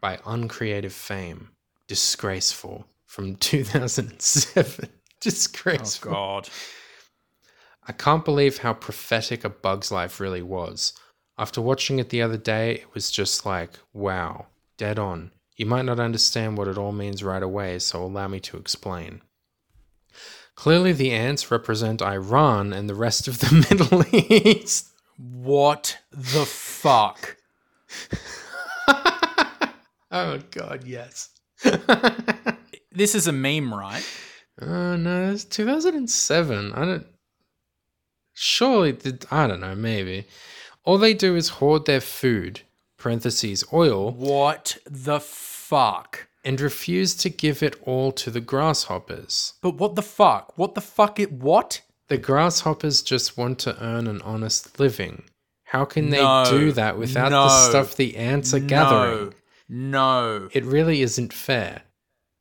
by 0.00 0.18
uncreative 0.26 0.92
fame 0.92 1.50
disgraceful 1.86 2.86
from 3.06 3.36
2007 3.40 4.88
Disgraceful. 5.20 6.10
Oh 6.10 6.14
God. 6.14 6.48
I 7.88 7.92
can't 7.92 8.24
believe 8.24 8.58
how 8.58 8.74
prophetic 8.74 9.44
a 9.44 9.48
bug's 9.48 9.90
life 9.90 10.20
really 10.20 10.42
was. 10.42 10.92
After 11.38 11.60
watching 11.60 11.98
it 11.98 12.10
the 12.10 12.22
other 12.22 12.36
day, 12.36 12.74
it 12.76 12.94
was 12.94 13.10
just 13.10 13.46
like, 13.46 13.70
wow, 13.92 14.46
dead 14.76 14.98
on. 14.98 15.32
You 15.56 15.66
might 15.66 15.84
not 15.84 16.00
understand 16.00 16.58
what 16.58 16.68
it 16.68 16.76
all 16.78 16.92
means 16.92 17.22
right 17.22 17.42
away, 17.42 17.78
so 17.78 18.02
allow 18.04 18.28
me 18.28 18.40
to 18.40 18.56
explain. 18.56 19.22
Clearly, 20.56 20.92
the 20.92 21.12
ants 21.12 21.50
represent 21.50 22.02
Iran 22.02 22.72
and 22.72 22.88
the 22.88 22.94
rest 22.94 23.28
of 23.28 23.38
the 23.38 23.66
Middle 23.70 24.04
East. 24.12 24.88
What 25.16 25.98
the 26.10 26.44
fuck? 26.44 27.36
oh, 30.10 30.40
God, 30.50 30.84
yes. 30.84 31.30
This 32.96 33.14
is 33.14 33.26
a 33.26 33.32
meme, 33.32 33.74
right? 33.74 34.02
Oh, 34.58 34.96
no, 34.96 35.30
it's 35.30 35.44
2007. 35.44 36.72
I 36.72 36.84
don't. 36.86 37.06
Surely, 38.32 38.92
the, 38.92 39.22
I 39.30 39.46
don't 39.46 39.60
know, 39.60 39.74
maybe. 39.74 40.24
All 40.82 40.96
they 40.96 41.12
do 41.12 41.36
is 41.36 41.50
hoard 41.50 41.84
their 41.84 42.00
food, 42.00 42.62
parentheses, 42.96 43.64
oil, 43.70 44.12
What 44.12 44.78
the 44.86 45.20
fuck? 45.20 46.26
And 46.46 46.60
refuse 46.60 47.14
to 47.16 47.28
give 47.28 47.62
it 47.62 47.74
all 47.82 48.12
to 48.12 48.30
the 48.30 48.40
grasshoppers. 48.40 49.54
But 49.60 49.74
what 49.74 49.96
the 49.96 50.02
fuck? 50.02 50.56
What 50.56 50.76
the 50.76 50.80
fuck 50.80 51.18
it 51.18 51.32
what? 51.32 51.82
The 52.08 52.16
grasshoppers 52.16 53.02
just 53.02 53.36
want 53.36 53.58
to 53.60 53.76
earn 53.82 54.06
an 54.06 54.22
honest 54.22 54.78
living. 54.78 55.24
How 55.64 55.84
can 55.84 56.10
they 56.10 56.22
No, 56.22 56.44
do 56.48 56.70
that 56.70 56.96
without 56.96 57.30
the 57.30 57.48
stuff 57.48 57.96
the 57.96 58.16
ants 58.16 58.54
are 58.54 58.60
gathering? 58.60 59.34
No. 59.68 60.38
no. 60.38 60.48
It 60.52 60.64
really 60.64 61.02
isn't 61.02 61.32
fair. 61.32 61.82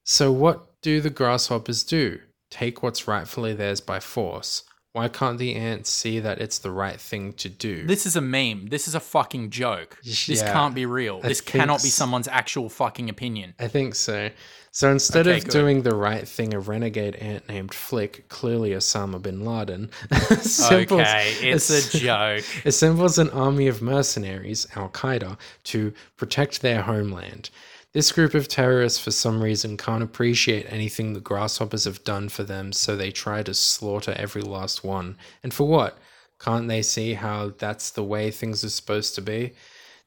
So, 0.04 0.32
what 0.32 0.80
do 0.82 1.02
the 1.02 1.10
grasshoppers 1.10 1.84
do? 1.84 2.20
Take 2.52 2.84
what's 2.84 3.08
rightfully 3.08 3.54
theirs 3.54 3.82
by 3.82 4.00
force. 4.00 4.64
Why 4.96 5.10
can't 5.10 5.38
the 5.38 5.56
ants 5.56 5.90
see 5.90 6.20
that 6.22 6.40
it's 6.40 6.60
the 6.60 6.72
right 6.72 6.98
thing 6.98 7.34
to 7.34 7.50
do? 7.50 7.86
This 7.86 8.06
is 8.06 8.16
a 8.16 8.22
meme. 8.22 8.68
This 8.68 8.88
is 8.88 8.96
a 8.96 9.02
fucking 9.02 9.50
joke. 9.50 9.98
This 10.06 10.30
Yeah, 10.30 10.54
can't 10.54 10.74
be 10.74 10.86
real. 10.86 11.20
I 11.22 11.28
This 11.28 11.42
cannot 11.42 11.84
be 11.84 11.90
someone's 11.90 12.30
actual 12.30 12.70
fucking 12.70 13.10
opinion. 13.10 13.56
I 13.60 13.68
think 13.68 13.96
so. 13.96 14.30
So 14.72 14.90
instead 14.90 15.28
Okay, 15.28 15.40
of 15.40 15.44
good. 15.44 15.52
doing 15.52 15.82
the 15.82 15.94
right 15.96 16.26
thing, 16.26 16.54
a 16.54 16.60
renegade 16.62 17.16
ant 17.16 17.50
named 17.50 17.74
Flick, 17.74 18.30
clearly 18.30 18.70
Osama 18.70 19.22
bin 19.22 19.44
Laden, 19.44 19.90
assembles- 20.12 21.02
Okay, 21.02 21.34
it's 21.42 21.70
a 21.70 21.98
joke. 22.00 22.46
assembles 22.64 23.18
an 23.18 23.30
army 23.32 23.68
of 23.68 23.82
mercenaries, 23.82 24.66
Al 24.78 24.88
Qaeda, 24.88 25.38
to 25.66 25.92
protect 26.16 26.62
their 26.62 26.84
homeland. 26.84 27.50
This 27.96 28.12
group 28.12 28.34
of 28.34 28.50
terrorists, 28.50 29.00
for 29.00 29.12
some 29.12 29.42
reason, 29.42 29.78
can't 29.78 30.04
appreciate 30.04 30.66
anything 30.68 31.14
the 31.14 31.22
grasshoppers 31.22 31.86
have 31.86 32.04
done 32.04 32.28
for 32.28 32.44
them, 32.44 32.74
so 32.74 32.94
they 32.94 33.10
try 33.10 33.42
to 33.42 33.54
slaughter 33.54 34.14
every 34.18 34.42
last 34.42 34.84
one. 34.84 35.16
And 35.42 35.54
for 35.54 35.66
what? 35.66 35.98
Can't 36.38 36.68
they 36.68 36.82
see 36.82 37.14
how 37.14 37.54
that's 37.58 37.92
the 37.92 38.04
way 38.04 38.32
things 38.32 38.66
are 38.66 38.70
supposed 38.70 39.16
to 39.16 39.22
be? 39.22 39.54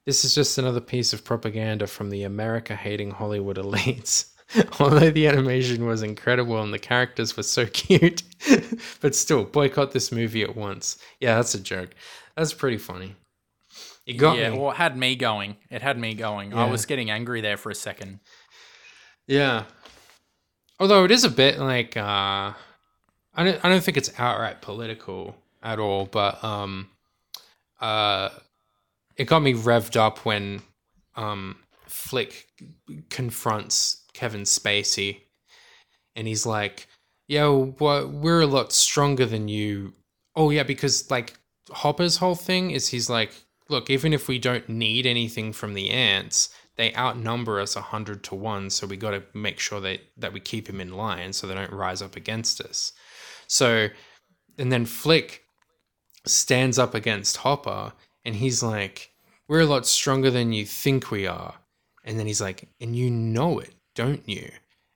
This 0.05 0.23
is 0.23 0.35
just 0.35 0.59
another 0.59 0.83
piece 0.83 1.15
of 1.15 1.25
propaganda 1.25 1.87
from 1.87 2.11
the 2.11 2.25
America 2.25 2.77
hating 2.77 3.13
Hollywood 3.13 3.57
elites. 3.57 4.35
although 4.81 5.11
the 5.11 5.27
animation 5.27 5.87
was 5.87 6.03
incredible 6.03 6.63
and 6.63 6.75
the 6.75 6.79
characters 6.79 7.39
were 7.39 7.43
so 7.43 7.65
cute, 7.73 8.23
but 9.01 9.15
still 9.15 9.45
boycott 9.45 9.93
this 9.93 10.13
movie 10.13 10.43
at 10.43 10.55
once. 10.55 10.99
Yeah, 11.21 11.37
that's 11.37 11.55
a 11.55 11.61
joke. 11.61 11.95
That's 12.37 12.53
pretty 12.53 12.77
funny. 12.77 13.17
You 14.09 14.15
got 14.15 14.39
yeah, 14.39 14.51
me. 14.51 14.59
well, 14.59 14.71
it 14.71 14.77
had 14.77 14.97
me 14.97 15.17
going. 15.17 15.57
It 15.71 15.83
had 15.83 15.99
me 15.99 16.15
going. 16.15 16.55
I 16.55 16.71
was 16.71 16.87
getting 16.87 17.11
angry 17.11 17.43
there 17.43 17.59
for 17.59 17.69
a 17.69 17.75
second. 17.75 18.21
Yeah. 19.27 19.65
Although 20.81 21.05
it 21.05 21.11
is 21.11 21.25
a 21.25 21.31
bit 21.31 21.59
like 21.59 21.95
uh 21.95 22.01
I 22.01 22.55
don't 23.37 23.63
I 23.63 23.69
don't 23.69 23.85
think 23.85 23.99
it's 23.99 24.11
outright 24.19 24.63
political 24.63 25.37
at 25.63 25.79
all, 25.79 26.07
but 26.07 26.43
um 26.43 26.89
uh 27.83 28.31
it 29.19 29.25
got 29.25 29.41
me 29.41 29.53
revved 29.53 29.97
up 29.97 30.25
when 30.25 30.63
um 31.15 31.57
Flick 31.85 32.49
confronts 33.11 34.05
Kevin 34.15 34.43
Spacey 34.43 35.21
and 36.17 36.27
he's 36.27 36.47
like, 36.47 36.87
"Yo, 37.27 37.75
what 37.77 38.09
we're 38.09 38.41
a 38.41 38.47
lot 38.47 38.73
stronger 38.73 39.27
than 39.27 39.49
you." 39.49 39.93
Oh 40.35 40.49
yeah, 40.49 40.63
because 40.63 41.11
like 41.11 41.35
Hopper's 41.71 42.17
whole 42.17 42.35
thing 42.35 42.71
is 42.71 42.89
he's 42.89 43.11
like, 43.11 43.33
"Look, 43.69 43.91
even 43.91 44.13
if 44.13 44.29
we 44.29 44.39
don't 44.39 44.69
need 44.69 45.07
anything 45.07 45.53
from 45.53 45.75
the 45.75 45.91
ants, 45.91 46.49
they 46.77 46.95
outnumber 46.95 47.61
us 47.61 47.77
a 47.77 47.81
hundred 47.81 48.23
to 48.25 48.35
one, 48.35 48.71
so 48.71 48.87
we 48.87 48.97
got 48.97 49.11
to 49.11 49.23
make 49.35 49.59
sure 49.61 49.81
that 49.81 50.01
that 50.17 50.33
we 50.33 50.41
keep 50.41 50.69
him 50.69 50.81
in 50.81 50.93
line 50.95 51.33
so 51.33 51.47
they 51.47 51.55
don't 51.55 51.73
rise 51.73 52.03
up 52.03 52.17
against 52.17 52.61
us." 52.61 52.93
So, 53.47 53.89
and 54.59 54.71
then 54.73 54.87
Flick 54.87 55.45
stands 56.27 56.79
up 56.79 56.95
against 56.95 57.39
Hopper, 57.39 57.93
and 58.25 58.35
he's 58.37 58.63
like, 58.63 59.11
"We're 59.49 59.61
a 59.61 59.67
lot 59.67 59.87
stronger 59.87 60.31
than 60.31 60.53
you 60.53 60.65
think 60.67 61.11
we 61.11 61.27
are." 61.27 61.55
And 62.05 62.19
then 62.19 62.27
he's 62.27 62.41
like, 62.41 62.69
"And 62.81 62.97
you 62.97 63.11
know 63.11 63.59
it, 63.59 63.75
don't 63.95 64.27
you?" 64.29 64.51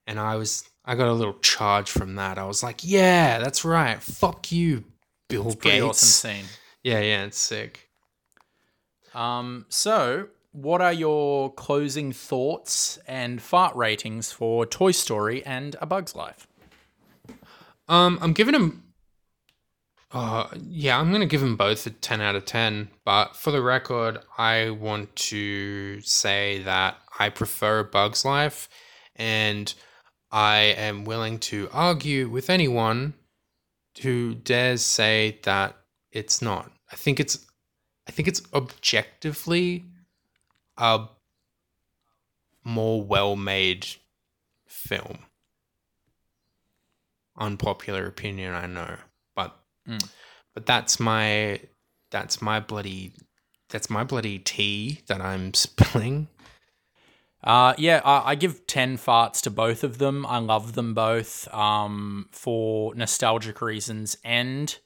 And 0.07 0.19
I 0.19 0.36
was, 0.36 0.65
I 0.85 0.94
got 0.97 1.09
a 1.09 1.12
little 1.12 1.39
charge 1.40 1.90
from 1.90 2.16
that. 2.16 2.39
I 2.39 2.44
was 2.44 2.62
like, 2.62 2.81
"Yeah, 2.82 3.39
that's 3.39 3.65
right. 3.65 4.03
Fuck 4.03 4.51
you, 4.53 4.85
Bill 5.28 5.47
It's 5.47 5.55
a 5.55 5.59
pretty 5.59 5.78
Gates." 5.81 5.89
awesome 5.89 6.09
scene. 6.09 6.44
Yeah, 6.82 7.01
yeah, 7.01 7.24
it's 7.24 7.39
sick. 7.39 7.81
Um, 9.14 9.66
so, 9.68 10.28
what 10.52 10.80
are 10.80 10.93
your 10.93 11.52
closing 11.52 12.12
thoughts 12.12 12.98
and 13.06 13.40
fart 13.40 13.74
ratings 13.74 14.32
for 14.32 14.66
Toy 14.66 14.93
Story 14.93 15.44
and 15.44 15.76
A 15.80 15.86
Bug's 15.86 16.14
Life? 16.14 16.47
Um, 17.89 18.18
I'm 18.22 18.32
giving 18.32 18.52
them. 18.52 18.84
Uh, 20.12 20.47
yeah, 20.68 20.98
I'm 20.98 21.10
gonna 21.10 21.26
give 21.26 21.40
them 21.40 21.56
both 21.56 21.86
a 21.86 21.90
ten 21.90 22.20
out 22.20 22.34
of 22.34 22.44
ten. 22.44 22.90
But 23.05 23.34
for 23.36 23.51
the 23.51 23.62
record, 23.62 24.18
I 24.36 24.70
want 24.70 25.14
to 25.16 26.01
say 26.02 26.62
that 26.64 26.97
I 27.18 27.30
prefer 27.30 27.80
A 27.80 27.84
Bug's 27.84 28.24
Life, 28.24 28.68
and 29.16 29.72
I 30.30 30.56
am 30.56 31.05
willing 31.05 31.39
to 31.40 31.68
argue 31.72 32.28
with 32.28 32.51
anyone 32.51 33.14
who 34.02 34.34
dares 34.34 34.82
say 34.82 35.39
that 35.44 35.76
it's 36.10 36.43
not. 36.43 36.70
I 36.90 36.97
think 36.97 37.20
it's. 37.20 37.47
I 38.09 38.11
think 38.11 38.29
it's 38.29 38.43
objectively 38.53 39.85
a 40.77 41.07
more 42.65 43.03
well-made 43.03 43.87
film 44.66 45.19
unpopular 47.37 48.07
opinion 48.07 48.55
i 48.55 48.66
know 48.66 48.97
but 49.35 49.57
Mm. 49.89 50.09
but 50.55 50.65
that's 50.66 51.01
my 51.01 51.61
that's 52.11 52.41
my 52.41 52.61
bloody 52.61 53.12
that's 53.69 53.91
my 53.91 54.05
bloody 54.05 54.39
tea 54.39 55.01
that 55.09 55.20
i'm 55.20 55.53
spilling 55.66 56.29
Uh, 57.43 57.74
yeah, 57.77 58.01
I, 58.05 58.31
I 58.31 58.35
give 58.37 58.69
10 58.69 58.99
farts 58.99 59.41
to 59.43 59.51
both 59.51 59.83
of 59.83 59.99
them. 59.99 60.24
I 60.27 60.39
love 60.39 60.74
them 60.74 60.95
both 60.95 61.53
um, 61.53 62.29
for 62.31 62.95
nostalgic 62.95 63.61
reasons 63.61 64.16
and 64.23 64.79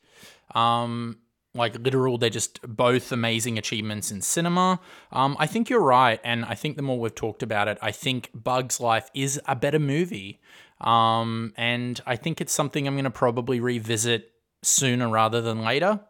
um, 0.55 1.19
like 1.57 1.79
literal, 1.79 2.19
they're 2.19 2.31
just 2.31 2.61
both 2.63 3.13
amazing 3.13 3.59
achievements 3.59 4.11
in 4.11 4.23
cinema. 4.23 4.81
Um, 5.13 5.37
I 5.39 5.47
think 5.47 5.71
you're 5.71 5.81
right. 5.81 6.21
And 6.23 6.45
I 6.45 6.55
think 6.55 6.77
the 6.77 6.83
more 6.83 6.99
we've 6.99 7.15
talked 7.15 7.43
about 7.43 7.69
it, 7.69 7.79
I 7.83 7.93
think 7.93 8.31
Bug's 8.35 8.81
Life 8.81 9.11
is 9.15 9.41
a 9.47 9.57
better 9.57 9.79
movie. 9.79 10.41
Um, 10.81 11.55
and 11.57 12.01
I 12.07 12.17
think 12.17 12.41
it's 12.41 12.53
something 12.53 12.87
I'm 12.87 12.95
going 12.95 13.05
to 13.05 13.11
probably 13.11 13.61
revisit 13.61 14.33
sooner 14.63 15.09
rather 15.09 15.41
than 15.41 15.63
later. 15.63 16.01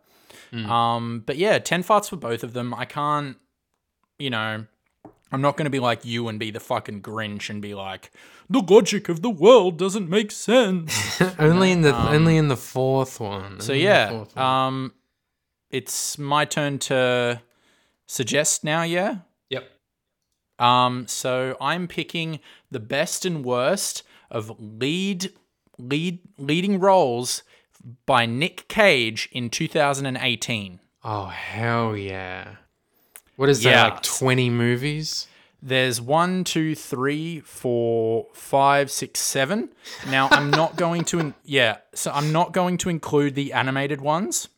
Um, 0.71 1.23
but 1.27 1.37
yeah, 1.37 1.59
10 1.59 1.83
farts 1.83 2.09
for 2.09 2.17
both 2.17 2.43
of 2.43 2.53
them. 2.53 2.73
I 2.73 2.87
can't, 2.87 3.37
you 4.19 4.31
know, 4.31 4.65
I'm 5.33 5.41
not 5.43 5.57
going 5.57 5.65
to 5.65 5.71
be 5.71 5.81
like 5.81 6.05
you 6.05 6.29
and 6.29 6.39
be 6.39 6.51
the 6.51 6.61
fucking 6.61 7.03
Grinch 7.03 7.51
and 7.51 7.61
be 7.61 7.75
like, 7.75 8.11
the 8.49 8.61
logic 8.61 9.09
of 9.09 9.23
the 9.23 9.31
world 9.31 9.77
doesn't 9.77 10.09
make 10.09 10.31
sense. 10.31 11.21
only 11.39 11.73
in 11.73 11.83
the 11.83 11.95
only 11.95 12.37
in 12.37 12.49
the 12.49 12.57
fourth 12.57 13.21
one 13.21 13.61
so 13.61 13.73
Only 13.73 13.87
in 13.87 13.89
the 13.89 14.27
yeah, 14.37 14.67
um, 14.67 14.93
it's 15.77 16.19
my 16.19 16.45
turn 16.45 16.79
to 16.91 17.41
suggest 18.07 18.65
now. 18.65 18.83
Yeah. 18.83 19.17
yep 19.51 19.65
Um, 20.59 21.07
so 21.09 21.57
I'm 21.61 21.87
picking 21.89 22.41
the 22.71 22.81
best 22.81 23.25
and 23.25 23.45
worst 23.45 24.03
of 24.31 24.43
lead 24.59 25.33
lead 25.79 26.19
leading 26.39 26.81
roles 26.81 27.43
by 28.07 28.27
Nick 28.27 28.67
Cage 28.69 29.29
in 29.33 29.51
2018. 29.51 30.81
oh 31.05 31.27
hell 31.27 31.97
yeah 31.97 32.57
what 33.37 33.49
is 33.49 33.63
Yeah. 33.65 33.73
that 33.73 33.93
like 33.95 34.03
20 34.03 34.51
movies 34.51 35.29
There's 35.63 36.01
one, 36.01 36.45
two, 36.45 36.75
three, 36.77 37.41
four, 37.41 38.27
five, 38.35 38.89
six, 38.91 39.21
seven. 39.21 39.71
Now 40.09 40.29
I'm 40.31 40.51
not 40.51 40.77
going 40.85 41.03
to, 41.11 41.19
in- 41.19 41.35
yeah. 41.45 41.79
So 41.95 42.11
I'm 42.13 42.31
not 42.31 42.53
going 42.53 42.77
to 42.79 42.89
include 42.89 43.35
the 43.35 43.53
animated 43.53 44.01
ones, 44.01 44.49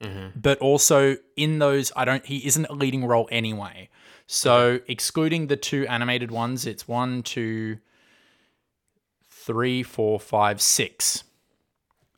but 0.00 0.58
also 0.58 1.16
in 1.36 1.58
those, 1.58 1.92
I 1.96 2.04
don't. 2.04 2.24
He 2.26 2.46
isn't 2.46 2.66
a 2.66 2.72
leading 2.72 3.06
role 3.06 3.28
anyway. 3.30 3.88
So 4.26 4.80
excluding 4.88 5.46
the 5.46 5.56
two 5.56 5.86
animated 5.86 6.30
ones, 6.30 6.66
it's 6.66 6.88
one, 6.88 7.22
two, 7.22 7.78
three, 9.30 9.82
four, 9.82 10.18
five, 10.18 10.60
six. 10.60 11.24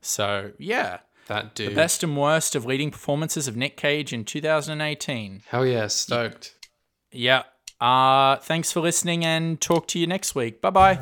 So 0.00 0.52
yeah, 0.59 0.98
that 1.26 1.55
dude 1.55 1.70
The 1.70 1.74
best 1.74 2.02
and 2.02 2.16
worst 2.16 2.55
of 2.55 2.64
leading 2.64 2.90
performances 2.90 3.46
of 3.46 3.56
Nick 3.56 3.76
Cage 3.76 4.12
in 4.12 4.24
2018. 4.24 5.42
hell 5.48 5.66
yeah 5.66 5.86
stoked 5.86 6.55
Yeah. 7.12 7.42
Uh, 7.80 8.36
thanks 8.36 8.72
for 8.72 8.80
listening 8.80 9.24
and 9.24 9.60
talk 9.60 9.86
to 9.88 10.00
you 10.00 10.06
next 10.06 10.34
week. 10.34 10.60
Bye 10.60 10.70
bye. 10.70 10.98